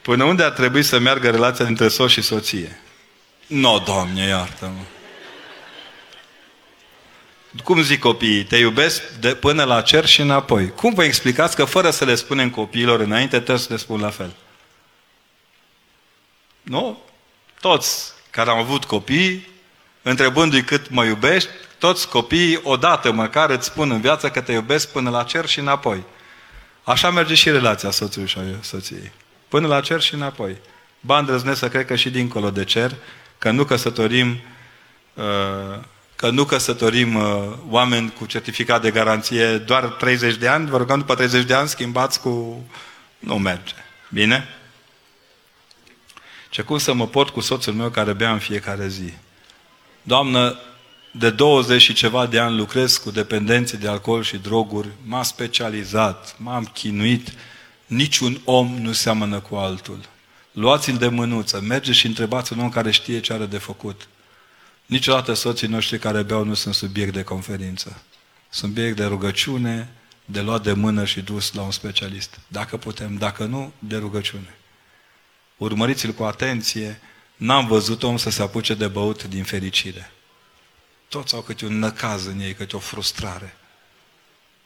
[0.01, 2.79] Până unde ar trebui să meargă relația dintre soț și soție?
[3.47, 4.83] Nu, no, Doamne, iartă-mă.
[7.63, 8.43] Cum zic copiii?
[8.43, 10.69] Te iubesc de până la cer și înapoi.
[10.69, 14.09] Cum vă explicați că fără să le spunem copiilor înainte, trebuie să le spun la
[14.09, 14.33] fel?
[16.61, 16.99] Nu?
[17.59, 19.47] Toți care au avut copii,
[20.01, 24.91] întrebându-i cât mă iubești, toți copiii odată măcar îți spun în viață că te iubesc
[24.91, 26.03] până la cer și înapoi.
[26.83, 29.11] Așa merge și relația soțului și a soției.
[29.47, 30.57] Până la cer și înapoi.
[30.99, 32.95] Ba îndrăznesc să cred că și dincolo de cer,
[33.37, 34.39] că nu căsătorim
[35.13, 35.79] uh,
[36.15, 40.99] că nu căsătorim uh, oameni cu certificat de garanție doar 30 de ani, vă rugăm
[40.99, 42.65] după 30 de ani schimbați cu...
[43.19, 43.73] Nu merge.
[44.09, 44.47] Bine?
[46.51, 49.13] Ce cum să mă port cu soțul meu care bea în fiecare zi?
[50.01, 50.57] Doamnă,
[51.11, 56.35] de 20 și ceva de ani lucrez cu dependenții de alcool și droguri, m-am specializat,
[56.39, 57.33] m-am chinuit,
[57.85, 59.99] niciun om nu seamănă cu altul.
[60.51, 64.07] Luați-l de mânuță, mergeți și întrebați un om care știe ce are de făcut.
[64.85, 68.01] Niciodată soții noștri care beau nu sunt subiect de conferință.
[68.49, 69.89] Subiect de rugăciune,
[70.25, 72.39] de luat de mână și dus la un specialist.
[72.47, 74.55] Dacă putem, dacă nu, de rugăciune.
[75.61, 77.01] Urmăriți-l cu atenție,
[77.35, 80.11] n-am văzut om să se apuce de băut din fericire.
[81.07, 83.57] Toți au câte un năcaz în ei, câte o frustrare.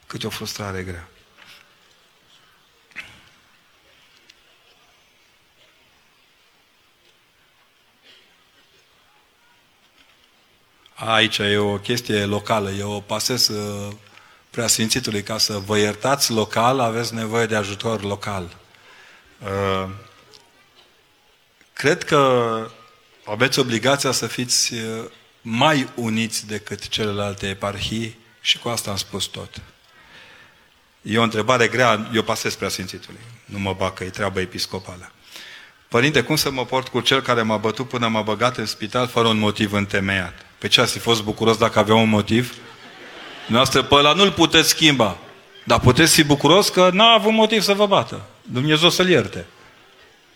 [0.08, 1.10] Câte o frustrare grea.
[10.94, 13.94] Aici e o chestie locală, eu pasez uh,
[14.50, 18.58] preasfințitului ca să vă iertați local, aveți nevoie de ajutor local.
[21.76, 22.70] Uh, cred că
[23.26, 25.06] aveți obligația să fiți uh,
[25.42, 29.62] mai uniți decât celelalte eparhii și cu asta am spus tot.
[31.02, 33.20] E o întrebare grea, eu pasez preasfințitului.
[33.46, 35.12] Nu mă bag că e treaba episcopală.
[35.88, 39.08] Părinte, cum să mă port cu cel care m-a bătut până m-a băgat în spital
[39.08, 40.34] fără un motiv întemeiat?
[40.58, 42.56] Pe ce ați fi fost bucuros dacă avea un motiv?
[43.48, 45.18] Noastră pe ăla nu-l puteți schimba.
[45.64, 48.26] Dar puteți fi bucuros că n-a avut motiv să vă bată.
[48.42, 49.46] Dumnezeu să-l ierte.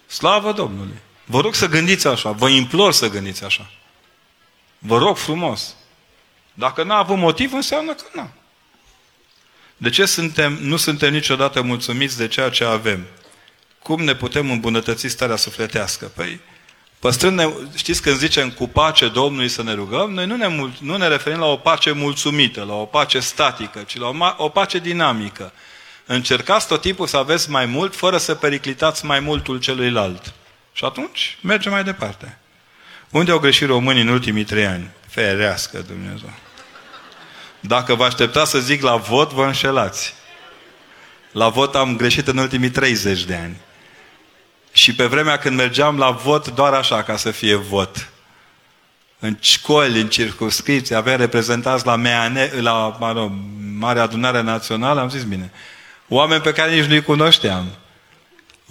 [0.07, 1.07] Slavă Domnului!
[1.31, 2.31] Vă rog să gândiți așa.
[2.31, 3.69] Vă implor să gândiți așa.
[4.79, 5.75] Vă rog frumos.
[6.53, 8.29] Dacă n-a avut motiv, înseamnă că nu.
[9.77, 13.05] De ce suntem, nu suntem niciodată mulțumiți de ceea ce avem?
[13.79, 16.05] Cum ne putem îmbunătăți starea sufletească?
[16.05, 16.39] Păi,
[16.99, 21.07] Păstrând, știți când zicem cu pace Domnului să ne rugăm, noi nu ne, nu ne
[21.07, 25.53] referim la o pace mulțumită, la o pace statică, ci la o, o pace dinamică.
[26.05, 30.33] Încercați tot timpul să aveți mai mult, fără să periclitați mai multul celuilalt.
[30.79, 32.37] Și atunci mergem mai departe.
[33.09, 34.89] Unde au greșit românii în ultimii trei ani?
[35.07, 36.33] Ferească Dumnezeu.
[37.59, 40.13] Dacă vă așteptați să zic la vot, vă înșelați.
[41.31, 43.55] La vot am greșit în ultimii 30 de ani.
[44.71, 48.09] Și pe vremea când mergeam la vot, doar așa, ca să fie vot.
[49.19, 53.31] În școli, în circunscripții, aveam reprezentați la, MEANE, la mă rog,
[53.77, 55.51] Marea Adunare Națională, am zis bine.
[56.07, 57.67] Oameni pe care nici nu-i cunoșteam.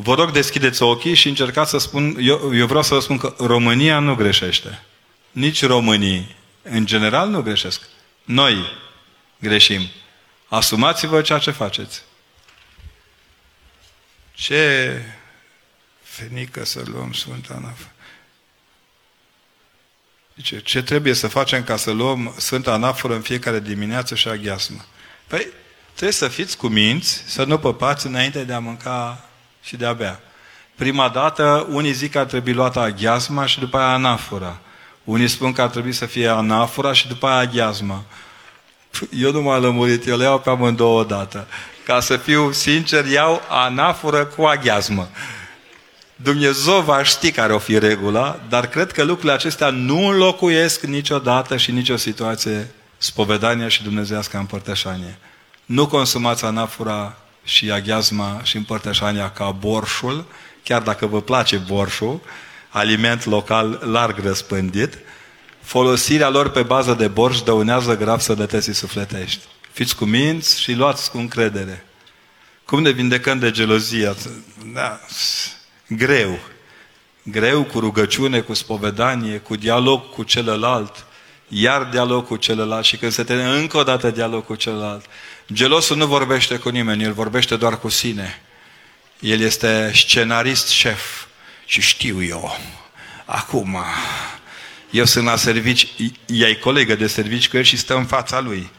[0.01, 3.35] Vă rog, deschideți ochii și încercați să spun, eu, eu vreau să vă spun că
[3.39, 4.83] România nu greșește.
[5.31, 7.83] Nici românii, în general, nu greșesc.
[8.25, 8.65] Noi
[9.39, 9.89] greșim.
[10.49, 12.03] Asumați-vă ceea ce faceți.
[14.33, 15.03] Ce
[16.03, 17.93] fenică să luăm Sfânta Anaforă.
[20.37, 24.85] Zice, ce trebuie să facem ca să luăm Sfânta Anaforă în fiecare dimineață și aghiasmă?
[25.27, 25.47] Păi,
[25.87, 29.28] trebuie să fiți cu minți, să nu păpați înainte de a mânca
[29.69, 30.20] și de a bea.
[30.74, 34.59] Prima dată, unii zic că ar trebui luată aghiasma și după aia anafora.
[35.05, 38.05] Unii spun că ar trebui să fie anafora și după aia aghiasma.
[39.11, 41.47] Eu nu m-am lămurit, eu le iau pe amândouă odată.
[41.85, 45.09] Ca să fiu sincer, iau anaforă cu aghiasmă.
[46.16, 51.57] Dumnezeu va ști care o fi regula, dar cred că lucrurile acestea nu înlocuiesc niciodată
[51.57, 55.19] și nicio situație spovedania și dumnezească împărtășanie.
[55.65, 60.24] Nu consumați anafura și aghiazma și împărtășania ca borșul,
[60.62, 62.20] chiar dacă vă place borșul,
[62.69, 64.98] aliment local larg răspândit,
[65.62, 69.44] folosirea lor pe bază de borș dăunează grav sănătății sufletești.
[69.73, 71.85] Fiți cu minți și luați cu încredere.
[72.65, 74.15] Cum ne vindecăm de gelozie?
[74.73, 75.01] Da,
[75.89, 76.39] greu.
[77.23, 81.06] Greu cu rugăciune, cu spovedanie, cu dialog cu celălalt,
[81.49, 85.05] iar dialog cu celălalt și când se termină încă o dată dialog cu celălalt.
[85.53, 88.43] Gelosul nu vorbește cu nimeni, el vorbește doar cu sine.
[89.20, 91.25] El este scenarist șef
[91.65, 92.59] și știu eu.
[93.25, 93.79] Acum,
[94.91, 95.89] eu sunt la servici,
[96.27, 98.70] ea e colegă de servici cu el și stă în fața lui.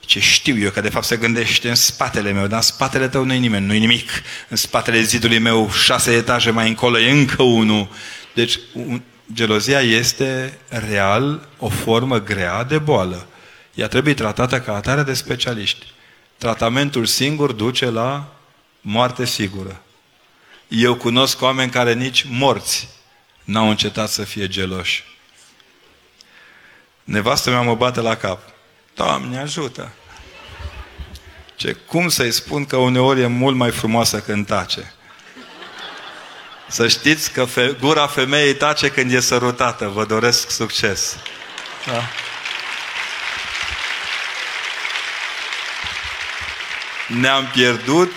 [0.00, 3.24] Ce știu eu, că de fapt se gândește în spatele meu, dar în spatele tău
[3.24, 4.10] nu-i nimeni, nu-i nimic.
[4.48, 7.88] În spatele zidului meu, șase etaje mai încolo, e încă unul.
[8.34, 13.26] Deci, un, gelozia este real o formă grea de boală.
[13.74, 15.86] Ea trebuie tratată ca atare de specialiști.
[16.38, 18.32] Tratamentul singur duce la
[18.80, 19.82] moarte sigură.
[20.68, 22.88] Eu cunosc oameni care nici morți
[23.44, 25.04] n-au încetat să fie geloși.
[27.04, 28.42] Nevastă mea mă bate la cap.
[28.94, 29.92] Doamne, ajută!
[31.56, 34.94] Ce, cum să-i spun că uneori e mult mai frumoasă când tace?
[36.70, 39.88] Să știți că fe, gura femeii tace când e sărutată.
[39.88, 41.16] Vă doresc succes.
[41.86, 42.02] Da?
[47.06, 48.12] Ne-am pierdut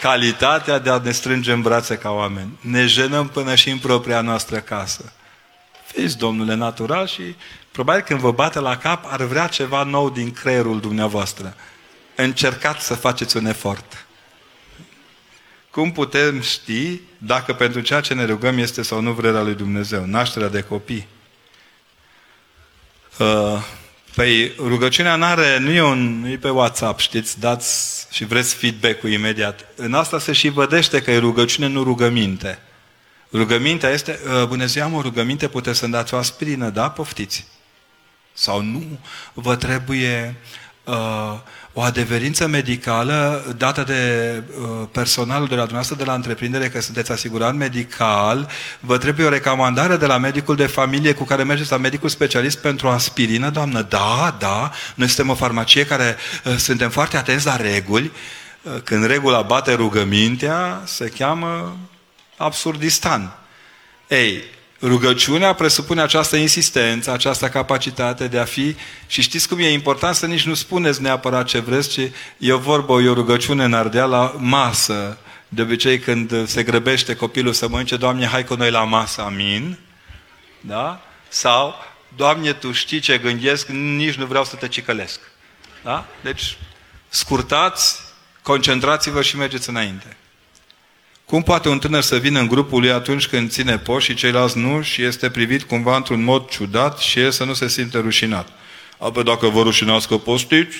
[0.00, 2.58] calitatea de a ne strânge în brațe ca oameni.
[2.60, 5.12] Ne jenăm până și în propria noastră casă.
[5.86, 7.36] Fiți, domnule, natural și
[7.72, 11.56] probabil când vă bate la cap ar vrea ceva nou din creierul dumneavoastră.
[12.14, 14.01] Încercați să faceți un efort.
[15.72, 20.04] Cum putem ști dacă pentru ceea ce ne rugăm este sau nu vrerea lui Dumnezeu?
[20.04, 21.06] Nașterea de copii.
[23.18, 23.62] Uh,
[24.14, 29.10] Păi rugăciunea n-are, nu e, un, nu e pe WhatsApp, știți, dați și vreți feedback-ul
[29.10, 29.66] imediat.
[29.76, 32.58] În asta se și vădește că e rugăciune, nu rugăminte.
[33.32, 36.90] Rugămintea este, ă, bună ziua, am o rugăminte, puteți să-mi dați o aspirină, da?
[36.90, 37.46] Poftiți.
[38.32, 38.98] Sau nu,
[39.32, 40.36] vă trebuie
[40.84, 41.38] uh,
[41.72, 47.12] o adeverință medicală dată de uh, personalul de la dumneavoastră, de la întreprindere, că sunteți
[47.12, 48.48] asigurat medical,
[48.80, 52.58] vă trebuie o recomandare de la medicul de familie cu care mergeți la medicul specialist
[52.58, 57.56] pentru aspirină, doamnă, da, da, noi suntem o farmacie care uh, suntem foarte atenți la
[57.56, 58.12] reguli,
[58.62, 61.76] uh, când regula bate rugămintea, se cheamă
[62.36, 63.36] absurdistan.
[64.08, 64.44] Ei,
[64.82, 68.76] Rugăciunea presupune această insistență, această capacitate de a fi
[69.06, 72.58] și știți cum e important să nici nu spuneți neapărat ce vreți, ci e o
[72.58, 75.18] vorbă, e o rugăciune în ardea la masă.
[75.48, 79.78] De obicei când se grăbește copilul să mănânce, Doamne, hai cu noi la masă, amin.
[80.60, 81.00] Da?
[81.28, 81.74] Sau,
[82.16, 85.20] Doamne, Tu știi ce gândesc, nici nu vreau să te cicălesc.
[85.84, 86.06] Da?
[86.22, 86.58] Deci,
[87.08, 88.00] scurtați,
[88.42, 90.16] concentrați-vă și mergeți înainte.
[91.32, 94.58] Cum poate un tânăr să vină în grupul lui atunci când ține post și ceilalți
[94.58, 98.48] nu și este privit cumva într-un mod ciudat și el să nu se simte rușinat?
[98.98, 100.76] Apoi dacă vă rușinați că postiți,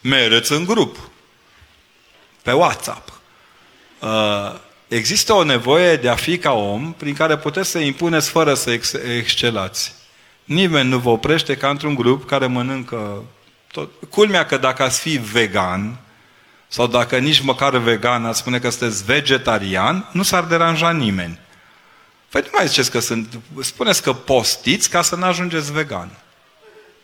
[0.00, 1.10] mereți în grup.
[2.42, 3.20] Pe WhatsApp.
[3.98, 4.54] Uh,
[4.88, 8.70] există o nevoie de a fi ca om prin care puteți să impuneți fără să
[8.70, 9.94] ex- excelați.
[10.44, 13.24] Nimeni nu vă oprește ca într-un grup care mănâncă
[13.72, 13.90] tot.
[14.08, 15.98] Culmea că dacă ați fi vegan,
[16.72, 21.38] sau dacă nici măcar vegan ați spune că sunteți vegetarian, nu s-ar deranja nimeni.
[22.28, 23.38] Păi nu mai ziceți că sunt...
[23.60, 26.10] Spuneți că postiți ca să nu ajungeți vegan.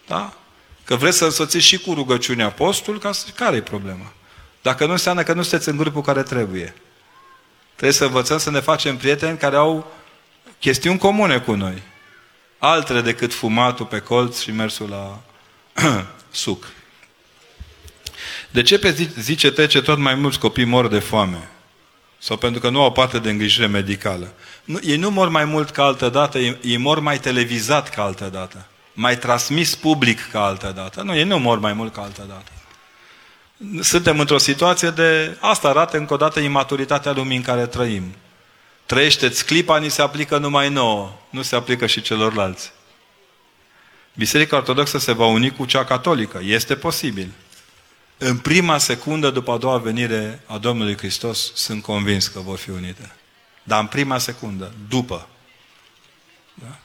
[0.06, 0.32] Da?
[0.84, 3.26] Că vreți să însoțiți și cu rugăciunea postul, ca să...
[3.34, 4.12] care e problema?
[4.62, 6.74] Dacă nu înseamnă că nu sunteți în grupul care trebuie.
[7.74, 9.92] Trebuie să învățăm să ne facem prieteni care au
[10.58, 11.82] chestiuni comune cu noi.
[12.58, 15.20] Altele decât fumatul pe colț și mersul la
[16.30, 16.66] suc.
[18.56, 21.48] De ce pe zi, ce trece tot mai mulți copii mor de foame?
[22.18, 24.32] Sau pentru că nu au parte de îngrijire medicală?
[24.64, 28.02] Nu, ei nu mor mai mult ca altă dată, ei, ei mor mai televizat ca
[28.02, 28.66] altă dată.
[28.92, 31.02] Mai transmis public ca altă dată.
[31.02, 32.52] Nu, ei nu mor mai mult ca altă dată.
[33.82, 35.36] Suntem într-o situație de...
[35.40, 38.14] Asta arată încă o dată imaturitatea lumii în care trăim.
[38.86, 41.12] Trăiește-ți clipa, ni se aplică numai nouă.
[41.30, 42.72] Nu se aplică și celorlalți.
[44.14, 46.40] Biserica Ortodoxă se va uni cu cea catolică.
[46.44, 47.28] Este posibil.
[48.18, 52.70] În prima secundă după a doua venire a Domnului Hristos, sunt convins că vor fi
[52.70, 53.12] unite.
[53.62, 55.28] Dar în prima secundă, după.
[56.54, 56.78] Da?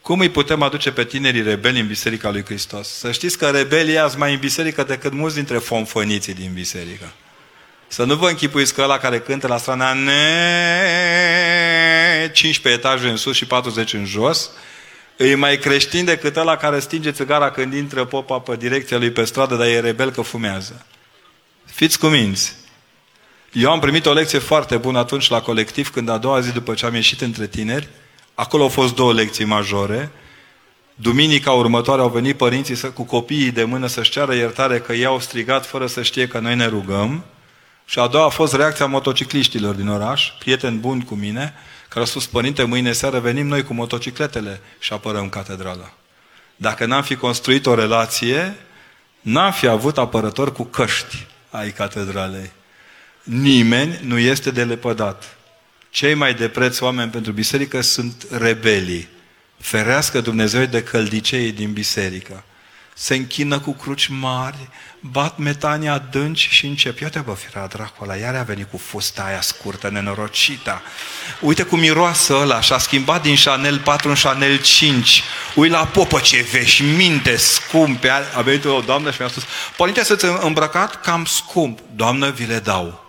[0.00, 2.88] Cum îi putem aduce pe tinerii rebeli în Biserica lui Hristos?
[2.88, 7.12] Să știți că rebelii azi mai în biserică decât mulți dintre fonfăniții din biserică.
[7.88, 10.20] Să nu vă închipuiți că ăla care cântă la strana ne
[12.32, 14.50] 15 etaje în sus și 40 în jos,
[15.16, 19.24] e mai creștin decât ăla care stinge țigara când intră popa pe direcția lui pe
[19.24, 20.86] stradă, dar e rebel că fumează.
[21.64, 22.54] Fiți cuminți.
[23.52, 26.74] Eu am primit o lecție foarte bună atunci la colectiv, când a doua zi după
[26.74, 27.88] ce am ieșit între tineri,
[28.34, 30.10] acolo au fost două lecții majore.
[30.94, 35.04] Duminica următoare au venit părinții să, cu copiii de mână să-și ceară iertare că ei
[35.04, 37.24] au strigat fără să știe că noi ne rugăm.
[37.84, 41.54] Și a doua a fost reacția motocicliștilor din oraș, prieteni buni cu mine,
[41.92, 45.92] care au spus, părinte, mâine seară venim noi cu motocicletele și apărăm catedrala.
[46.56, 48.56] Dacă n-am fi construit o relație,
[49.20, 52.50] n-am fi avut apărători cu căști ai catedralei.
[53.22, 55.36] Nimeni nu este de lepădat.
[55.90, 59.08] Cei mai de preț oameni pentru biserică sunt rebelii.
[59.58, 62.44] Ferească Dumnezeu de căldiceii din biserică.
[62.94, 64.68] Se închină cu cruci mari,
[65.00, 66.98] bat metania adânci și încep.
[66.98, 70.82] Ia te bă, firea dracula, iar a venit cu fusta aia scurtă, nenorocita.
[71.40, 75.22] Uite cum miroasă ăla și a schimbat din Chanel 4 în Chanel 5.
[75.54, 78.10] Uite la popă ce veșminte scumpe.
[78.10, 79.44] A venit o doamnă și mi-a spus,
[79.76, 81.78] părinte, să-ți îmbrăcat cam scump.
[81.94, 83.04] Doamnă, vi le dau.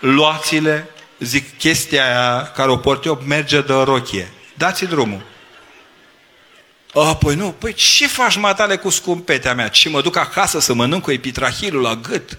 [0.00, 0.88] Luați-le,
[1.18, 4.32] zic, chestia aia care o port eu merge de rochie.
[4.54, 5.30] Dați-i drumul.
[6.94, 9.68] A, păi nu, păi ce faci matale cu scumpetea mea?
[9.68, 12.38] Ce mă duc acasă să mănânc cu epitrahilul la gât?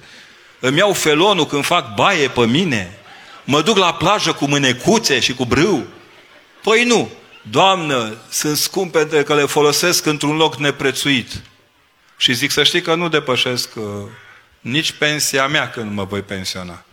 [0.60, 2.98] Îmi iau felonul când fac baie pe mine?
[3.44, 5.84] Mă duc la plajă cu mânecuțe și cu brâu?
[6.62, 7.10] Păi nu,
[7.50, 11.42] Doamnă, sunt scumpe pentru că le folosesc într-un loc neprețuit.
[12.18, 13.84] Și zic să știi că nu depășesc uh,
[14.60, 16.84] nici pensia mea când mă voi pensiona.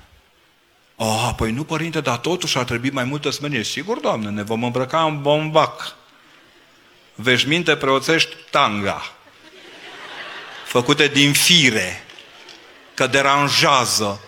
[0.97, 3.65] Oh, păi nu, părinte, dar totuși ar trebui mai multă smerenie.
[3.65, 5.95] Sigur, Doamne, ne vom îmbrăca în bombac
[7.15, 9.13] veșminte preoțești tanga,
[10.67, 12.05] făcute din fire,
[12.95, 14.21] că deranjează.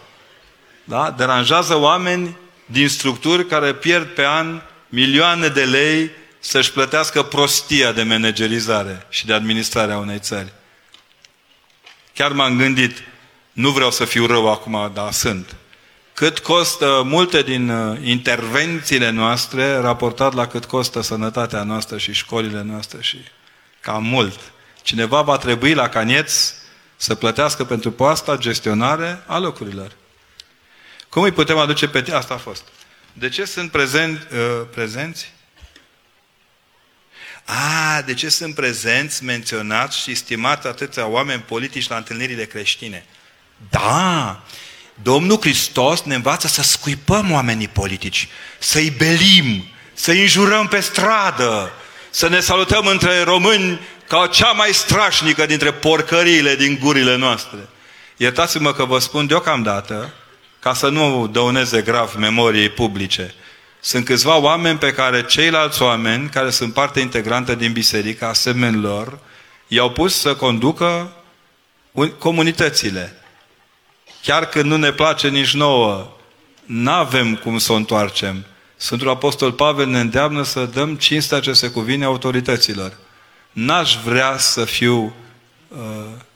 [0.85, 1.11] Da?
[1.11, 2.37] Deranjează oameni
[2.67, 9.27] din structuri care pierd pe an milioane de lei să-și plătească prostia de managerizare și
[9.27, 10.53] de administrare a unei țări.
[12.15, 13.03] Chiar m-am gândit,
[13.53, 15.57] nu vreau să fiu rău acum, dar sunt
[16.15, 22.63] cât costă multe din uh, intervențiile noastre raportat la cât costă sănătatea noastră și școlile
[22.63, 23.19] noastre și
[23.81, 24.39] cam mult.
[24.83, 26.55] Cineva va trebui la canieț
[26.97, 29.93] să plătească pentru poasta gestionare a locurilor.
[31.09, 32.17] Cum îi putem aduce pe tine?
[32.17, 32.63] Asta a fost.
[33.13, 35.33] De ce sunt prezent, uh, prezenți?
[37.45, 43.05] A, de ce sunt prezenți, menționați și stimați atâția oameni politici la întâlnirile creștine?
[43.71, 44.43] Da,
[45.03, 48.29] Domnul Hristos ne învață să scuipăm oamenii politici,
[48.59, 51.73] să-i belim, să-i înjurăm pe stradă,
[52.11, 57.59] să ne salutăm între români ca cea mai strașnică dintre porcăriile din gurile noastre.
[58.17, 60.15] Iertați-mă că vă spun deocamdată,
[60.59, 63.35] ca să nu dăuneze grav memoriei publice,
[63.81, 69.19] sunt câțiva oameni pe care ceilalți oameni, care sunt parte integrantă din biserică, asemenilor,
[69.67, 71.13] i-au pus să conducă
[72.19, 73.22] comunitățile.
[74.23, 76.17] Chiar când nu ne place nici nouă,
[76.65, 78.45] n-avem cum să o întoarcem.
[78.77, 82.99] Sfântul Apostol Pavel ne îndeamnă să dăm cinstea ce se cuvine autorităților.
[83.53, 85.15] N-aș vrea să fiu
[85.69, 85.79] uh,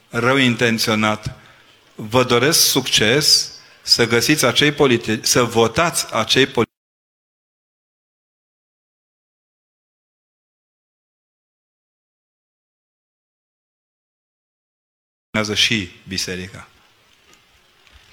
[0.08, 1.36] rău intenționat.
[1.94, 6.64] Vă doresc succes să găsiți acei politici, să votați acei politici
[15.54, 16.68] și biserica.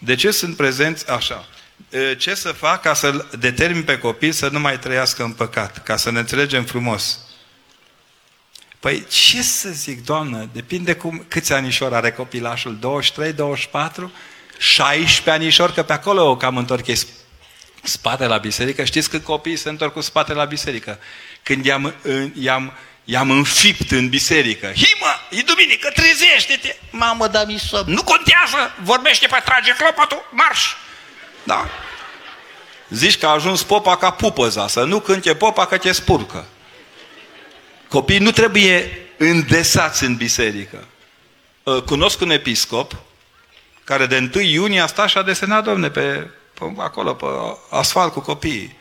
[0.04, 1.48] De ce sunt prezenți așa?
[2.18, 5.84] Ce să fac ca să determin pe copil să nu mai trăiască în păcat?
[5.84, 7.20] Ca să ne înțelegem frumos.
[8.80, 10.50] Păi ce să zic, doamnă?
[10.54, 12.78] Depinde cum, câți anișori are copilașul?
[12.80, 14.12] 23, 24?
[14.58, 15.74] 16 anișori?
[15.74, 16.98] Că pe acolo cam întorc ei
[17.84, 18.84] spate la biserică.
[18.84, 21.00] Știți că copiii se întorc cu spate la biserică?
[21.44, 21.94] Când i-am,
[22.34, 22.74] i-am
[23.04, 24.68] i-am înfipt în biserică.
[24.68, 26.76] Himă, e duminică, trezește-te!
[26.90, 27.94] Mamă, da mi somn.
[27.94, 30.74] Nu contează, vorbește pe trage clopotul, marș!
[31.44, 31.70] Da.
[32.90, 36.46] Zici că a ajuns popa ca pupăza, să nu cânte popa că te spurcă.
[37.90, 40.88] Copiii nu trebuie îndesați în biserică.
[41.66, 42.96] Ă, cunosc un episcop
[43.84, 47.26] care de 1 iunie a stat și a desenat, domne, pe, pe acolo, pe
[47.70, 48.78] asfalt cu copiii.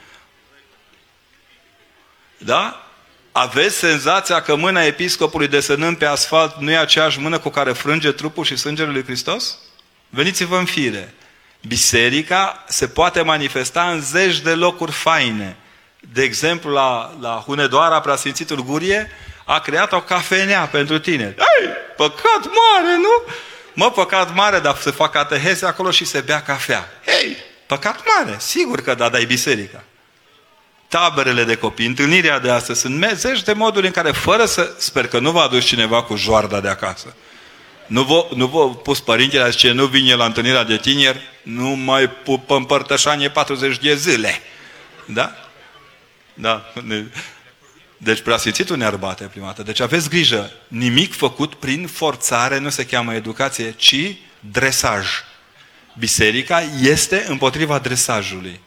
[2.39, 2.87] Da?
[3.33, 8.13] Aveți senzația că mâna episcopului desenând pe asfalt nu e aceeași mână cu care frânge
[8.13, 9.59] trupul și sângele lui Hristos?
[10.09, 11.15] Veniți-vă în fire.
[11.67, 15.57] Biserica se poate manifesta în zeci de locuri faine.
[16.13, 19.11] De exemplu, la, la Hunedoara, preasfințitul Gurie,
[19.45, 21.25] a creat o cafenea pentru tine.
[21.25, 23.33] Ei, păcat mare, nu?
[23.73, 26.89] Mă, păcat mare, dar se fac cateheze acolo și se bea cafea.
[27.23, 27.37] Ei,
[27.67, 29.85] păcat mare, sigur că da, dai biserica
[30.93, 35.07] taberele de copii, întâlnirea de astăzi, sunt zeci de moduri în care, fără să, sper
[35.07, 37.15] că nu va adus cineva cu joarda de acasă,
[37.87, 42.11] Nu vă, nu vă pus părintele, zice, nu vine la întâlnirea de tineri, nu mai
[42.11, 44.41] pupă împărtășanie 40 de zile.
[45.05, 45.33] Da?
[46.35, 46.73] Da.
[47.97, 49.63] Deci preasfințitul ne arbate prima dată.
[49.63, 55.07] Deci aveți grijă, nimic făcut prin forțare nu se cheamă educație, ci dresaj.
[55.99, 58.61] Biserica este împotriva dresajului.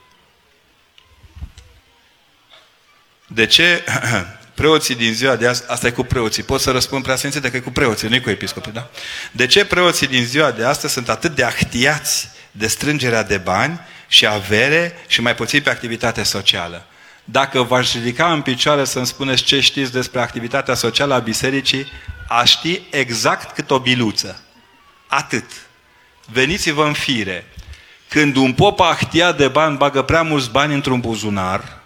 [3.27, 3.83] De ce
[4.53, 7.59] preoții din ziua de azi, asta e cu preoții, pot să răspund preasfințite că e
[7.59, 8.89] cu preoții, nu e cu episcopii, da?
[9.31, 13.79] De ce preoții din ziua de astăzi sunt atât de ahtiați de strângerea de bani
[14.07, 16.85] și avere și mai puțin pe activitate socială?
[17.23, 21.91] Dacă v-aș ridica în picioare să-mi spuneți ce știți despre activitatea socială a bisericii,
[22.27, 24.43] aș ști exact cât o biluță.
[25.07, 25.45] Atât.
[26.31, 27.47] Veniți-vă în fire.
[28.09, 31.83] Când un pop ahtiat de bani bagă prea mulți bani într-un buzunar,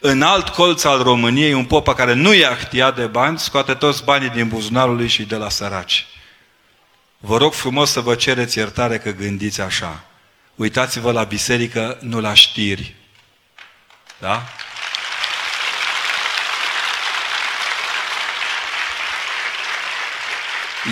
[0.00, 4.04] în alt colț al României, un pop care nu e ahtiat de bani, scoate toți
[4.04, 6.06] banii din buzunarul lui și de la săraci.
[7.18, 10.04] Vă rog frumos să vă cereți iertare că gândiți așa.
[10.54, 12.94] Uitați-vă la biserică, nu la știri.
[14.18, 14.42] Da?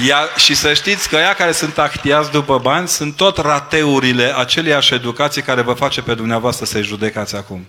[0.05, 4.94] Ia, și să știți că ea care sunt actiați după bani sunt tot rateurile aceleiași
[4.94, 7.66] educații care vă face pe dumneavoastră să-i judecați acum.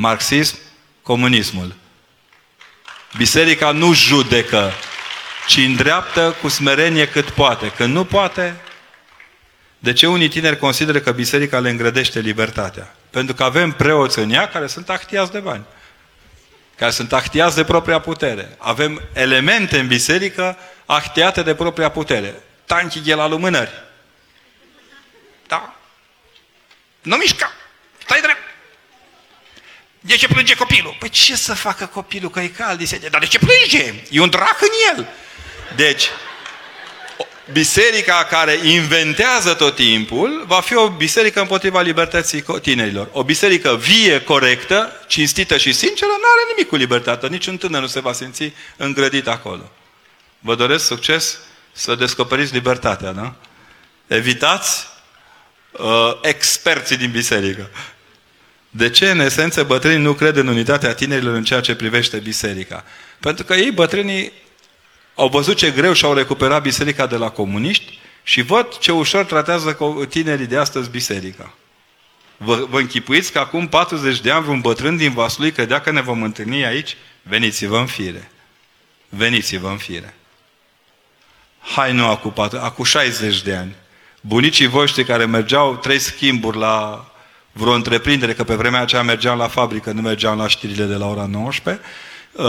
[0.00, 0.58] Marxism,
[1.02, 1.74] comunismul.
[3.16, 4.72] Biserica nu judecă,
[5.46, 7.70] ci îndreaptă cu smerenie cât poate.
[7.70, 8.60] Când nu poate,
[9.78, 12.94] de ce unii tineri consideră că biserica le îngrădește libertatea?
[13.10, 15.64] Pentru că avem preoți în ea care sunt actiați de bani.
[16.76, 18.56] Care sunt actiați de propria putere.
[18.58, 20.56] Avem elemente în biserică
[20.86, 22.42] actiate de propria putere.
[22.64, 23.72] Tanchi de la lumânări.
[25.46, 25.74] Da?
[27.02, 27.52] Nu mișca!
[28.04, 28.47] Stai drept!
[30.00, 30.96] De ce plânge copilul?
[30.98, 32.88] Păi ce să facă copilul că e cald?
[33.10, 33.94] Dar de ce plânge?
[34.10, 35.08] E un drac în el.
[35.76, 36.08] Deci,
[37.52, 43.08] biserica care inventează tot timpul va fi o biserică împotriva libertății tinerilor.
[43.12, 47.28] O biserică vie, corectă, cinstită și sinceră, nu are nimic cu libertatea.
[47.28, 49.72] Niciun tânăr nu se va simți îngrădit acolo.
[50.38, 51.38] Vă doresc succes
[51.72, 53.34] să descoperiți libertatea, da?
[54.06, 54.86] Evitați
[55.70, 57.70] uh, experții din biserică.
[58.78, 62.84] De ce, în esență, bătrânii nu cred în unitatea tinerilor în ceea ce privește biserica?
[63.20, 64.32] Pentru că ei, bătrânii,
[65.14, 69.78] au văzut ce greu și-au recuperat biserica de la comuniști și văd ce ușor tratează
[70.08, 71.54] tinerii de astăzi biserica.
[72.36, 76.00] Vă, vă închipuiți că acum 40 de ani un bătrân din Vaslui credea că ne
[76.00, 76.96] vom întâlni aici?
[77.22, 78.30] Veniți-vă în fire.
[79.08, 80.14] Veniți-vă în fire.
[81.60, 83.74] Hai nu acum, acum 60 de ani.
[84.20, 87.06] Bunicii voștri care mergeau trei schimburi la
[87.58, 91.06] vreo întreprindere, că pe vremea aceea mergeam la fabrică, nu mergeam la știrile de la
[91.06, 91.84] ora 19,
[92.32, 92.44] uh,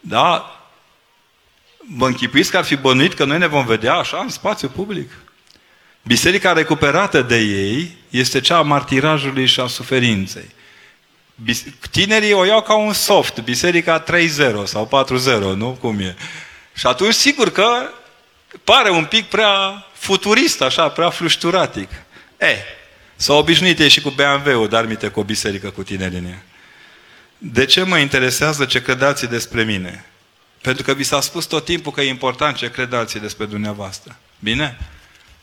[0.00, 0.54] da,
[1.96, 5.10] Vă închipuiți că ar fi bănuit că noi ne vom vedea așa în spațiu public?
[6.02, 10.50] Biserica recuperată de ei este cea a martirajului și a suferinței.
[11.90, 15.78] Tinerii o iau ca un soft, biserica 3.0 sau 4.0, nu?
[15.80, 16.16] Cum e?
[16.74, 17.90] Și atunci, sigur că
[18.64, 21.88] pare un pic prea futurist, așa, prea flușturatic.
[22.38, 22.56] E,
[23.20, 26.34] s-au obișnuit ei și cu BMW-ul, dar minte cu o biserică cu tinerii
[27.38, 30.04] De ce mă interesează ce credați despre mine?
[30.60, 34.16] Pentru că vi s-a spus tot timpul că e important ce credați despre dumneavoastră.
[34.38, 34.78] Bine?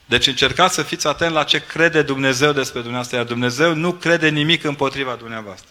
[0.06, 4.30] Deci încercați să fiți atent la ce crede Dumnezeu despre dumneavoastră, iar Dumnezeu nu crede
[4.30, 5.70] nimic împotriva dumneavoastră.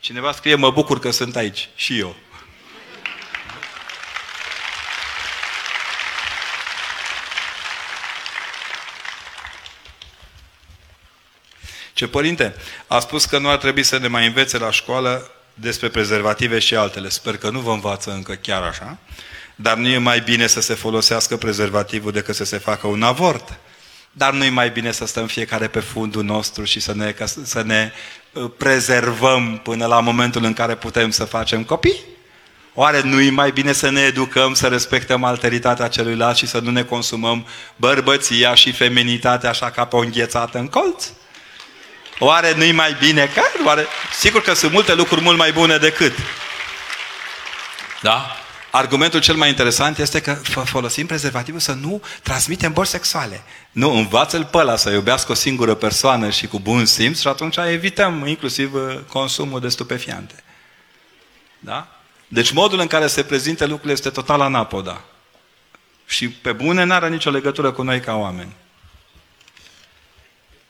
[0.00, 1.68] Cineva scrie, mă bucur că sunt aici.
[1.74, 2.16] Și eu.
[12.00, 12.54] Ce părinte,
[12.86, 16.74] a spus că nu ar trebui să ne mai învețe la școală despre prezervative și
[16.74, 17.08] altele.
[17.08, 18.98] Sper că nu vă învață încă chiar așa,
[19.54, 23.58] dar nu e mai bine să se folosească prezervativul decât să se facă un avort.
[24.12, 27.62] Dar nu e mai bine să stăm fiecare pe fundul nostru și să ne, să
[27.62, 27.92] ne
[28.32, 32.00] uh, prezervăm până la momentul în care putem să facem copii?
[32.74, 36.70] Oare nu e mai bine să ne educăm, să respectăm alteritatea celuilalt și să nu
[36.70, 37.46] ne consumăm
[37.76, 41.06] bărbăția și feminitatea așa ca pe o înghețată în colț?
[42.22, 43.42] Oare nu-i mai bine că?
[43.66, 43.86] Oare...
[44.18, 46.12] Sigur că sunt multe lucruri mult mai bune decât.
[48.02, 48.36] Da?
[48.70, 50.34] Argumentul cel mai interesant este că
[50.64, 53.42] folosim prezervativul să nu transmitem boli sexuale.
[53.70, 57.56] Nu, învață-l pe ăla să iubească o singură persoană și cu bun simț și atunci
[57.56, 60.34] evităm inclusiv uh, consumul de stupefiante.
[61.58, 61.88] Da?
[62.28, 65.04] Deci modul în care se prezintă lucrurile este total anapoda.
[66.06, 68.52] Și pe bune n-are nicio legătură cu noi ca oameni.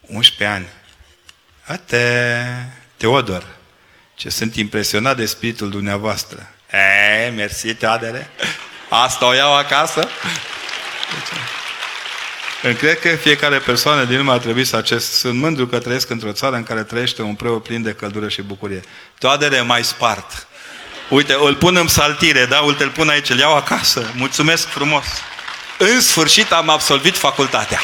[0.00, 0.66] 11 ani.
[1.70, 3.46] Ate, Teodor,
[4.14, 6.48] ce sunt impresionat de spiritul dumneavoastră.
[7.26, 8.30] E, mersi, Teodore.
[8.88, 10.08] Asta o iau acasă?
[12.62, 15.12] Deci, cred că fiecare persoană din lume ar trebui să acest...
[15.12, 18.42] Sunt mândru că trăiesc într-o țară în care trăiește un preot plin de căldură și
[18.42, 18.80] bucurie.
[19.18, 20.46] Toadele mai spart.
[21.08, 22.58] Uite, îl pun în saltire, da?
[22.58, 24.10] Uite, îl pun aici, îl iau acasă.
[24.14, 25.04] Mulțumesc frumos.
[25.78, 27.80] În sfârșit am absolvit facultatea.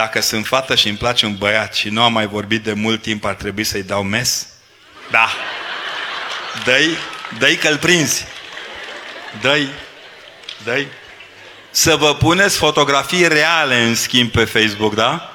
[0.00, 3.02] Dacă sunt fată și îmi place un băiat și nu am mai vorbit de mult
[3.02, 4.46] timp, ar trebui să-i dau mes?
[5.10, 5.28] Da.
[6.64, 6.96] Dă-i,
[7.38, 8.24] dă-i că-l prinzi.
[9.40, 9.68] Dă-i,
[10.64, 10.86] dă-i.
[11.70, 15.32] Să vă puneți fotografii reale, în schimb, pe Facebook, da?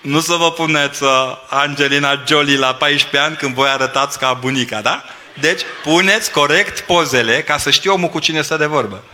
[0.00, 1.10] Nu să vă puneți uh,
[1.48, 5.04] Angelina Jolie la 14 ani când voi arătați ca bunica, da?
[5.40, 9.04] Deci, puneți corect pozele ca să știe omul cu cine stă de vorbă.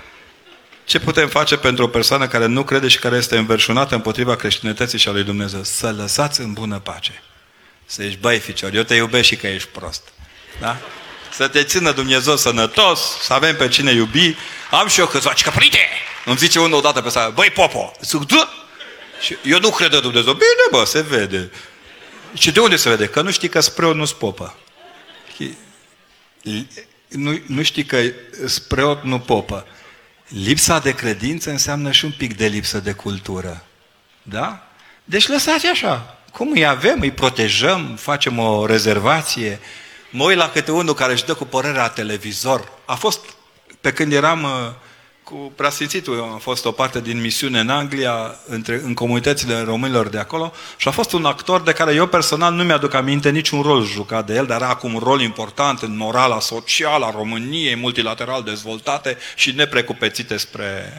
[0.85, 4.99] Ce putem face pentru o persoană care nu crede și care este înverșunată împotriva creștinătății
[4.99, 5.63] și a lui Dumnezeu?
[5.63, 7.23] Să lăsați în bună pace.
[7.87, 10.03] Să ești, băi, ficior, eu te iubesc și că ești prost.
[10.61, 10.77] Da?
[11.33, 14.37] Să te țină Dumnezeu sănătos, să avem pe cine iubi.
[14.71, 15.79] Am și eu câțiva, că părinte,
[16.25, 18.49] îmi zice unul odată pe sală, băi, Popo, zic, Dă!
[19.21, 20.33] Și eu nu cred în Dumnezeu.
[20.33, 21.51] Bine, bă, se vede.
[22.35, 23.07] Și de unde se vede?
[23.07, 24.57] Că nu știi că spreot nu-s popă.
[27.09, 28.03] Nu, nu știi că
[28.47, 29.67] spreot nu popă.
[30.29, 33.65] Lipsa de credință înseamnă și un pic de lipsă de cultură.
[34.23, 34.69] Da?
[35.05, 36.19] Deci lăsați așa.
[36.33, 39.61] Cum îi avem, îi protejăm, facem o rezervație.
[40.11, 42.69] Mă uit la câte unul care își dă cu părerea la televizor.
[42.85, 43.21] A fost,
[43.81, 44.47] pe când eram
[45.25, 50.09] uh, cu preasfințitul, am fost o parte din misiune în Anglia, între, în comunitățile românilor
[50.09, 53.63] de acolo, și a fost un actor de care eu personal nu mi-aduc aminte niciun
[53.63, 57.77] rol jucat de el, dar era acum un rol important în morala socială a României,
[57.77, 60.93] multilateral dezvoltate și neprecupețite spre...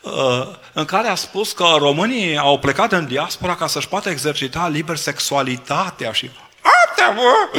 [0.00, 4.68] Uh, în care a spus că românii au plecat în diaspora ca să-și poată exercita
[4.68, 6.30] liber sexualitatea și...
[6.62, 7.58] Asta, bă!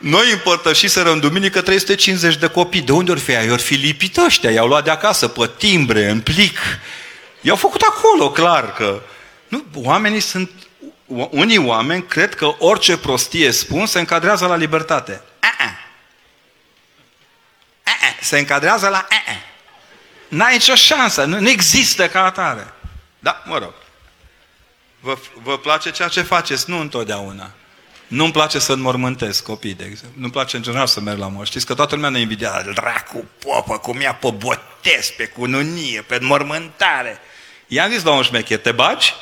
[0.00, 2.80] Noi împărtășiseră în duminică 350 de copii.
[2.80, 3.50] De unde ori fi ei?
[3.50, 6.58] Ori fi lipit ăștia, i-au luat de acasă, pe timbre, în plic.
[7.40, 9.02] I-au făcut acolo, clar că...
[9.48, 10.50] Nu, oamenii sunt...
[11.30, 15.22] Unii oameni cred că orice prostie spun se încadrează la libertate.
[15.40, 15.78] A-a.
[17.82, 18.16] A-a.
[18.20, 19.36] Se încadrează la a-a.
[20.28, 22.72] N-ai nicio șansă, nu, nu există ca atare.
[23.18, 23.74] Da, mă rog.
[25.00, 26.70] Vă, vă place ceea ce faceți?
[26.70, 27.50] Nu întotdeauna.
[28.10, 30.20] Nu-mi place să înmormântez copii, de exemplu.
[30.20, 31.46] Nu-mi place în general să merg la moș.
[31.46, 36.18] Știți că toată lumea ne invidia, dracu, popă, cum ia pe botez, pe cununie, pe
[36.20, 37.20] înmormântare.
[37.66, 39.14] I-am zis la un șmecher, te bagi?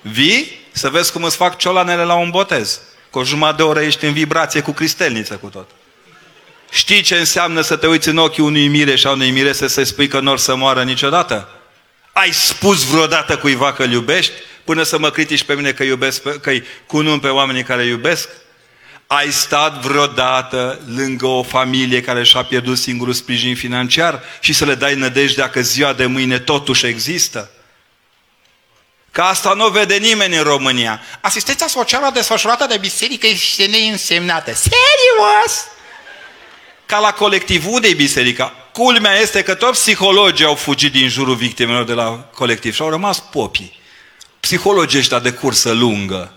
[0.00, 2.80] Vii să vezi cum îți fac ciolanele la un botez.
[3.10, 5.70] Cu o jumătate de oră ești în vibrație cu cristelniță cu tot.
[6.70, 9.84] Știi ce înseamnă să te uiți în ochii unui mire și a unui mire să-i
[9.84, 11.48] spui că nu să moară niciodată?
[12.12, 14.32] Ai spus vreodată cuiva că îl iubești?
[14.64, 18.28] Până să mă critici pe mine că iubesc, că-i cunun pe oamenii care iubesc?
[19.06, 24.74] Ai stat vreodată lângă o familie care și-a pierdut singurul sprijin financiar și să le
[24.74, 27.50] dai nădejdea că ziua de mâine totuși există?
[29.10, 31.00] Că asta nu vede nimeni în România.
[31.20, 34.52] Asistența socială desfășurată de biserică este neînsemnată.
[34.54, 35.66] Serios?
[36.86, 38.54] Ca la colectiv, unde e biserica?
[38.72, 42.90] Culmea este că toți psihologii au fugit din jurul victimelor de la colectiv și au
[42.90, 43.80] rămas popii
[44.42, 46.32] psihologii ăștia de cursă lungă,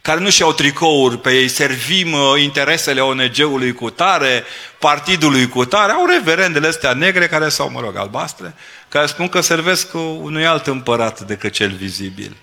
[0.00, 4.44] care nu și-au tricouri pe ei, servim uh, interesele ONG-ului cu tare,
[4.78, 8.54] partidului cu tare, au reverendele astea negre care sau, mă rog, albastre,
[8.88, 12.36] care spun că servesc unui alt împărat decât cel vizibil.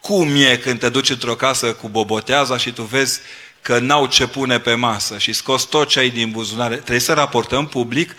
[0.00, 3.20] Cum e când te duci într-o casă cu boboteaza și tu vezi
[3.62, 6.74] că n-au ce pune pe masă și scos tot ce ai din buzunare?
[6.74, 8.14] Trebuie să raportăm public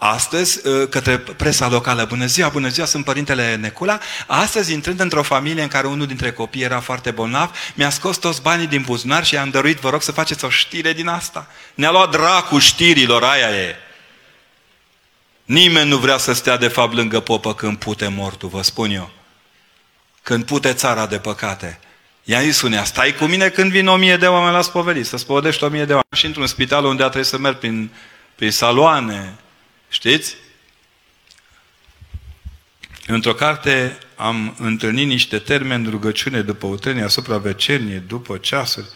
[0.00, 3.98] Astăzi, ă, către presa locală, bună ziua, bună ziua, sunt părintele Necula.
[4.26, 8.42] Astăzi, intrând într-o familie în care unul dintre copii era foarte bolnav, mi-a scos toți
[8.42, 11.46] banii din buzunar și i-am dăruit, vă rog să faceți o știre din asta.
[11.74, 13.76] Ne-a luat dracu știrilor, aia e.
[15.44, 19.10] Nimeni nu vrea să stea de fapt lângă popă când pute mortul, vă spun eu.
[20.22, 21.80] Când pute țara de păcate.
[22.24, 25.16] I-a zis unea, stai cu mine când vin o mie de oameni la spovedit, să
[25.16, 26.16] spovedești o mie de oameni.
[26.16, 27.90] Și într-un spital unde a trebuit să merg prin,
[28.34, 29.34] prin saloane,
[29.88, 30.36] Știți?
[33.06, 38.86] Într-o carte am întâlnit niște termeni de rugăciune după utenie asupra vecernie, după ceasuri.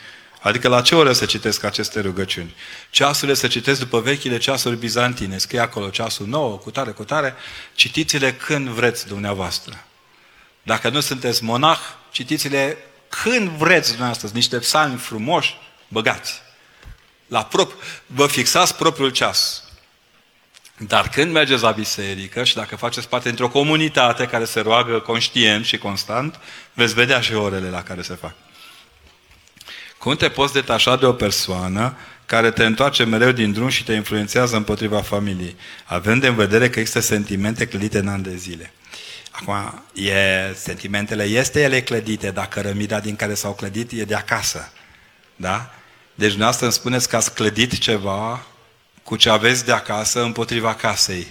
[0.40, 2.55] Adică la ce oră să citesc aceste rugăciuni?
[2.90, 5.39] Ceasurile să citesc după vechile ceasuri bizantine.
[5.39, 7.35] Scrie acolo ceasul nou, cu tare, cu tare.
[7.74, 9.85] Citiți-le când vreți dumneavoastră.
[10.62, 11.78] Dacă nu sunteți monah,
[12.10, 12.78] citiți-le
[13.09, 14.28] când vreți dumneavoastră.
[14.32, 15.56] Niște psalmi frumoși,
[15.89, 16.43] băgați.
[17.27, 19.64] La prop- vă fixați propriul ceas.
[20.77, 25.65] Dar când mergeți la biserică și dacă faceți parte dintr-o comunitate care se roagă conștient
[25.65, 26.40] și constant,
[26.73, 28.35] veți vedea și orele la care se fac.
[29.99, 31.97] Cum te poți detașa de o persoană
[32.27, 36.78] care te întoarce mereu din drum și te influențează împotriva familiei, având în vedere că
[36.78, 38.73] există sentimente clădite în ani de zile?
[39.31, 44.73] Acum, e, sentimentele este ele clădite, dar cărămida din care s-au clădit e de acasă.
[45.36, 45.74] Da?
[46.15, 48.47] Deci dumneavoastră îmi spuneți că ați clădit ceva
[49.03, 51.27] cu ce aveți de acasă împotriva casei.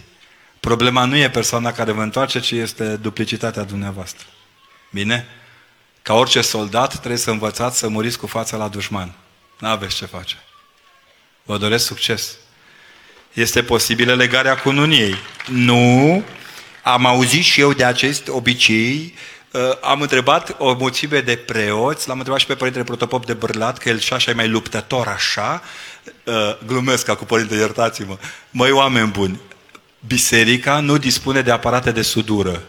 [0.59, 4.25] Problema nu e persoana care vă întoarce, ci este duplicitatea dumneavoastră.
[4.91, 5.27] Bine?
[6.01, 9.13] Ca orice soldat trebuie să învățați să muriți cu fața la dușman.
[9.59, 10.35] Nu aveți ce face.
[11.43, 12.37] Vă doresc succes.
[13.33, 15.15] Este posibilă legarea cununiei.
[15.47, 16.23] Nu.
[16.83, 19.13] Am auzit și eu de acest obicei.
[19.51, 23.77] Uh, am întrebat o mulțime de preoți, l-am întrebat și pe Părintele Protopop de Bărlat,
[23.77, 25.61] că el și așa e mai luptător așa.
[26.23, 28.17] Uh, glumesc ca cu Părinte, iertați-mă.
[28.49, 29.39] Măi, oameni buni,
[30.07, 32.61] biserica nu dispune de aparate de sudură.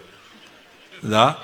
[1.00, 1.38] Da?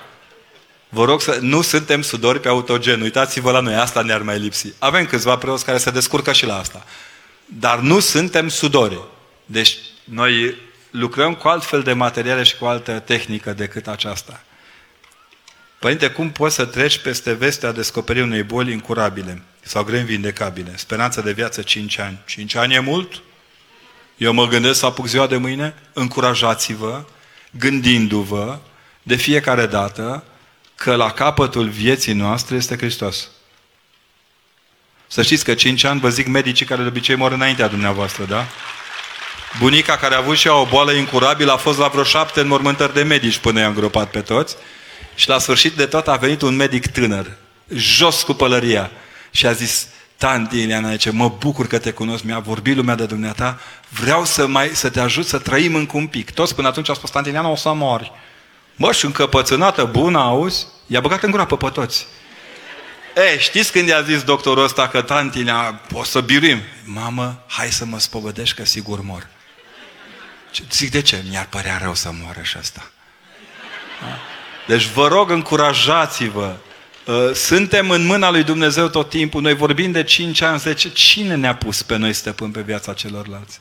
[0.89, 1.39] Vă rog să...
[1.40, 3.01] Nu suntem sudori pe autogen.
[3.01, 4.72] Uitați-vă la noi, asta ne-ar mai lipsi.
[4.78, 6.85] Avem câțiva preoți care se descurcă și la asta.
[7.44, 9.01] Dar nu suntem sudori.
[9.44, 10.56] Deci noi
[10.90, 14.43] lucrăm cu altfel de materiale și cu altă tehnică decât aceasta.
[15.78, 20.72] Părinte, cum poți să treci peste vestea descoperirii unei boli incurabile sau greu vindecabile?
[20.76, 22.18] Speranța de viață 5 ani.
[22.26, 23.22] 5 ani e mult?
[24.16, 25.74] Eu mă gândesc să apuc ziua de mâine?
[25.92, 27.04] Încurajați-vă,
[27.50, 28.58] gândindu-vă
[29.02, 30.24] de fiecare dată
[30.74, 33.28] că la capătul vieții noastre este Hristos.
[35.06, 38.46] Să știți că 5 ani vă zic medicii care de obicei mor înaintea dumneavoastră, da?
[39.58, 42.94] Bunica care a avut și ea o boală incurabilă a fost la vreo șapte înmormântări
[42.94, 44.56] de medici până i-a îngropat pe toți.
[45.14, 47.36] Și la sfârșit de tot a venit un medic tânăr,
[47.68, 48.90] jos cu pălăria.
[49.39, 49.86] Și a zis,
[50.16, 54.47] tanti Ileana, zice, mă bucur că te cunosc, mi-a vorbit lumea de dumneata, vreau să,
[54.47, 56.31] mai, să te ajut să trăim încă un pic.
[56.31, 58.12] Toți până atunci au spus, tanti Ileana, o să mori.
[58.77, 60.66] Mă, și încăpățânată, bună, auzi?
[60.86, 62.06] I-a băgat în groapă pe toți.
[63.16, 66.60] E, știți când i-a zis doctorul ăsta că tantinea, o să biruim?
[66.85, 69.27] Mamă, hai să mă spovedești că sigur mor.
[70.70, 71.24] Zic, de ce?
[71.28, 72.90] Mi-ar părea rău să moară și asta.
[74.01, 74.19] Da?
[74.66, 76.56] Deci vă rog, încurajați-vă.
[77.09, 79.43] Uh, suntem în mâna lui Dumnezeu tot timpul.
[79.43, 80.93] Noi vorbim de 5 ani, 10.
[80.93, 83.60] Cine ne-a pus pe noi stăpân pe viața celorlalți?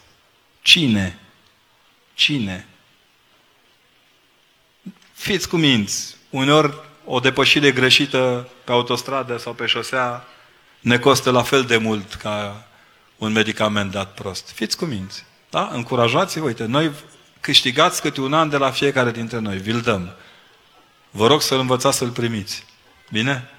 [0.61, 1.19] Cine?
[2.13, 2.67] Cine?
[5.13, 6.15] Fiți cuminți.
[6.29, 6.73] Uneori
[7.05, 10.27] o depășire greșită pe autostradă sau pe șosea
[10.79, 12.67] ne costă la fel de mult ca
[13.17, 14.49] un medicament dat prost.
[14.49, 15.25] Fiți cuminți.
[15.49, 15.69] Da?
[15.73, 16.45] Încurajați-vă.
[16.45, 16.91] Uite, noi
[17.41, 19.57] câștigați câte un an de la fiecare dintre noi.
[19.57, 20.13] Vi-l dăm.
[21.11, 22.65] Vă rog să-l învățați să-l primiți.
[23.09, 23.49] Bine?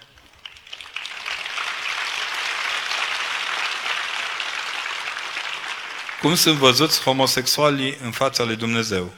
[6.21, 9.13] Cum sunt văzuți homosexualii în fața lui Dumnezeu?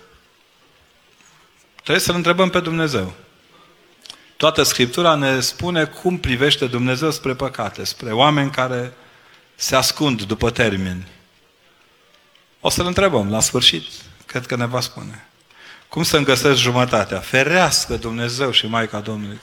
[1.74, 3.12] Trebuie să-L întrebăm pe Dumnezeu.
[4.36, 8.92] Toată Scriptura ne spune cum privește Dumnezeu spre păcate, spre oameni care
[9.54, 11.06] se ascund după termeni.
[12.60, 13.84] O să-L întrebăm la sfârșit.
[14.26, 15.26] Cred că ne va spune.
[15.88, 17.18] Cum să-mi găsesc jumătatea?
[17.18, 19.40] Ferească Dumnezeu și Maica Domnului.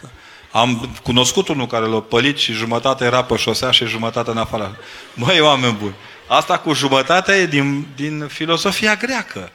[0.52, 4.78] Am cunoscut unul care l-a pălit și jumătate era pe șosea și jumătate în afară.
[5.14, 5.95] Măi, oameni buni,
[6.28, 9.52] asta cu jumătatea e din, din filosofia greacă.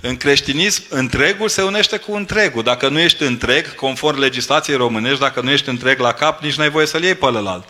[0.00, 2.62] În creștinism, întregul se unește cu întregul.
[2.62, 6.70] Dacă nu ești întreg, conform legislației românești, dacă nu ești întreg la cap, nici n-ai
[6.70, 7.68] voie să-l iei pe ălalt.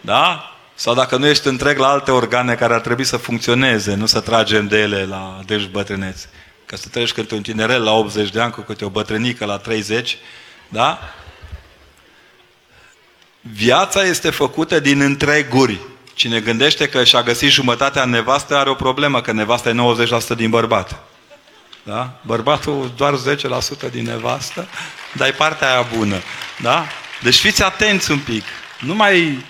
[0.00, 0.54] Da?
[0.74, 4.20] Sau dacă nu ești întreg la alte organe care ar trebui să funcționeze, nu să
[4.20, 6.28] tragem de ele la deci bătrâneți.
[6.66, 9.56] Că să treci câte un tinerel la 80 de ani cu câte o bătrânică la
[9.56, 10.16] 30,
[10.68, 10.98] da?
[13.52, 15.80] Viața este făcută din întreguri.
[16.14, 19.74] Cine gândește că și-a găsit jumătatea nevastă are o problemă, că nevasta e
[20.32, 21.04] 90% din bărbat.
[21.82, 22.20] Da?
[22.26, 23.14] Bărbatul doar
[23.88, 24.68] 10% din nevastă,
[25.12, 26.16] dar e partea aia bună.
[26.62, 26.86] Da?
[27.22, 28.44] Deci fiți atenți un pic.
[28.80, 29.44] Nu mai...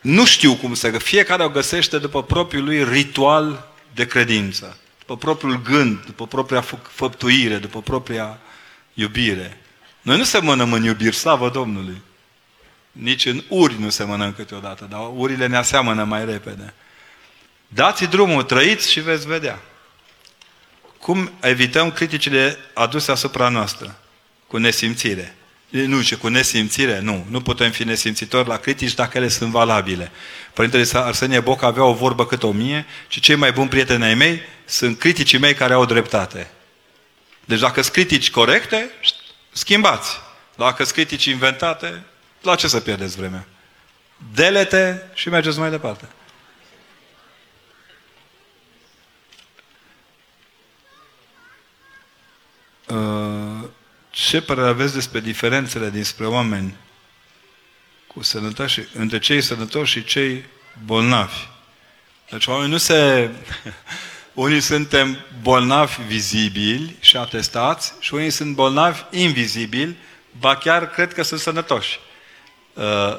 [0.00, 0.90] Nu știu cum să...
[0.90, 4.76] Fiecare o găsește după propriul lui ritual de credință.
[4.98, 8.38] După propriul gând, după propria făptuire, după propria
[8.94, 9.60] iubire.
[10.02, 12.02] Noi nu semănăm în iubiri, slavă Domnului.
[12.92, 16.74] Nici în uri nu se mănâncă câteodată, dar urile ne aseamănă mai repede.
[17.68, 19.62] Dați drumul, trăiți și veți vedea.
[20.98, 23.98] Cum evităm criticile aduse asupra noastră?
[24.46, 25.36] Cu nesimțire.
[25.68, 27.00] Nu, ce cu nesimțire?
[27.00, 27.26] Nu.
[27.30, 30.10] Nu putem fi nesimțitori la critici dacă ele sunt valabile.
[30.52, 34.14] Părintele Arsenie Boc avea o vorbă cât o mie și cei mai buni prieteni ai
[34.14, 36.50] mei sunt criticii mei care au dreptate.
[37.44, 38.90] Deci dacă sunt critici corecte,
[39.52, 40.20] schimbați.
[40.56, 42.02] Dacă sunt critici inventate,
[42.42, 43.46] la ce să pierdeți vremea?
[44.34, 46.08] Delete și mergeți mai departe.
[52.88, 53.68] Uh,
[54.10, 56.76] ce părere aveți despre diferențele dinspre oameni
[58.06, 60.44] cu sănătoși, între cei sănătoși și cei
[60.84, 61.46] bolnavi?
[62.30, 63.30] Deci oamenii nu se...
[64.32, 69.96] Unii suntem bolnavi vizibili și atestați și unii sunt bolnavi invizibili,
[70.38, 71.98] ba chiar cred că sunt sănătoși.
[72.74, 73.16] Uh,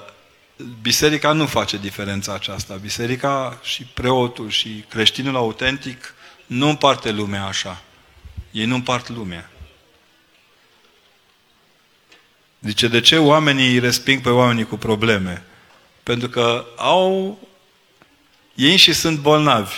[0.82, 2.76] biserica nu face diferența aceasta.
[2.76, 6.14] Biserica și preotul și creștinul autentic
[6.46, 7.82] nu împarte lumea așa.
[8.52, 9.50] Ei nu împart lumea.
[12.62, 15.44] Zice, de ce oamenii îi resping pe oamenii cu probleme?
[16.04, 17.40] Pentru că au...
[18.56, 19.76] Ei și sunt bolnavi.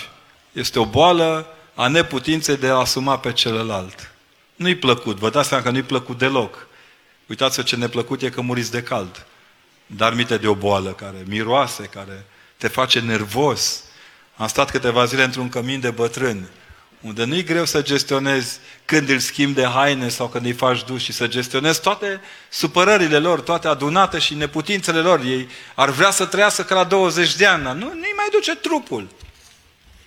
[0.51, 4.11] Este o boală a neputinței de a asuma pe celălalt.
[4.55, 6.67] Nu-i plăcut, vă dați seama că nu-i plăcut deloc.
[7.27, 9.25] Uitați-vă ce neplăcut e că muriți de cald.
[9.85, 12.25] Dar mite de o boală care miroase, care
[12.57, 13.83] te face nervos.
[14.35, 16.47] Am stat câteva zile într-un cămin de bătrâni
[17.05, 21.03] unde nu-i greu să gestionezi când îl schimbi de haine sau când îi faci duș
[21.03, 25.19] și să gestionezi toate supărările lor, toate adunate și neputințele lor.
[25.19, 28.55] Ei ar vrea să trăiască ca la 20 de ani, dar nu, nu-i mai duce
[28.55, 29.07] trupul.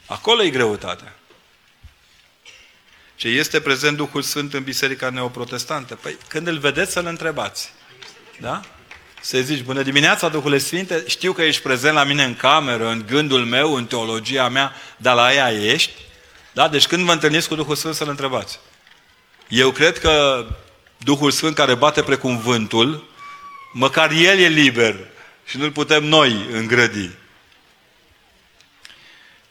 [0.06, 1.18] Acolo e greutatea.
[3.16, 5.94] Ce este prezent Duhul Sfânt în Biserica Neoprotestantă?
[5.94, 7.72] Păi când îl vedeți să-l întrebați.
[8.40, 8.62] Da?
[9.20, 13.04] Să zici, bună dimineața, Duhule Sfinte, știu că ești prezent la mine în cameră, în
[13.06, 15.92] gândul meu, în teologia mea, dar la ea ești.
[16.52, 16.68] Da?
[16.68, 18.58] Deci când vă întâlniți cu Duhul Sfânt să-L întrebați.
[19.48, 20.46] Eu cred că
[20.98, 23.08] Duhul Sfânt care bate precum vântul,
[23.72, 24.96] măcar El e liber
[25.44, 27.10] și nu-L putem noi îngrădi.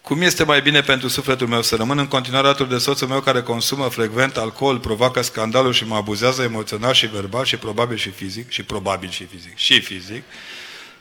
[0.08, 3.22] Cum este mai bine pentru sufletul meu să rămân în continuare alături de soțul meu
[3.22, 8.10] care consumă frecvent alcool, provoacă scandalul și mă abuzează emoțional și verbal și probabil și
[8.10, 10.24] fizic, și probabil și fizic, și fizic,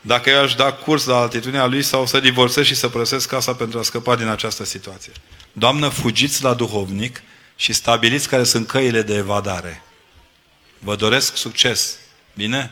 [0.00, 3.54] dacă eu aș da curs la altitudinea lui sau să divorțez și să părăsesc casa
[3.54, 5.12] pentru a scăpa din această situație.
[5.52, 7.22] Doamnă, fugiți la duhovnic
[7.56, 9.82] și stabiliți care sunt căile de evadare.
[10.78, 11.98] Vă doresc succes.
[12.34, 12.70] Bine?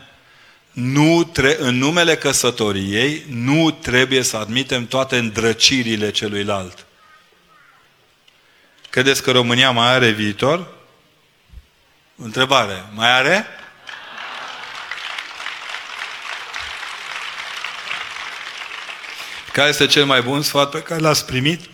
[0.75, 6.85] Nu tre- în numele căsătoriei nu trebuie să admitem toate îndrăcirile celuilalt.
[8.89, 10.73] Credeți că România mai are viitor?
[12.15, 12.85] Întrebare.
[12.93, 13.47] Mai are?
[19.51, 21.69] Care este cel mai bun sfat pe care l-ați primit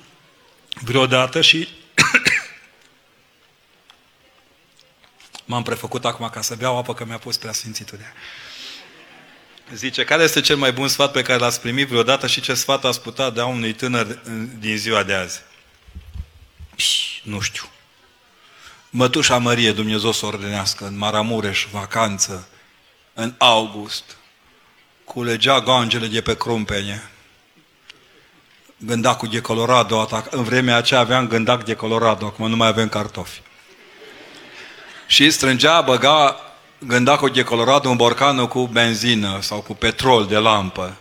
[0.82, 1.68] vreodată și
[5.46, 7.98] m-am prefăcut acum ca să beau apă că mi-a pus prea sfințitul
[9.74, 12.86] Zice, care este cel mai bun sfat pe care l-ați primit vreodată și ce sfat
[12.86, 14.20] ați putea da unui tânăr
[14.60, 15.42] din ziua de azi?
[16.76, 17.64] Pș, nu știu.
[18.90, 22.48] Mătușa Mărie, Dumnezeu să ordenească, în Maramureș, vacanță,
[23.14, 24.04] în august,
[25.04, 27.10] culegea gangele de pe crumpene,
[28.78, 33.42] gândacul de Colorado, în vremea aceea aveam gândac de Colorado, acum nu mai avem cartofi.
[35.08, 36.51] Și strângea, băga
[36.88, 40.96] gândacul de Colorado în borcanul cu benzină sau cu petrol de lampă.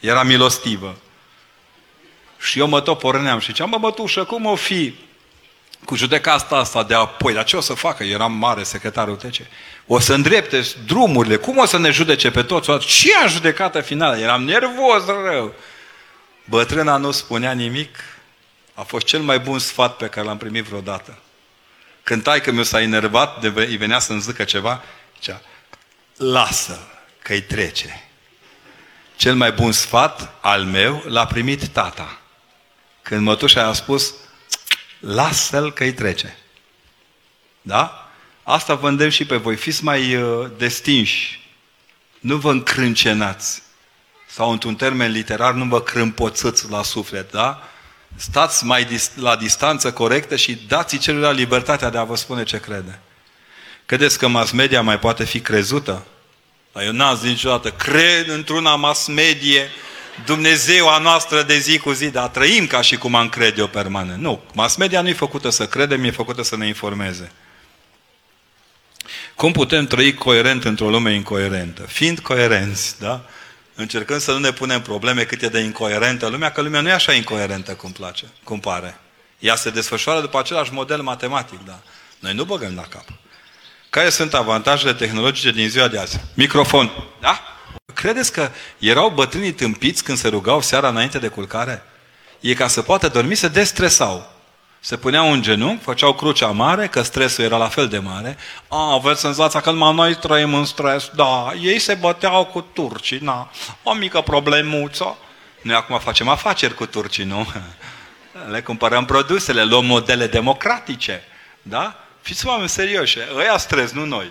[0.00, 0.96] Era milostivă.
[2.38, 4.94] Și eu mă tot porneam și ziceam, mă bătușă, cum o fi
[5.84, 8.04] cu judecata asta de apoi, dar ce o să facă?
[8.04, 9.34] Eram mare secretar UTC.
[9.86, 12.86] O să îndrepte drumurile, cum o să ne judece pe toți?
[12.86, 14.18] Ce a judecată finală?
[14.18, 15.54] Eram nervos rău.
[16.44, 17.96] Bătrâna nu spunea nimic,
[18.74, 21.18] a fost cel mai bun sfat pe care l-am primit vreodată.
[22.02, 24.82] Când taică mi s-a enervat, de, îi venea să-mi zică ceva,
[25.24, 25.42] zicea,
[26.16, 26.88] lasă
[27.22, 28.08] că îi trece.
[29.16, 32.18] Cel mai bun sfat al meu l-a primit tata.
[33.02, 34.14] Când mătușa a spus,
[35.00, 36.38] lasă-l că îi trece.
[37.62, 38.10] Da?
[38.42, 39.56] Asta vă îndemn și pe voi.
[39.56, 41.48] Fiți mai uh, destinși.
[42.20, 43.62] Nu vă încrâncenați
[44.28, 47.68] sau într-un termen literar, nu vă crâmpoțăți la suflet, da?
[48.16, 52.60] Stați mai dis- la distanță corectă și dați celuilalt libertatea de a vă spune ce
[52.60, 53.00] crede.
[53.86, 56.06] Credeți că mass media mai poate fi crezută?
[56.72, 59.70] Dar eu n-am zis niciodată, cred într-una mass medie,
[60.24, 63.66] Dumnezeu a noastră de zi cu zi, dar trăim ca și cum am crede eu
[63.66, 64.20] permanent.
[64.20, 67.32] Nu, mass media nu e făcută să credem, e făcută să ne informeze.
[69.34, 71.82] Cum putem trăi coerent într-o lume incoerentă?
[71.82, 73.24] Fiind coerenți, da?
[73.74, 76.92] încercând să nu ne punem probleme cât e de incoerentă lumea, că lumea nu e
[76.92, 78.98] așa incoerentă cum place, cum pare.
[79.38, 81.82] Ea se desfășoară după același model matematic, da.
[82.18, 83.04] Noi nu băgăm la cap.
[83.94, 86.20] Care sunt avantajele tehnologice din ziua de azi?
[86.34, 86.90] Microfon.
[87.20, 87.40] Da?
[87.94, 91.82] Credeți că erau bătrânii tâmpiți când se rugau seara înainte de culcare?
[92.40, 94.32] E ca să poată dormi, se destresau
[94.80, 98.36] se puneau în genunchi, făceau crucea mare, că stresul era la fel de mare.
[98.68, 101.10] A, aveți senzația că numai noi trăim în stres.
[101.14, 103.50] Da, ei se băteau cu turcii, na,
[103.82, 105.16] o mică problemuță.
[105.62, 107.46] Noi acum facem afaceri cu turcii, nu?
[108.52, 111.22] Le cumpărăm produsele, luăm modele democratice.
[111.62, 112.03] Da?
[112.24, 114.30] Fiți oameni serioși, ăia stres, nu noi.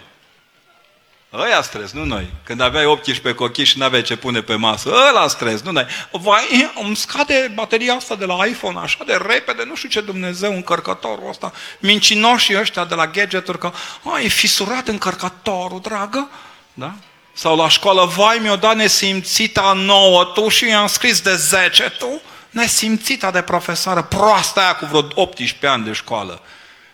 [1.34, 2.30] Ăia stres, nu noi.
[2.44, 5.86] Când aveai 18 cochii și n-aveai ce pune pe masă, ăla stres, nu noi.
[6.12, 10.54] Vai, îmi scade bateria asta de la iPhone așa de repede, nu știu ce Dumnezeu,
[10.54, 11.54] încărcătorul ăsta.
[11.80, 13.72] Mincinoșii ăștia de la gadgeturi, că
[14.04, 16.30] a, e fisurat încărcătorul, dragă.
[16.74, 16.94] Da?
[17.34, 22.22] Sau la școală, vai, mi-o dat nesimțita nouă, tu și i-am scris de 10, tu?
[22.50, 26.42] Nesimțita de profesoară, proasta aia cu vreo 18 ani de școală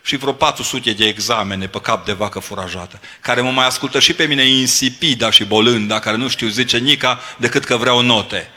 [0.02, 4.12] și vreo 400 de examene pe cap de vacă furajată, care mă mai ascultă și
[4.12, 8.50] pe mine insipida și bolânda, care nu știu zice nica decât că vreau note.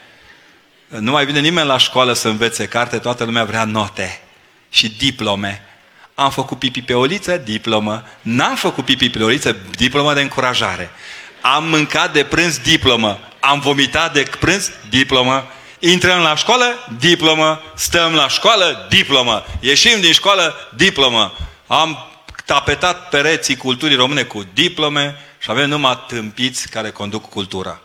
[0.88, 4.20] Nu mai vine nimeni la școală să învețe carte, toată lumea vrea note
[4.70, 5.62] și diplome.
[6.14, 8.04] Am făcut pipi pe oliță, diplomă.
[8.20, 10.90] N-am făcut pipi pe oliță, diplomă de încurajare.
[11.40, 13.18] Am mâncat de prânz, diplomă.
[13.40, 15.46] Am vomitat de prânz, diplomă.
[15.86, 17.62] Intrăm la școală, diplomă.
[17.74, 19.44] Stăm la școală, diplomă.
[19.60, 21.36] Ieșim din școală, diplomă.
[21.66, 22.10] Am
[22.44, 27.80] tapetat pereții culturii române cu diplome și avem numai tâmpiți care conduc cultura.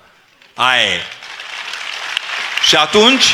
[0.53, 1.01] Aia e.
[2.67, 3.25] Și atunci,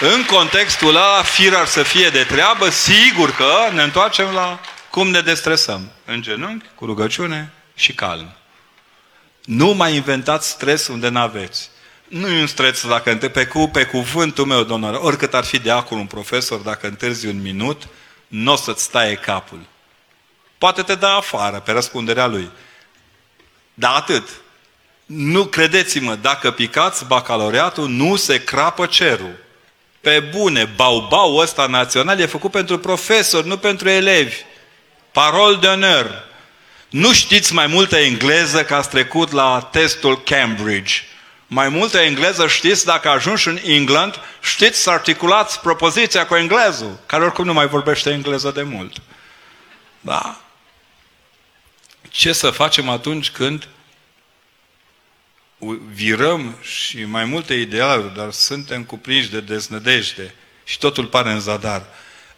[0.00, 4.60] în contextul ăla, firar să fie de treabă, sigur că ne întoarcem la
[4.90, 5.90] cum ne destresăm.
[6.04, 8.36] În genunchi, cu rugăciune și calm.
[9.44, 11.72] Nu mai inventați stres unde n-aveți.
[12.14, 15.70] Nu e un stres dacă pe, cu, pe cuvântul meu, domnule, oricât ar fi de
[15.70, 17.88] acolo un profesor, dacă întârzi un minut,
[18.26, 19.60] nu o să-ți taie capul.
[20.58, 22.50] Poate te da afară pe răspunderea lui.
[23.74, 24.28] Dar atât.
[25.06, 29.36] Nu credeți-mă, dacă picați bacalaureatul, nu se crapă cerul.
[30.00, 34.36] Pe bune, bau-bau ăsta național e făcut pentru profesori, nu pentru elevi.
[35.12, 36.24] Parol de honor.
[36.88, 40.94] Nu știți mai multă engleză că ați trecut la testul Cambridge.
[41.46, 47.24] Mai multă engleză știți dacă ajungi în England, știți să articulați propoziția cu englezul, care
[47.24, 48.96] oricum nu mai vorbește engleză de mult.
[50.00, 50.40] Da?
[52.08, 53.68] Ce să facem atunci când
[55.92, 60.34] virăm și mai multe idealuri, dar suntem cuprinși de deznădejde
[60.64, 61.86] și totul pare în zadar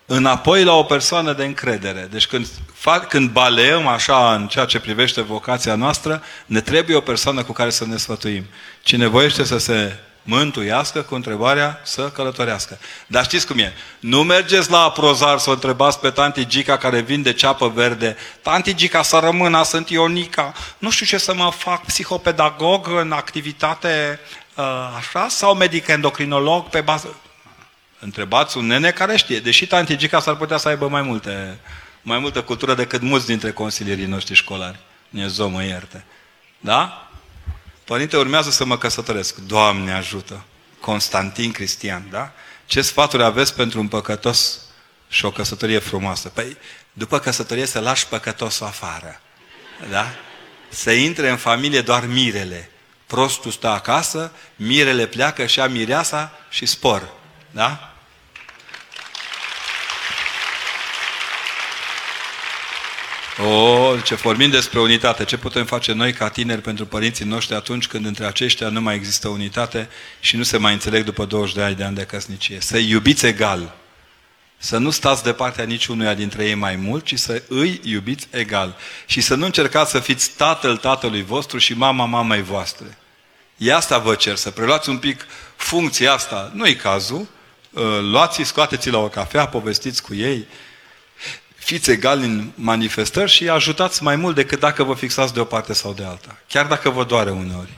[0.07, 2.09] înapoi la o persoană de încredere.
[2.11, 7.01] Deci când, fac, când baleăm așa în ceea ce privește vocația noastră, ne trebuie o
[7.01, 8.45] persoană cu care să ne sfătuim.
[8.83, 12.79] Cine voiește să se mântuiască cu întrebarea să călătorească.
[13.07, 13.73] Dar știți cum e?
[14.01, 18.17] Nu mergeți la aprozar să o întrebați pe tanti Gica care vinde ceapă verde.
[18.43, 20.53] Tanti Gica să rămână, sunt Ionica.
[20.79, 24.21] Nu știu ce să mă fac, psihopedagog în activitate
[24.55, 24.65] uh,
[24.97, 27.17] așa sau medic endocrinolog pe bază...
[27.99, 29.41] Întrebați un nene care știe.
[29.41, 31.59] Deși tanti Gica s-ar putea să aibă mai multe,
[32.03, 34.79] mai multă cultură decât mulți dintre consilierii noștri școlari.
[35.09, 36.05] Dumnezeu mă ierte.
[36.61, 37.11] Da?
[37.85, 39.37] Părinte, urmează să mă căsătoresc.
[39.37, 40.45] Doamne ajută!
[40.81, 42.33] Constantin Cristian, da?
[42.67, 44.61] Ce sfaturi aveți pentru un păcătos
[45.09, 46.29] și o căsătorie frumoasă?
[46.29, 46.57] Păi,
[46.93, 49.21] după căsătorie să lași păcătosul afară.
[49.91, 50.15] Da?
[50.69, 52.71] Să intre în familie doar mirele.
[53.07, 57.13] Prostul stă acasă, mirele pleacă și a mireasa și spor.
[57.57, 57.95] Da?
[63.45, 65.25] O, ce vorbim despre unitate.
[65.25, 68.95] Ce putem face noi ca tineri pentru părinții noștri atunci când între aceștia nu mai
[68.95, 69.89] există unitate
[70.21, 72.61] și nu se mai înțeleg după 20 de ani de ani de căsnicie?
[72.61, 73.75] Să iubiți egal.
[74.59, 78.77] Să nu stați de partea niciunuia dintre ei mai mult, ci să îi iubiți egal.
[79.07, 82.99] Și să nu încercați să fiți tatăl tatălui vostru și mama mamei voastre.
[83.57, 85.27] E asta vă cer, să preluați un pic
[85.57, 86.51] funcția asta.
[86.55, 87.35] Nu-i cazul,
[87.71, 90.47] Uh, luați-i, scoateți la o cafea, povestiți cu ei,
[91.57, 95.73] fiți egali în manifestări și ajutați mai mult decât dacă vă fixați de o parte
[95.73, 96.39] sau de alta.
[96.49, 97.73] Chiar dacă vă doare uneori.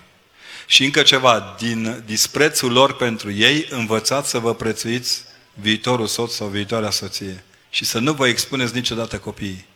[0.66, 6.46] Și încă ceva, din disprețul lor pentru ei, învățați să vă prețuiți viitorul soț sau
[6.46, 7.44] viitoarea soție.
[7.70, 9.66] Și să nu vă expuneți niciodată copiii.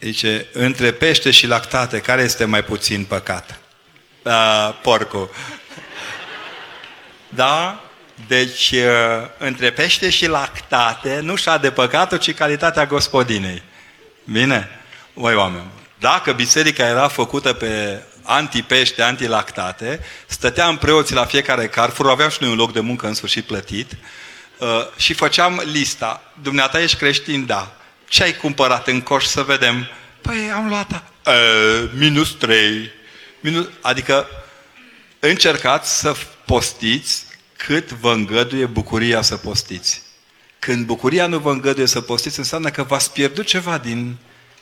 [0.00, 3.60] Zice, între pește și lactate, care este mai puțin păcat?
[4.22, 5.30] A, porcul.
[7.28, 7.80] Da?
[8.26, 13.62] Deci, uh, între pește și lactate, nu și-a de păcatul, ci calitatea gospodinei.
[14.24, 14.68] Bine?
[15.12, 22.28] Voi oameni, dacă biserica era făcută pe antipește, antilactate, stăteam preoții la fiecare carfur, aveam
[22.28, 23.96] și noi un loc de muncă în sfârșit plătit,
[24.58, 26.22] uh, și făceam lista.
[26.42, 27.46] Dumneata ești creștin?
[27.46, 27.76] Da.
[28.08, 29.86] Ce ai cumpărat în coș să vedem?
[30.20, 32.90] Păi am luat uh, minus 3.
[33.40, 34.26] Minus, adică
[35.18, 36.14] încercați să
[36.48, 37.24] postiți
[37.56, 40.02] cât vă îngăduie bucuria să postiți.
[40.58, 44.16] Când bucuria nu vă îngăduie să postiți, înseamnă că v-ați pierdut ceva din,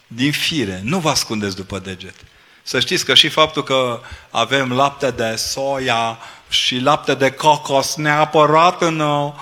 [0.06, 0.80] din fire.
[0.84, 2.14] Nu vă ascundeți după deget.
[2.62, 4.00] Să știți că și faptul că
[4.30, 6.18] avem lapte de soia
[6.48, 9.32] și lapte de cocos neapărat în, uh,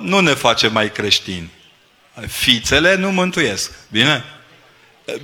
[0.00, 1.50] nu ne face mai creștini.
[2.26, 3.72] Fițele nu mântuiesc.
[3.88, 4.24] Bine?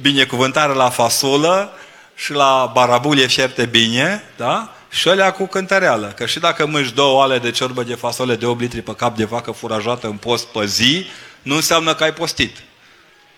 [0.00, 1.72] binecuvântare la fasolă
[2.14, 4.75] și la barabulie fierte bine, da?
[4.96, 6.12] Și alea cu cântăreală.
[6.16, 9.16] Că și dacă mânci două ale de ciorbă de fasole de 8 litri pe cap
[9.16, 11.06] de vacă furajată în post pe zi,
[11.42, 12.62] nu înseamnă că ai postit.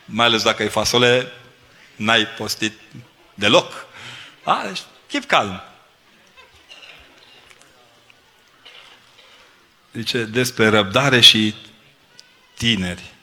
[0.05, 1.32] Mai ales dacă ai fasole,
[1.97, 2.72] n-ai postit
[3.35, 3.86] deloc.
[4.43, 5.62] A, deci, chip calm.
[9.93, 11.55] Zice despre răbdare și
[12.55, 13.14] tineri.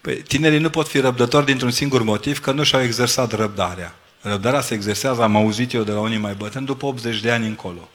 [0.00, 3.94] Păi, tinerii nu pot fi răbdători dintr-un singur motiv, că nu și-au exersat răbdarea.
[4.22, 7.46] Răbdarea se exersează, am auzit eu de la unii mai bătrâni, după 80 de ani
[7.46, 7.88] încolo.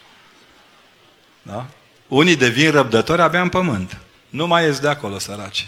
[1.42, 1.66] Da?
[2.08, 3.98] Unii devin răbdători abia în pământ.
[4.30, 5.68] Nu mai ies de acolo, săraci.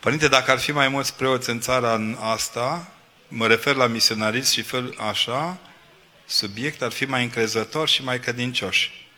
[0.00, 2.92] Părinte, dacă ar fi mai mulți preoți în țara în asta,
[3.28, 5.58] mă refer la misionariți și fel așa,
[6.26, 9.08] subiect ar fi mai încrezător și mai credincioși.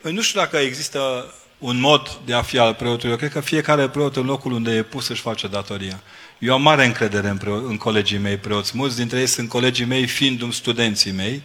[0.00, 3.10] Păi nu știu dacă există un mod de a fi al preotului.
[3.10, 6.02] Eu cred că fiecare preot în locul unde e pus își face datoria.
[6.38, 8.76] Eu am mare încredere în, preo- în colegii mei preoți.
[8.76, 11.42] Mulți dintre ei sunt colegii mei fiind studenții mei.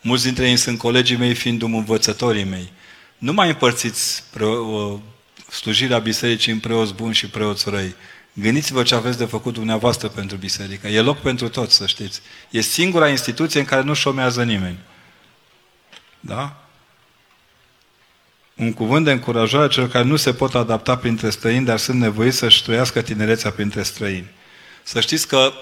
[0.00, 2.72] Mulți dintre ei sunt colegii mei fiind învățătorii mei.
[3.18, 4.46] Nu mai împărțiți pre-
[5.50, 7.94] slujirea bisericii în preoți buni și preoți răi.
[8.32, 10.88] Gândiți-vă ce aveți de făcut dumneavoastră pentru biserică.
[10.88, 12.20] E loc pentru toți, să știți.
[12.50, 14.78] E singura instituție în care nu șomează nimeni.
[16.20, 16.67] Da?
[18.58, 22.36] Un cuvânt de încurajare celor care nu se pot adapta printre străini, dar sunt nevoiți
[22.36, 24.30] să-și trăiască tinerețea printre străini.
[24.82, 25.52] Să știți că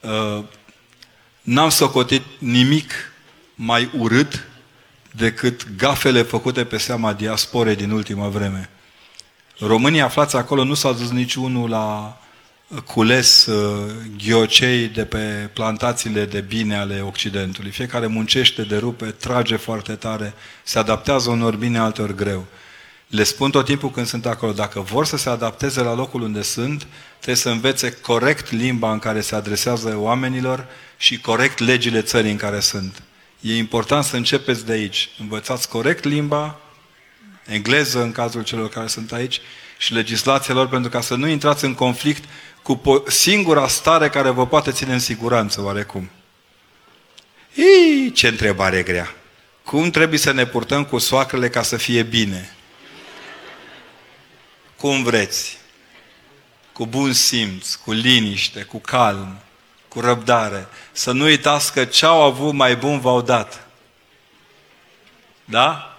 [0.00, 0.44] uh,
[1.42, 2.92] n-am socotit nimic
[3.54, 4.46] mai urât
[5.10, 8.70] decât gafele făcute pe seama diasporei din ultima vreme.
[9.58, 12.18] Românii aflați acolo nu s-au dus niciunul la
[12.84, 17.70] cules uh, ghiocei de pe plantațiile de bine ale Occidentului.
[17.70, 22.46] Fiecare muncește, derupe, trage foarte tare, se adaptează unor bine, altor greu.
[23.06, 26.42] Le spun tot timpul când sunt acolo, dacă vor să se adapteze la locul unde
[26.42, 30.66] sunt, trebuie să învețe corect limba în care se adresează oamenilor
[30.96, 33.02] și corect legile țării în care sunt.
[33.40, 35.08] E important să începeți de aici.
[35.18, 36.60] Învățați corect limba,
[37.46, 39.40] engleză în cazul celor care sunt aici,
[39.78, 42.24] și legislația lor pentru ca să nu intrați în conflict
[42.74, 46.10] cu singura stare care vă poate ține în siguranță, oarecum.
[47.56, 49.14] Ii, ce întrebare grea!
[49.64, 52.56] Cum trebuie să ne purtăm cu soacrele ca să fie bine?
[54.76, 55.58] Cum vreți?
[56.72, 59.38] Cu bun simț, cu liniște, cu calm,
[59.88, 60.68] cu răbdare.
[60.92, 63.66] Să nu uitați că ce au avut mai bun v-au dat.
[65.44, 65.98] Da?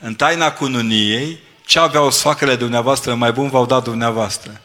[0.00, 4.60] În taina cununiei, ce aveau soacrele dumneavoastră mai bun v-au dat dumneavoastră.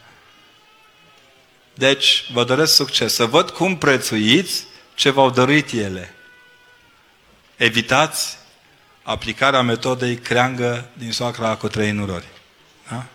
[1.80, 3.14] Deci, vă doresc succes.
[3.14, 6.14] Să văd cum prețuiți ce v-au dăruit ele.
[7.56, 8.36] Evitați
[9.02, 12.24] aplicarea metodei creangă din soacra cu trei nurori.
[12.90, 13.06] Da?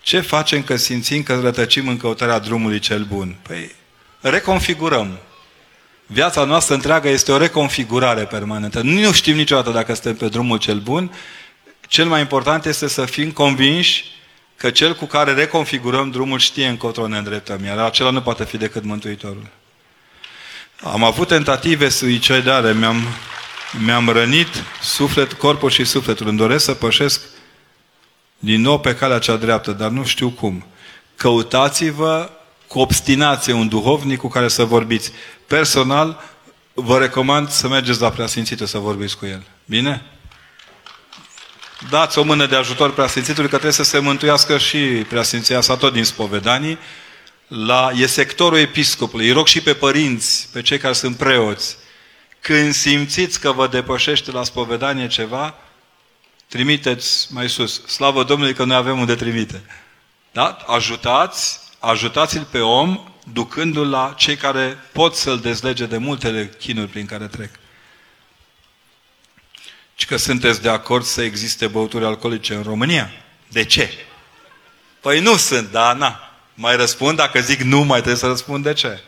[0.00, 3.36] Ce facem că simțim că rătăcim în căutarea drumului cel bun?
[3.42, 3.74] Păi,
[4.20, 5.18] reconfigurăm.
[6.06, 8.80] Viața noastră întreagă este o reconfigurare permanentă.
[8.80, 11.14] Nu știm niciodată dacă suntem pe drumul cel bun.
[11.88, 14.04] Cel mai important este să fim convinși
[14.62, 18.56] că cel cu care reconfigurăm drumul știe încotro ne îndreptăm, iar acela nu poate fi
[18.56, 19.46] decât Mântuitorul.
[20.82, 23.02] Am avut tentative suicidare, mi-am,
[23.84, 24.48] mi-am rănit
[24.82, 26.28] suflet, corpul și sufletul.
[26.28, 27.20] Îmi doresc să pășesc
[28.38, 30.66] din nou pe calea cea dreaptă, dar nu știu cum.
[31.16, 32.30] Căutați-vă
[32.66, 35.12] cu obstinație un duhovnic cu care să vorbiți.
[35.46, 36.20] Personal,
[36.72, 39.42] vă recomand să mergeți la Preasfințitul să vorbiți cu el.
[39.64, 40.02] Bine?
[41.90, 45.92] Dați o mână de ajutor preasfințitului că trebuie să se mântuiască și preasfinția sa tot
[45.92, 46.78] din spovedanii.
[47.48, 49.26] La, e sectorul episcopului.
[49.26, 51.76] Îi rog și pe părinți, pe cei care sunt preoți.
[52.40, 55.54] Când simțiți că vă depășește la spovedanie ceva,
[56.48, 57.86] trimiteți mai sus.
[57.86, 59.62] Slavă Domnului că noi avem unde trimite.
[60.32, 60.56] Da?
[60.66, 67.06] Ajutați, ajutați-l pe om, ducându-l la cei care pot să-l dezlege de multele chinuri prin
[67.06, 67.50] care trec
[70.02, 73.10] și că sunteți de acord să existe băuturi alcoolice în România.
[73.48, 73.90] De ce?
[75.00, 76.20] Păi nu sunt, da, na.
[76.54, 79.00] Mai răspund, dacă zic nu, mai trebuie să răspund de ce.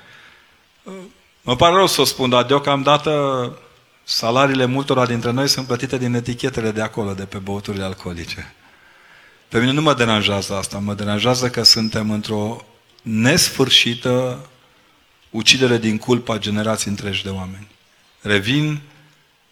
[1.40, 3.58] Mă pare rău să o spun, dar deocamdată
[4.04, 8.54] salariile multora dintre noi sunt plătite din etichetele de acolo, de pe băuturile alcoolice.
[9.48, 12.64] Pe mine nu mă deranjează asta, mă deranjează că suntem într-o
[13.02, 14.46] nesfârșită
[15.30, 17.68] ucidere din culpa generații întregi de oameni.
[18.20, 18.80] Revin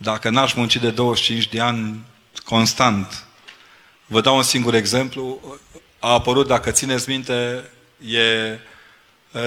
[0.03, 2.05] dacă n-aș munci de 25 de ani
[2.45, 3.25] constant.
[4.07, 5.41] Vă dau un singur exemplu.
[5.99, 7.65] A apărut, dacă țineți minte,
[8.07, 8.59] e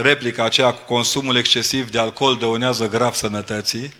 [0.01, 3.93] replica aceea cu consumul excesiv de alcool dăunează grav sănătății.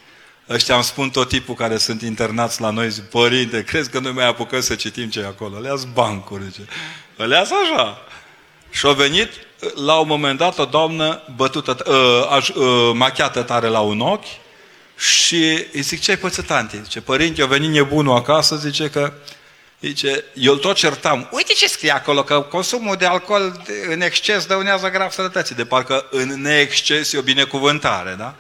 [0.50, 4.12] Ăștia îmi spun tot tipul care sunt internați la noi, zic, părinte, crezi că noi
[4.12, 5.60] mai apucăm să citim ce e acolo?
[5.60, 6.66] Le bancuri, zice.
[7.16, 7.98] Le așa.
[8.72, 9.30] Și-au venit
[9.86, 14.44] la un moment dat, o doamnă bătută, uh, uh, machiată tare la un ochi
[14.98, 16.80] și îi zic, ce ai pățit, tanti?
[16.84, 19.14] Zice, părinte, eu venit nebunul acasă, zice că
[19.86, 21.30] Zice, eu tot certam.
[21.32, 25.56] Uite ce scrie acolo, că consumul de alcool în exces dăunează grav sănătății.
[25.56, 28.36] De parcă în neexces e o binecuvântare, da?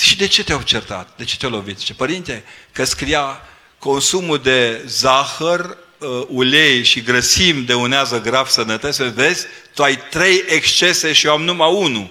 [0.00, 1.08] Și de ce te-au certat?
[1.16, 1.78] De ce te-au lovit?
[1.78, 3.40] Zice, părinte, că scria
[3.78, 9.12] consumul de zahăr, uh, ulei și grăsim dăunează grav sănătății.
[9.12, 12.10] Vezi, tu ai trei excese și eu am numai unul.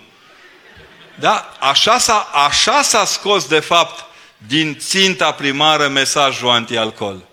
[1.15, 1.53] Da?
[1.59, 4.05] Așa s-a, așa s-a scos, de fapt,
[4.38, 7.29] din ținta primară mesajul anti-alcool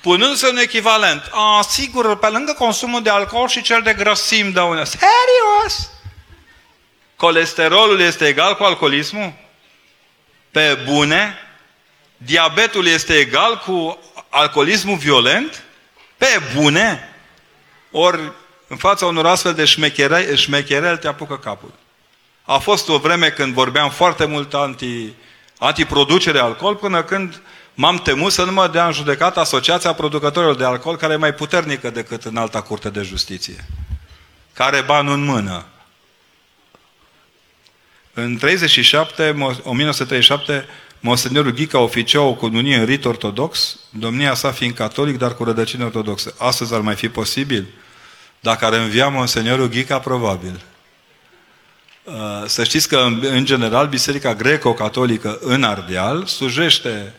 [0.00, 1.28] punându-se un echivalent.
[1.30, 4.84] A, sigur, pe lângă consumul de alcool și cel de grăsim dăună.
[4.84, 5.90] Serios?
[7.16, 9.32] Colesterolul este egal cu alcoolismul?
[10.50, 11.38] Pe bune?
[12.16, 15.62] Diabetul este egal cu alcoolismul violent?
[16.16, 17.14] Pe bune?
[17.90, 18.32] Ori
[18.68, 19.64] în fața unor astfel de
[20.34, 21.72] șmecherel te apucă capul.
[22.50, 25.12] A fost o vreme când vorbeam foarte mult anti,
[25.58, 27.42] antiproducere alcool, până când
[27.74, 31.34] m-am temut să nu mă dea în judecat Asociația Producătorilor de Alcool, care e mai
[31.34, 33.64] puternică decât în alta curte de justiție.
[34.52, 35.64] Care banul în mână.
[38.14, 39.30] În 37,
[39.64, 40.68] 1937,
[41.00, 45.84] Monseniorul Ghica oficia o cununie în rit ortodox, domnia sa fiind catolic, dar cu rădăcini
[45.84, 46.34] ortodoxe.
[46.38, 47.66] Astăzi ar mai fi posibil?
[48.40, 50.60] Dacă ar învia Monseniorul Ghica, probabil.
[52.08, 57.14] Uh, să știți că, în general, Biserica Greco-Catolică în Ardeal sujește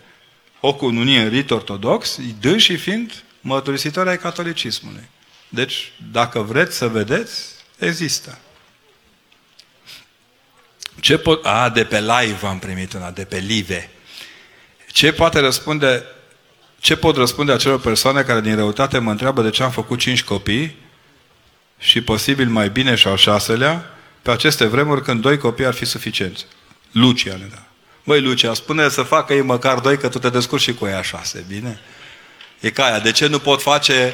[0.60, 2.20] o cununie în rit ortodox,
[2.58, 5.10] și fiind mărturisitoare ai catolicismului.
[5.50, 7.44] Deci, dacă vreți să vedeți,
[7.78, 8.38] există.
[11.00, 11.46] Ce pot...
[11.46, 13.90] A, de pe live am primit una, de pe live.
[14.92, 16.04] Ce poate răspunde...
[16.80, 20.24] Ce pot răspunde acelor persoane care din răutate mă întreabă de ce am făcut cinci
[20.24, 20.76] copii
[21.80, 25.86] și posibil mai bine și al șaselea pe aceste vremuri când doi copii ar fi
[25.86, 26.46] suficienți?
[26.92, 27.64] Lucia ne da.
[28.04, 31.02] Băi, Lucia, spune să facă ei măcar doi, că tu te descurci și cu ea
[31.02, 31.80] șase, bine?
[32.60, 33.00] E ca aia.
[33.00, 34.14] De ce nu pot face,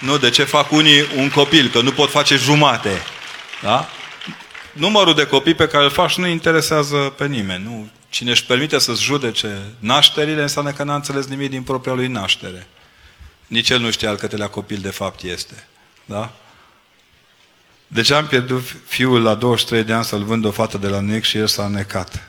[0.00, 3.02] nu, de ce fac unii un copil, că nu pot face jumate?
[3.62, 3.88] Da?
[4.72, 7.64] Numărul de copii pe care îl faci nu interesează pe nimeni.
[7.64, 7.88] Nu.
[8.08, 12.66] Cine își permite să-ți judece nașterile, înseamnă că n-a înțeles nimic din propria lui naștere.
[13.46, 15.66] Nici el nu știa al câtelea copil de fapt este.
[16.04, 16.32] Da?
[17.86, 21.00] De ce am pierdut fiul la 23 de ani să-l vând o fată de la
[21.00, 22.28] nec și el s-a necat?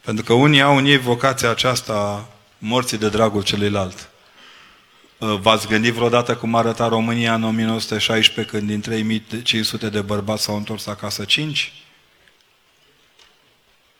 [0.00, 2.28] Pentru că unii au în ei vocația aceasta
[2.58, 4.08] morții de dragul celuilalt.
[5.18, 10.56] Uh, v-ați gândit vreodată cum arăta România în 1916 când din 3500 de bărbați s-au
[10.56, 11.72] întors acasă 5?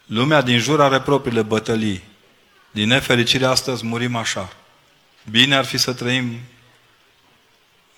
[0.07, 2.03] Lumea din jur are propriile bătălii.
[2.71, 4.53] Din nefericire astăzi murim așa.
[5.31, 6.39] Bine ar fi să trăim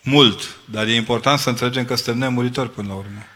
[0.07, 3.27] mult, dar e important să înțelegem că suntem nemuritori până la urmă.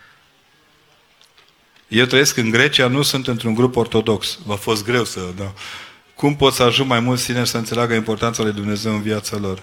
[1.89, 4.39] Eu trăiesc în Grecia, nu sunt într-un grup ortodox.
[4.47, 5.21] V-a fost greu să...
[5.37, 5.53] Da.
[6.15, 9.63] Cum pot să ajung mai mulți tineri să înțeleagă importanța lui Dumnezeu în viața lor?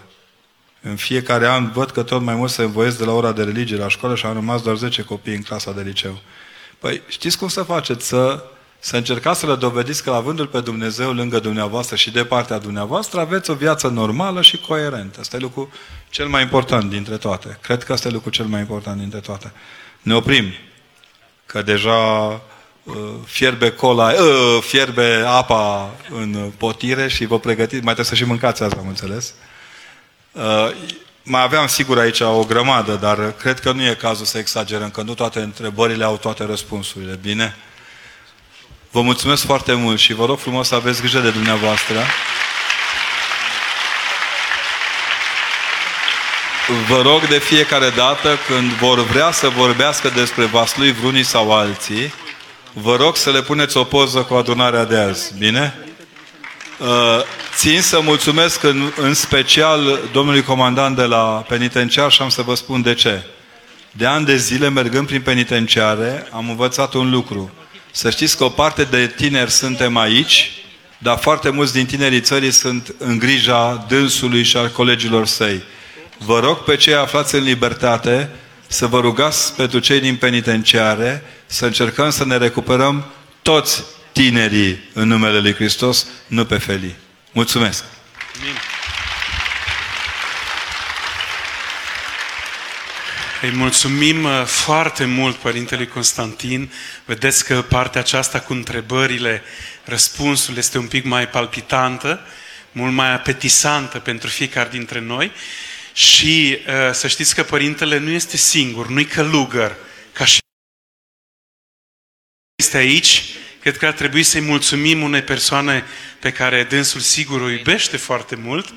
[0.81, 3.77] În fiecare an văd că tot mai mult se învoiesc de la ora de religie
[3.77, 6.19] la școală și au rămas doar 10 copii în clasa de liceu.
[6.79, 8.07] Păi știți cum să faceți?
[8.07, 8.43] Să,
[8.79, 13.19] să încercați să le dovediți că avându-L pe Dumnezeu lângă dumneavoastră și de partea dumneavoastră,
[13.19, 15.19] aveți o viață normală și coerentă.
[15.19, 15.71] Asta e lucru
[16.09, 17.57] cel mai important dintre toate.
[17.61, 19.51] Cred că asta e lucru cel mai important dintre toate.
[20.01, 20.53] Ne oprim
[21.45, 21.95] că deja
[22.83, 22.95] uh,
[23.25, 28.63] fierbe cola, uh, fierbe apa în potire și vă pregătiți, mai trebuie să și mâncați
[28.63, 29.33] asta, am înțeles.
[30.31, 30.69] Uh,
[31.23, 35.01] mai aveam sigur aici o grămadă, dar cred că nu e cazul să exagerăm, că
[35.01, 37.19] nu toate întrebările au toate răspunsurile.
[37.21, 37.55] Bine?
[38.97, 41.95] Vă mulțumesc foarte mult și vă rog frumos să aveți grijă de dumneavoastră.
[46.87, 52.13] vă rog de fiecare dată când vor vrea să vorbească despre vaslui vrunii sau alții,
[52.73, 55.33] vă rog să le puneți o poză cu adunarea de azi.
[55.37, 55.79] Bine?
[56.77, 56.87] Uh,
[57.55, 62.55] țin să mulțumesc în, în special domnului comandant de la penitenciar și am să vă
[62.55, 63.25] spun de ce.
[63.91, 67.51] De ani de zile, mergând prin penitenciare, am învățat un lucru.
[67.91, 70.51] Să știți că o parte de tineri suntem aici,
[70.97, 75.63] dar foarte mulți din tinerii țării sunt în grija dânsului și al colegilor săi.
[76.17, 78.29] Vă rog pe cei aflați în libertate
[78.67, 83.05] să vă rugați pentru cei din penitenciare să încercăm să ne recuperăm
[83.41, 86.95] toți tinerii în numele Lui Hristos, nu pe felii.
[87.31, 87.83] Mulțumesc!
[88.39, 88.55] Amin.
[93.41, 96.71] Îi mulțumim uh, foarte mult Părintele Constantin.
[97.05, 99.41] Vedeți că partea aceasta cu întrebările,
[99.83, 102.21] răspunsul este un pic mai palpitantă,
[102.71, 105.31] mult mai apetisantă pentru fiecare dintre noi.
[105.93, 109.75] Și uh, să știți că părintele nu este singur, nu-i călugăr,
[112.55, 113.23] este aici,
[113.59, 115.83] cred că ar trebui să-i mulțumim unei persoane
[116.19, 118.73] pe care dânsul sigur o iubește foarte mult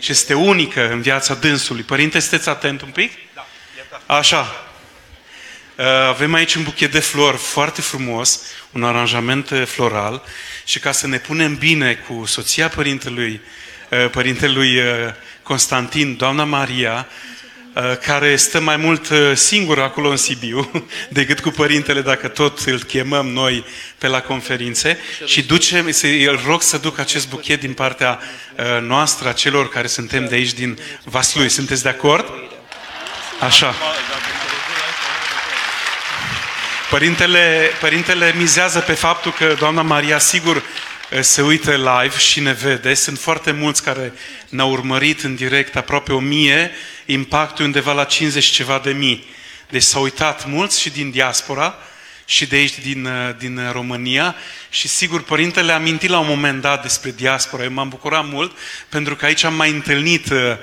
[0.00, 1.82] și este unică în viața dânsului.
[1.82, 3.12] Părinte, sunteți atent un pic?
[4.10, 4.64] Așa.
[5.76, 8.40] Uh, Avem aici un buchet de flori foarte frumos,
[8.72, 10.22] un aranjament uh, floral
[10.64, 13.40] și ca să ne punem bine cu soția părintelui,
[13.90, 14.84] uh, părintelui uh,
[15.42, 17.08] Constantin, doamna Maria,
[17.74, 20.70] uh, care stă mai mult uh, singur acolo în Sibiu
[21.08, 23.64] decât cu părintele dacă tot îl chemăm noi
[23.98, 28.18] pe la conferințe și ducem, să- îl rog să duc acest buchet din partea
[28.58, 31.48] uh, noastră, a celor care suntem de aici din Vaslui.
[31.48, 32.26] Sunteți de acord?
[33.40, 33.74] Așa.
[36.90, 40.62] Părintele, părintele mizează pe faptul că doamna Maria sigur
[41.10, 42.94] eh, se uită live și ne vede.
[42.94, 44.12] Sunt foarte mulți care
[44.48, 46.70] ne-au urmărit în direct, aproape o mie,
[47.06, 49.26] impactul undeva la 50 ceva de mii.
[49.70, 51.74] Deci s-au uitat mulți și din diaspora
[52.24, 54.34] și de aici din, eh, din România
[54.70, 57.62] și sigur părintele a amintit la un moment dat despre diaspora.
[57.62, 58.56] Eu m-am bucurat mult
[58.88, 60.56] pentru că aici am mai întâlnit eh, eh,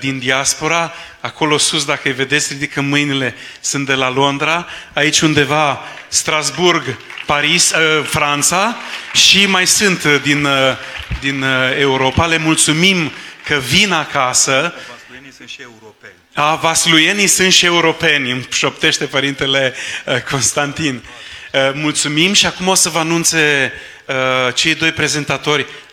[0.00, 5.80] din diaspora, acolo sus, dacă îi vedeți, ridică mâinile, sunt de la Londra, aici undeva
[6.08, 6.96] Strasburg,
[7.26, 8.76] Paris, eh, Franța
[9.12, 10.76] și mai sunt eh, din, eh,
[11.20, 12.26] din eh, Europa.
[12.26, 13.12] Le mulțumim
[13.44, 14.74] că vin acasă.
[14.88, 16.12] Vasluienii sunt și europeni.
[16.34, 19.74] A, vasluienii sunt și europeni, îmi șoptește părintele
[20.04, 21.02] eh, Constantin.
[21.52, 23.72] Eh, Mulțumim și acum o să vă anunțe
[24.06, 25.87] eh, cei doi prezentatori eh,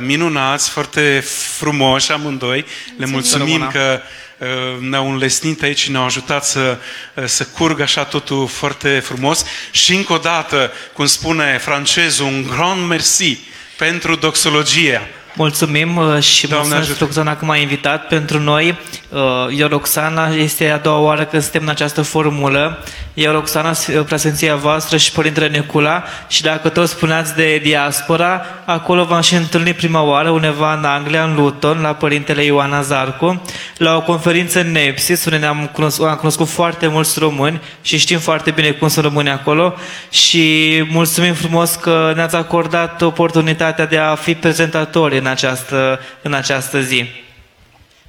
[0.00, 1.24] minunați, foarte
[1.56, 2.64] frumoși amândoi.
[2.98, 4.00] Le mulțumim că
[4.38, 4.48] eh,
[4.80, 6.78] ne-au înlesnit aici și ne-au ajutat să,
[7.14, 9.44] eh, să curgă așa totul foarte frumos.
[9.70, 13.38] Și încă o dată, cum spune francezul, un grand merci
[13.76, 15.08] pentru doxologia.
[15.34, 17.04] Mulțumim uh, și Doamne mulțumesc, ajută.
[17.04, 18.78] Roxana, că m-a invitat pentru noi.
[19.08, 19.18] Uh,
[19.56, 22.84] Eu, Roxana, este a doua oară când suntem în această formulă.
[23.14, 29.04] Eu, Roxana, uh, prezenția voastră și Părintele Necula și dacă tot spuneați de diaspora, acolo
[29.04, 33.42] v-am și întâlnit prima oară undeva în Anglia, în Luton, la Părintele Ioan Azarcu,
[33.76, 38.18] la o conferință în Nepsis, unde ne-am cunoscut, am cunoscut foarte mulți români și știm
[38.18, 39.74] foarte bine cum sunt români acolo
[40.10, 46.80] și mulțumim frumos că ne-ați acordat oportunitatea de a fi prezentatori în această, în această
[46.80, 47.04] zi.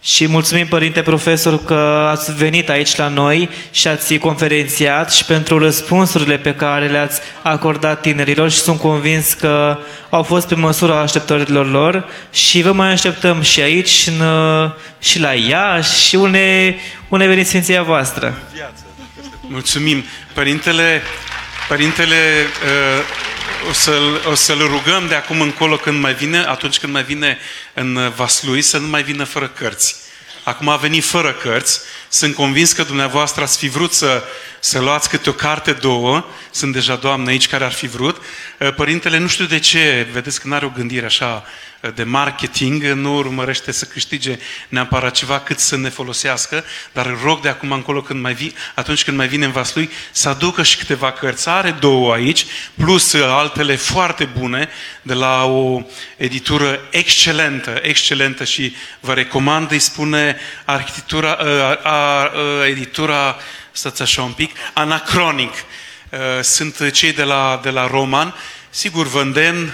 [0.04, 5.58] Și mulțumim, Părinte Profesor, că ați venit aici la noi și ați conferențiat și pentru
[5.58, 9.78] răspunsurile pe care le-ați acordat tinerilor și sunt convins că
[10.10, 14.22] au fost pe măsura așteptărilor lor și vă mai așteptăm și aici și, în,
[15.00, 16.76] și la ea și une,
[17.08, 18.38] une veniți Sfinția voastră.
[19.42, 20.04] Mulțumim.
[20.34, 21.02] Părintele,
[21.68, 26.94] părintele uh, o, să-l, o să-l rugăm de acum încolo când mai vine, atunci când
[26.94, 27.38] mai vine
[27.74, 29.96] în Vaslui, să nu mai vină fără cărți.
[30.44, 31.82] Acum a venit fără cărți.
[32.10, 34.24] Sunt convins că dumneavoastră ați fi vrut să,
[34.60, 36.26] să luați câte o carte, două.
[36.52, 38.22] Sunt deja doamne aici care ar fi vrut.
[38.58, 41.52] Uh, Părintele, nu știu de ce, vedeți că nu are o gândire așa uh,
[41.96, 44.38] de marketing, nu urmărește să câștige
[44.68, 48.54] neapărat ceva cât să ne folosească, dar îl rog de acum încolo, când mai vi,
[48.76, 51.50] atunci când mai vine în Vaslui, să aducă și câteva cărți.
[51.50, 52.46] Are două aici,
[52.78, 54.70] plus uh, altele foarte bune,
[55.02, 55.82] de la o
[56.18, 62.32] editură excelentă, excelentă și vă recomand, îi spune arhitectura, uh, a, a,
[62.68, 63.38] editura,
[63.72, 65.54] stați așa un pic, anacronic.
[66.10, 68.36] Uh, Sunt cei de la, de la Roman.
[68.70, 69.74] Sigur, vă îndemn, uh,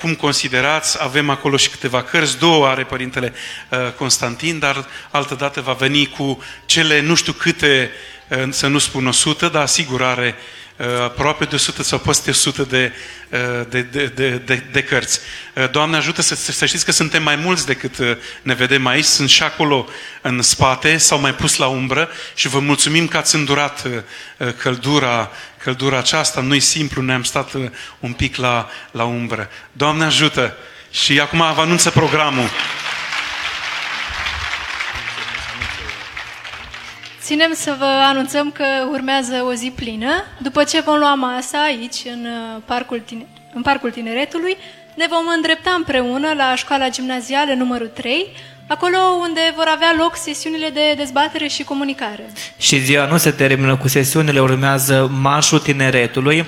[0.00, 3.32] cum considerați, avem acolo și câteva cărți, două are Părintele
[3.68, 7.90] uh, Constantin, dar altă dată va veni cu cele nu știu câte,
[8.28, 10.65] uh, să nu spun 100, dar sigur are uh,
[11.04, 12.92] aproape de 100 sau peste 100 de,
[13.30, 15.20] uh, de, de, de, de, de cărți.
[15.54, 19.04] Uh, Doamne ajută să, să știți că suntem mai mulți decât uh, ne vedem aici,
[19.04, 19.88] sunt și acolo
[20.22, 23.92] în spate, s-au mai pus la umbră și vă mulțumim că ați îndurat uh,
[24.36, 25.30] uh, căldura,
[25.62, 26.40] căldura aceasta.
[26.40, 27.70] Nu-i simplu, ne-am stat uh,
[28.00, 29.50] un pic la, la umbră.
[29.72, 30.56] Doamne ajută!
[30.90, 32.50] Și acum vă anunță programul.
[37.26, 40.24] Ținem să vă anunțăm că urmează o zi plină.
[40.38, 44.56] După ce vom lua masa aici, în uh, Parcul, Tine- în Parcul Tineretului,
[44.94, 48.26] ne vom îndrepta împreună la școala gimnazială numărul 3,
[48.66, 52.32] acolo unde vor avea loc sesiunile de dezbatere și comunicare.
[52.58, 56.46] Și ziua nu se termină cu sesiunile, urmează Marșul Tineretului,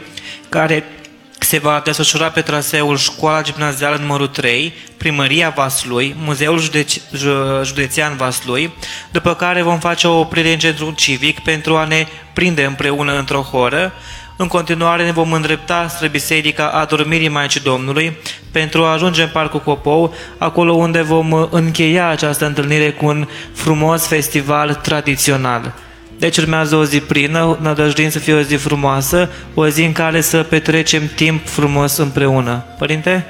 [0.48, 0.84] care
[1.48, 8.16] se va desfășura pe traseul Școala Gimnazială numărul 3, Primăria Vaslui, Muzeul Judeci- Ju- Județean
[8.16, 8.72] Vaslui,
[9.10, 13.40] după care vom face o oprire în centrul civic pentru a ne prinde împreună într-o
[13.40, 13.92] horă.
[14.36, 18.16] În continuare ne vom îndrepta spre Biserica Adormirii Maicii Domnului
[18.52, 24.06] pentru a ajunge în Parcul Copou, acolo unde vom încheia această întâlnire cu un frumos
[24.06, 25.74] festival tradițional.
[26.18, 30.20] Deci urmează o zi plină, nădăjduim să fie o zi frumoasă, o zi în care
[30.20, 32.64] să petrecem timp frumos împreună.
[32.78, 33.26] Părinte?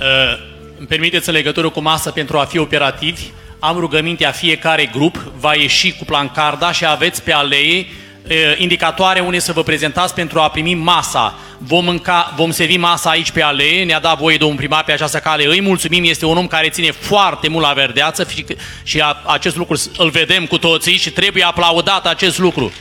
[0.00, 0.38] Uh,
[0.78, 3.22] îmi permiteți în legătură cu masă pentru a fi operativi,
[3.58, 7.86] am rugămintea fiecare grup, va ieși cu plancarda și aveți pe alee uh,
[8.56, 11.34] indicatoare unde să vă prezentați pentru a primi masa.
[11.58, 15.18] Vom, mânca, vom servi masa aici pe alee, ne-a dat voie domnul primar pe această
[15.18, 18.44] cale, îi mulțumim, este un om care ține foarte mult la verdeață și,
[18.82, 22.72] și a, acest lucru îl vedem cu toții și trebuie aplaudat acest lucru.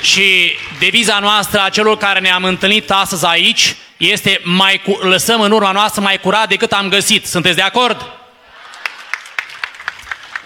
[0.00, 5.50] Și deviza noastră a celor care ne-am întâlnit astăzi aici este mai cu, lăsăm în
[5.50, 7.26] urma noastră mai curat decât am găsit.
[7.26, 8.23] Sunteți de acord?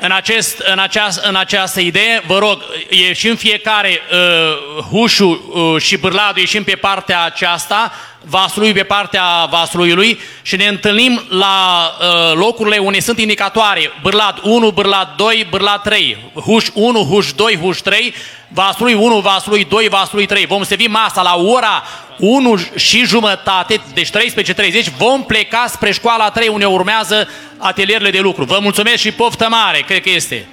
[0.00, 5.96] În, acest, în, aceast, în această idee, vă rog, ieșim fiecare uh, hușul uh, și
[5.96, 7.92] bârladul, ieșim pe partea aceasta,
[8.28, 14.70] vasului pe partea vasului și ne întâlnim la uh, locurile unde sunt indicatoare, bârlat 1,
[14.70, 18.14] bârlat 2, bârlat 3, huș 1, huș 2, huș 3,
[18.48, 20.46] vasului 1, vasului 2, vasului 3.
[20.46, 21.82] Vom servi masa la ora
[22.18, 27.28] 1 și jumătate, deci 13.30, vom pleca spre școala 3 unde urmează
[27.58, 28.44] atelierele de lucru.
[28.44, 30.48] Vă mulțumesc și poftă mare, cred că este.